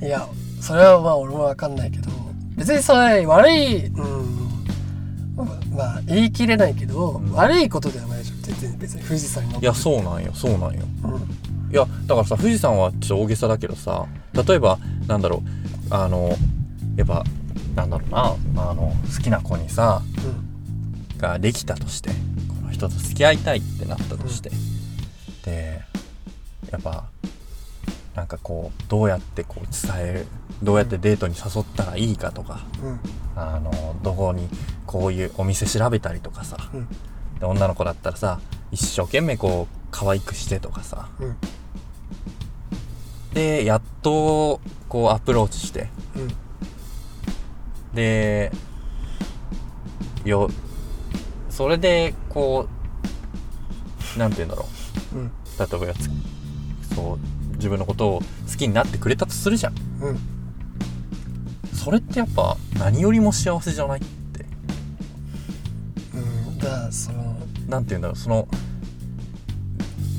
[0.01, 0.27] どいや
[0.59, 2.09] それはまあ俺もわかんないけど
[2.57, 3.95] 別にそれ悪いうん。
[5.73, 7.31] まあ言い切れないけど、うん。
[7.31, 10.33] 悪いことではないじゃん全然別に富士山にいやそうなんよ。
[10.33, 10.81] そうなんよ。
[11.05, 11.71] うん。
[11.71, 15.43] いやだからさ富士山はちょっと大げさだけどさ例えばなんだろ
[15.89, 15.93] う。
[15.93, 16.35] あの
[16.97, 17.23] やっぱ
[17.73, 18.35] なんだろうな。
[18.69, 20.01] あの好きな子にさ
[21.19, 22.09] ができたとして。
[22.09, 24.51] この人と付き合いたいってなったとして、
[25.43, 25.81] で
[26.71, 27.05] やっぱ
[28.15, 30.27] なんかこうどうやってこう伝える
[30.61, 32.61] どうやってデートに誘ったらいいかとか
[33.35, 34.49] あのどこに
[34.85, 36.87] こういうお店調べたりとかさうん。
[37.39, 38.39] で女の子だったらさ
[38.71, 41.37] 一生懸命こう可愛くしてとかさうん。
[43.33, 46.27] でやっとこうアプローチしてうん。
[47.93, 48.51] で
[50.25, 50.49] よ
[51.57, 52.67] それでこ
[54.15, 54.67] うなんて言うんだろ
[55.11, 55.17] う。
[55.17, 55.31] うん。
[55.57, 56.07] 例えばつ
[56.93, 59.73] そう自分のことを好きになってくれたとするじゃん。
[59.73, 60.19] うん。
[61.73, 64.45] それってやっぱ何よりも幸せじゃないって。
[66.13, 66.19] う
[66.51, 66.59] ん。
[66.59, 67.35] だその
[67.67, 68.15] なんて言うんだろう。
[68.15, 68.47] その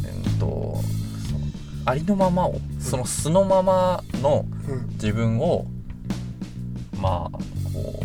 [0.06, 0.80] えっと
[1.84, 4.88] ありのままをその素のままのうん。
[4.94, 5.66] 自分を
[7.00, 7.38] まあ
[7.72, 8.02] こ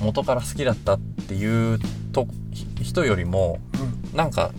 [0.00, 1.78] う元から好きだったっていう
[2.12, 4.16] とひ人よりもうん。
[4.16, 4.50] なんか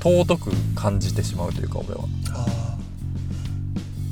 [0.00, 2.04] 尊く感じてしまうというか俺は。
[2.32, 2.76] ああ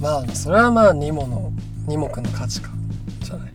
[0.01, 1.53] まあそれはまあ二目の
[1.87, 2.79] 二目の価値観
[3.21, 3.51] じゃない、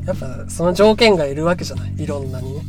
[0.00, 1.94] うん、やっぱその条件がいるわけじゃない？
[1.98, 2.62] いろんなにね。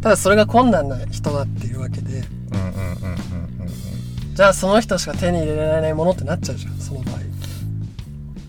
[0.00, 2.22] ただそれが困難な人だっていうわけで。
[2.52, 3.16] うんうんうんうんうん
[3.62, 4.34] うん。
[4.34, 7.14] じゃあその人しか手に入れられないものってなっちゃうじゃんその場合。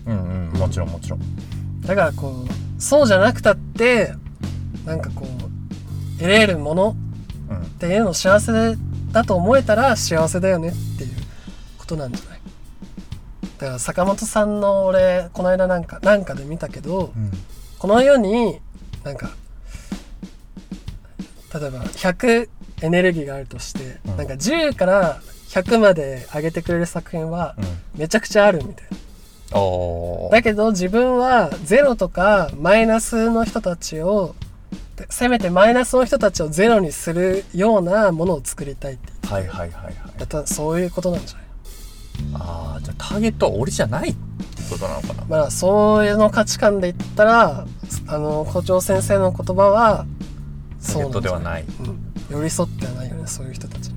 [0.06, 1.20] うんうんもちろんもちろん。
[1.80, 4.12] だからこうそうじゃなくたって
[4.86, 6.96] なんかこう得れるもの
[7.50, 7.62] うん。
[7.62, 8.52] っていうのを幸せ
[9.12, 11.10] だと思えたら幸せだよねっていう
[11.78, 12.40] ことなんじゃない？
[13.58, 17.30] だから坂本さんの俺この間なんかなんかで見たけどうん。
[17.78, 18.58] この世に
[19.04, 19.30] なんか
[21.54, 22.48] 例えば100
[22.82, 24.16] エネルギーがあるとして、うん。
[24.16, 28.00] なんか10から100まで上げてくれる作品はうん。
[28.00, 28.96] めちゃくちゃあるみたいな。
[30.30, 34.45] だけど自分はゼロとかマイナスの人たちをで
[35.10, 39.12] せめてマイナスの人たちをゼロにするようなものを作りたいって。
[39.22, 39.94] 言はいはいはいはい。
[40.18, 41.46] やったらそういうことなんじゃない？
[42.34, 44.18] ああじゃあターゲットは俺じゃないって
[44.70, 45.24] ことなのかな？
[45.28, 47.66] まあそういうの価値観で言ったら
[48.08, 50.06] あの校長先生の言葉は
[50.82, 51.64] ターゲットではない。
[51.64, 51.98] うん、
[52.30, 53.94] 寄り添ってはないよねそういう人たちに、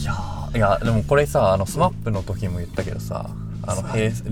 [0.00, 3.30] いやーいやでもこれさあのスマップの時も言ったけどさ、
[3.62, 3.82] あの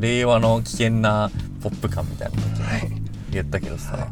[0.01, 1.31] 令和の危険な
[1.61, 2.89] ポップ感みたいな時うん、はい。
[2.89, 2.97] も
[3.31, 4.09] 言ったけどさ、はい。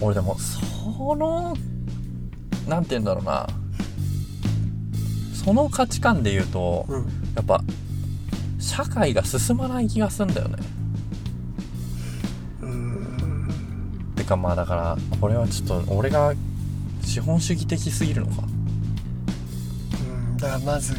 [0.00, 1.56] 俺でもその
[2.68, 3.46] なんて言うんだろうな。
[5.34, 7.06] その価値観で言うとうん。
[7.34, 7.62] やっぱ
[8.58, 10.56] 社会が進まない気がするんだよね。
[12.60, 13.48] うん。
[14.14, 16.34] てかまあだからこれはちょっと俺が
[17.02, 18.42] 資本主義的すぎるのか。
[20.02, 20.36] うん。
[20.36, 20.94] だからまず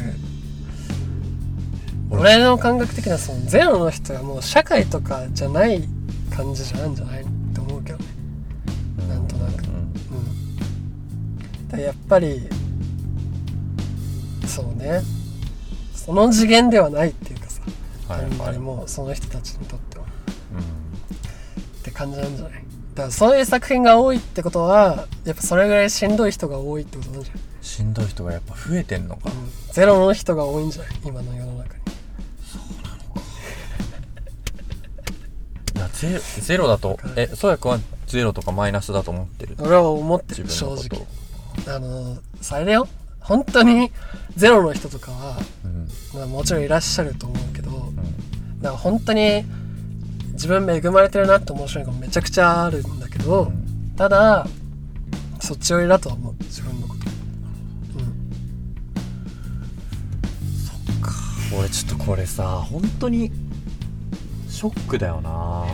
[2.10, 5.82] 俺の感覚的にはそのゼロの人はもう社会とかじゃない
[6.34, 8.04] 感じじゃないんじゃないって思うけどね。
[9.08, 9.64] なんとなく。
[9.64, 9.70] うん。
[9.70, 12.48] うんだやっぱり
[14.46, 15.02] そうね。
[15.94, 17.62] その次元ではないっていうかさ
[18.08, 20.04] はいあんまはい、りもうその人たちにとっては。
[20.54, 20.60] うん。
[20.60, 20.62] っ
[21.84, 22.52] て感じなんじゃない？
[22.52, 22.62] だか
[23.02, 29.30] らそういう作品が多いってことはやっぱそれぐらいしんどい人が多いってことなんじゃない、しんどい人がやっぱ増えてんのか。
[29.30, 30.92] うん、ゼロの人が多いんじゃない？
[31.04, 31.79] 今の世の中に
[36.00, 39.54] ゼゼロだとえそうやくんはゼロとかマイナスだと思ってる？
[39.58, 41.06] 俺は思って自る正直。
[41.68, 42.88] あのされよ。
[43.20, 43.92] 本当に
[44.34, 45.86] ゼロの人とかは、うん。
[46.14, 47.96] まあ、もちろんいらっしゃると思うけどうん。
[48.62, 49.44] だから本当に
[50.32, 53.94] 自分恵まれてるなって思う瞬間めちゃくちゃあるんだけど、うん。
[53.96, 54.46] ただ
[55.40, 57.00] そっち寄りだとは思う自分のこと。
[61.54, 61.60] うん。
[61.60, 63.30] 俺ちょっとこれさ本当に
[64.48, 65.66] ショックだよな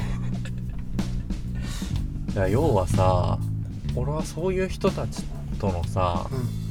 [2.48, 3.38] 要はさ
[3.94, 5.24] 俺はそういう人たち
[5.58, 6.66] とのさうん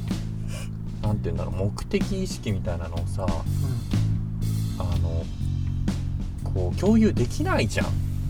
[1.02, 3.26] なんて言うんだろう目的意識みたいなのをさ
[4.78, 5.24] あの
[6.44, 7.86] こう共有できないじゃん。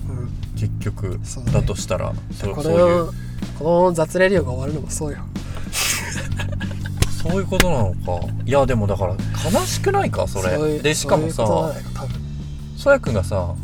[0.09, 0.19] うん。
[0.19, 1.19] うん結局ね。
[1.53, 2.15] だとしたら。
[2.33, 3.15] そこそう
[3.59, 5.19] この雑レディオが終わるのもそうよ。
[7.23, 8.27] そういうことなのか。
[8.45, 10.79] いやでもだから悲しくないかそれ。
[10.79, 11.75] でしかもさ
[12.77, 13.55] そやくんがさ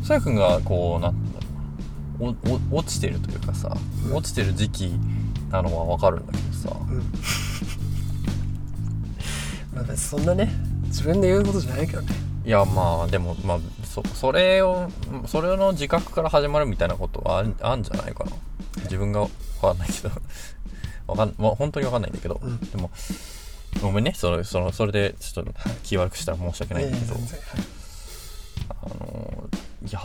[0.00, 0.04] うん。
[0.06, 1.25] そやくんがこうなんて
[2.18, 3.76] 落ちてるというかさ、
[4.06, 4.14] うん。
[4.14, 4.92] 落ちてる時期
[5.50, 6.76] なのはわかるんだけどさ。
[6.88, 6.98] うん。
[9.74, 10.50] まあそんなね
[10.86, 12.08] 自分で言うことじゃないけどね。
[12.44, 14.88] いやまあでもまあそそれを
[15.26, 18.30] それの自覚から始まるみたいなことはあんあんじゃないかな。
[18.84, 19.28] 自分がわ
[19.60, 20.10] かんないけど。
[21.08, 22.58] わかん、まあ、本当にわかんないんだけど、うん。
[22.58, 22.90] でも
[23.80, 24.12] ごめんね。
[24.14, 25.52] それそのそれでちょっと
[25.82, 27.22] 気悪くしたら申し訳ないんだけど、はい。
[28.70, 29.48] あの
[29.86, 30.00] いや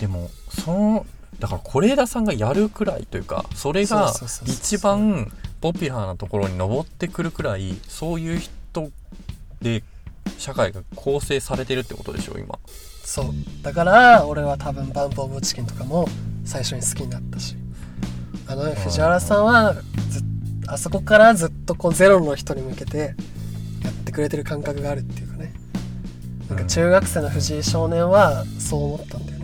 [0.00, 1.06] でもその
[1.38, 4.12] だから是枝さんがやるくらいというかそれが
[4.44, 8.90] 一番ポピュラーなところに上ってくるくらいそういう人
[9.62, 9.82] で
[10.36, 12.58] 社会が構成されてるってことでしょ今。
[13.04, 13.26] そう。
[13.62, 16.06] だから俺は多分バンプ・オブ・チキンとかも
[16.44, 17.56] 最初に好きになったし。
[18.46, 19.74] あの藤原さんは
[20.08, 20.22] ずっ
[20.70, 23.14] あそこからずっとこうゼロの人に向けて
[23.82, 25.54] やってくれてる感覚があるっていうかね。
[26.50, 29.37] なんか中学生の藤井少年はそう思ったんだよ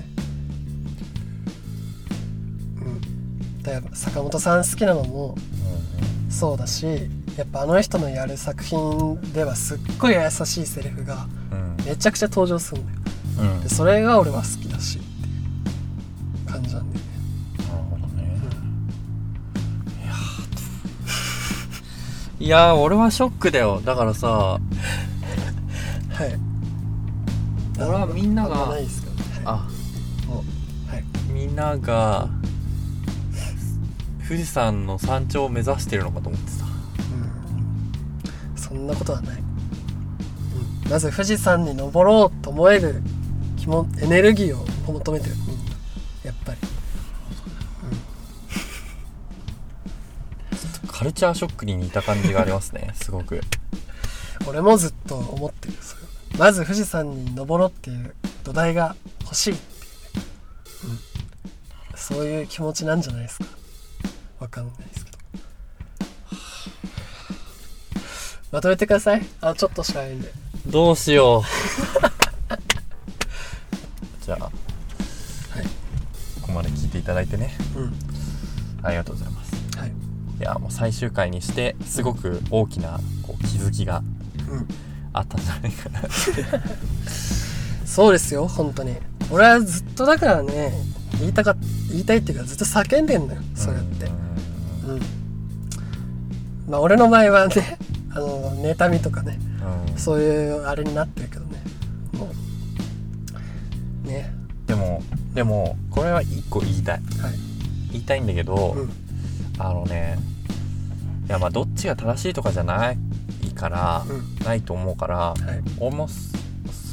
[3.64, 5.34] だから坂本さん好きなのも
[6.28, 6.86] そうだし
[7.36, 11.76] やっぱあの人のやる作品ではすっごい優しいセリフがうん。
[11.86, 13.62] めちゃくちゃ登場するんだようん。
[13.62, 15.12] でそれが俺は好きだしってい
[16.46, 17.10] う感じなんだよね。
[17.58, 18.40] なるほどね、
[20.02, 23.80] いやーいやー俺はショックだよ。
[23.82, 24.60] だからさは
[26.26, 26.38] い。
[27.78, 28.86] 俺はみんながあねはい
[29.46, 29.66] あは
[30.98, 31.04] い。
[31.32, 32.28] みんなが
[34.26, 36.64] 富士山の山頂を目指してるのかと思ってさ
[38.54, 38.58] うん。
[38.58, 43.02] そんなことはない、うん、まず富士山に登ろうと思える
[43.58, 45.34] 気もエネルギーを求めてる。
[45.46, 45.56] みん。
[45.56, 45.72] な
[46.24, 46.58] やっぱり。
[50.86, 52.92] カルチャーショックに似た感じがありますね。
[53.00, 53.40] すごく。
[54.46, 56.02] 俺もずっと思ってるそれ。
[56.38, 60.92] まず富士山に登ろうっていう土台が欲しいっていう。
[60.92, 60.98] ね、
[61.92, 63.46] うん、そういう気持ちなんじゃないですか
[64.44, 65.18] わかんないですけど。
[68.52, 69.24] まとめてください。
[69.40, 70.30] あちょっとしかないんで。
[70.66, 71.44] どうしよう。
[74.22, 74.52] じゃあ、はい。
[76.42, 77.56] ここまで聞いていただいてね。
[77.74, 77.94] うん。
[78.82, 79.54] ありがとうございます。
[79.78, 79.88] はい。
[79.88, 79.92] い
[80.42, 84.02] やもう最終回にしてすごく大きなこう気づきが
[84.50, 84.68] うん。
[85.14, 86.02] あったんじゃないかな
[87.86, 88.96] そうですよ本当に。
[89.30, 90.74] 俺はずっとだからね
[91.20, 91.56] 言いたかっ
[91.90, 94.06] 言いたいっていうかずっと叫んでんのよそうやって。
[94.06, 95.00] うん。
[96.68, 97.78] まあ俺の場合はね
[98.10, 99.38] あの妬みとかね
[99.96, 101.62] そういうあれになってるけどね。
[102.12, 102.30] も
[104.04, 104.08] う。
[104.08, 104.32] ね。
[104.66, 105.02] でも
[105.34, 107.02] でもこれは一個言いたい。
[107.20, 107.32] はい。
[107.92, 108.90] 言いたいんだけど、うん。
[109.58, 110.18] あのね
[111.28, 112.98] いやまあどっちが正しいとかじゃない
[113.54, 114.44] から、うん。
[114.44, 115.36] ないと思うからはい。
[115.78, 116.34] 俺もそ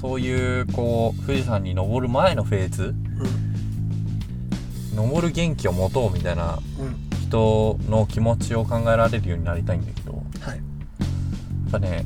[0.01, 3.10] そういうこう富士山に登る前のフェーズうん
[4.95, 10.57] 登る元気を持とうみたいなうん人の気持ちを考えられるようになりたいんだけどはい。
[10.57, 10.63] や
[11.69, 12.05] っぱね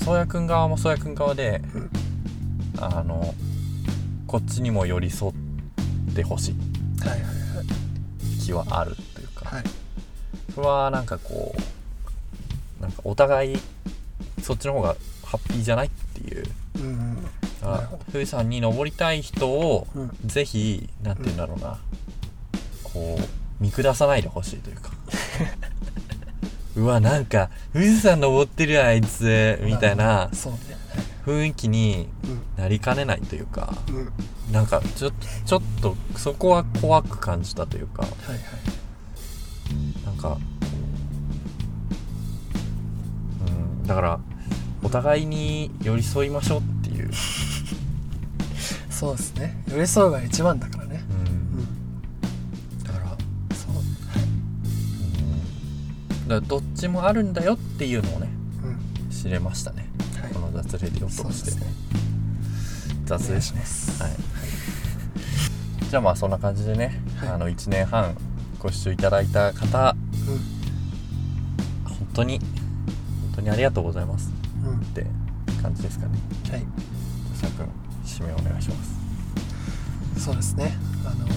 [0.00, 1.90] 宗谷君側も宗谷君側でうん。
[2.78, 3.34] あの
[4.26, 5.34] こっちにも寄り添っ
[6.14, 6.54] てほしい。
[7.00, 7.20] はいはい
[8.44, 9.64] 気はあるというか、はい。
[10.54, 11.54] それはなんかこ
[12.78, 13.58] うなんかお互い
[14.42, 14.94] そっちの方が
[15.24, 16.44] ハッピーじゃないっていう
[16.76, 17.16] うんうん
[18.12, 20.10] 富士山に登りたい人をうん。
[20.24, 21.78] ぜひなんて言うんだろうな、
[22.82, 24.90] こう見下さないでほしいというか。
[26.76, 30.28] うわなんか富士山登ってるあいつみたいな
[31.24, 32.26] 雰囲気にう
[32.60, 32.62] ん。
[32.62, 33.74] なりかねないというか。
[33.88, 34.12] うん。
[34.52, 38.02] なんかちょっとちょっとそこは怖く感じたというか。
[38.02, 38.40] はいはい。
[40.04, 40.38] なんか
[43.46, 44.20] うんだから
[44.82, 47.10] お互いに寄り添いましょうっていう、
[48.96, 49.62] そうですね。
[49.70, 51.12] 寄り添うが一番だからね、う
[52.80, 53.04] ん、だから
[53.54, 53.74] そう。
[56.28, 58.30] だからどっちもあるんだよっていうのをね、
[59.10, 59.86] 知れましたね、
[60.18, 61.66] はい、この雑レディを通して、ね、
[63.04, 63.60] 雑ですね。
[64.02, 64.16] はい、
[65.90, 68.16] じゃあまあそんな感じでね、はい、あの1年半
[68.58, 69.94] ご視聴いただいた方、
[70.26, 70.38] うん、
[71.84, 72.48] 本当に本
[73.34, 74.32] 当にありがとうございます、
[74.64, 75.04] うん、って
[75.60, 76.18] 感じですかね。
[76.50, 76.64] はい。
[77.34, 77.75] さくん。
[78.20, 78.76] 締めお願いしま
[80.16, 80.24] す。
[80.24, 80.76] そうですね。
[81.04, 81.36] あのー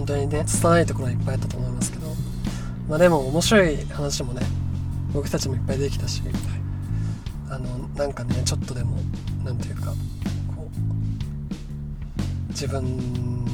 [0.00, 2.06] 本当にね拙いところはいっぱいあったと思いますけど
[2.88, 4.40] まあでも面白い話もね
[5.12, 6.22] 僕たちもいっぱいできたし、
[7.50, 8.96] あのなんかねちょっとでも
[9.44, 9.90] なんていうか
[10.56, 10.70] こ
[12.48, 13.44] う自分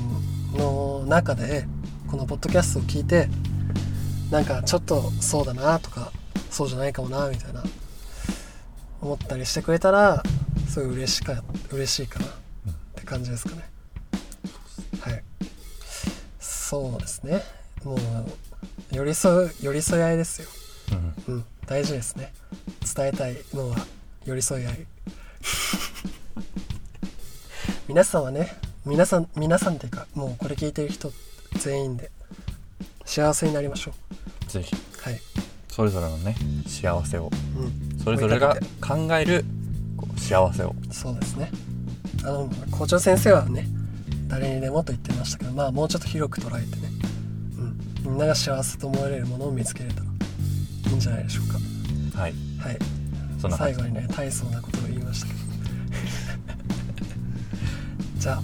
[0.53, 1.67] の中で
[2.07, 3.29] このポッドキャストを聞いて
[4.31, 6.13] なんかちょっとそうだなとか
[6.51, 7.65] そうじゃないかもなみたいな
[9.01, 10.23] 思ったりしてくれたら
[10.69, 12.27] すごい嬉しか嬉しいかな。
[12.27, 12.31] っ
[12.95, 13.63] て感じですかね。
[15.01, 15.23] はい。
[16.41, 17.43] そうですね。
[17.85, 17.99] もう
[18.91, 20.49] 寄り添う寄り添い合いですよ。
[21.29, 21.35] うん。
[21.35, 21.45] うん。
[21.67, 22.33] 大事ですね。
[22.95, 23.77] 伝えたいのは
[24.25, 24.87] 寄り添い合い。
[27.89, 31.13] 皆さんはね皆さん皆さんっていうかもうこれ聞いてる人
[31.59, 32.11] 全員で
[33.05, 33.93] 幸せになりましょ
[34.49, 34.75] ぜひ。
[34.75, 35.21] うはい。
[35.69, 36.35] それぞれのね
[36.67, 37.31] 幸せを。
[37.57, 37.99] うん。
[38.03, 39.45] それぞれが考える
[39.97, 40.75] こう幸せを。
[40.91, 41.51] そうですね。
[42.25, 43.67] あの校長先生はね
[44.29, 46.89] 誰にでもと言ってましたけどまあもうちょっと広く捉えてね、
[48.05, 50.07] うん、みんなが幸せと思われるものを見つけれたら
[50.91, 51.59] いいんじゃないでしょうか。
[52.21, 52.35] はい。
[52.59, 52.79] はい。
[53.41, 55.39] そんな最後にね大層なことを言いましたけど。
[58.19, 58.43] じゃあ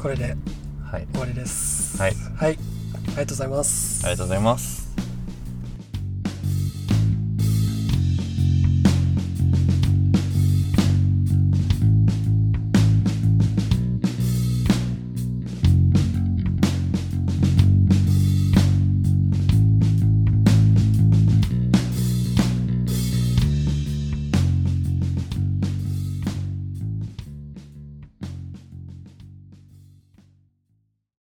[0.00, 0.36] これで
[0.84, 1.06] はい。
[1.12, 1.96] 終わりです。
[1.96, 2.14] はい。
[2.36, 4.04] はい、ありがとうございます。
[4.04, 4.82] ありがとうございます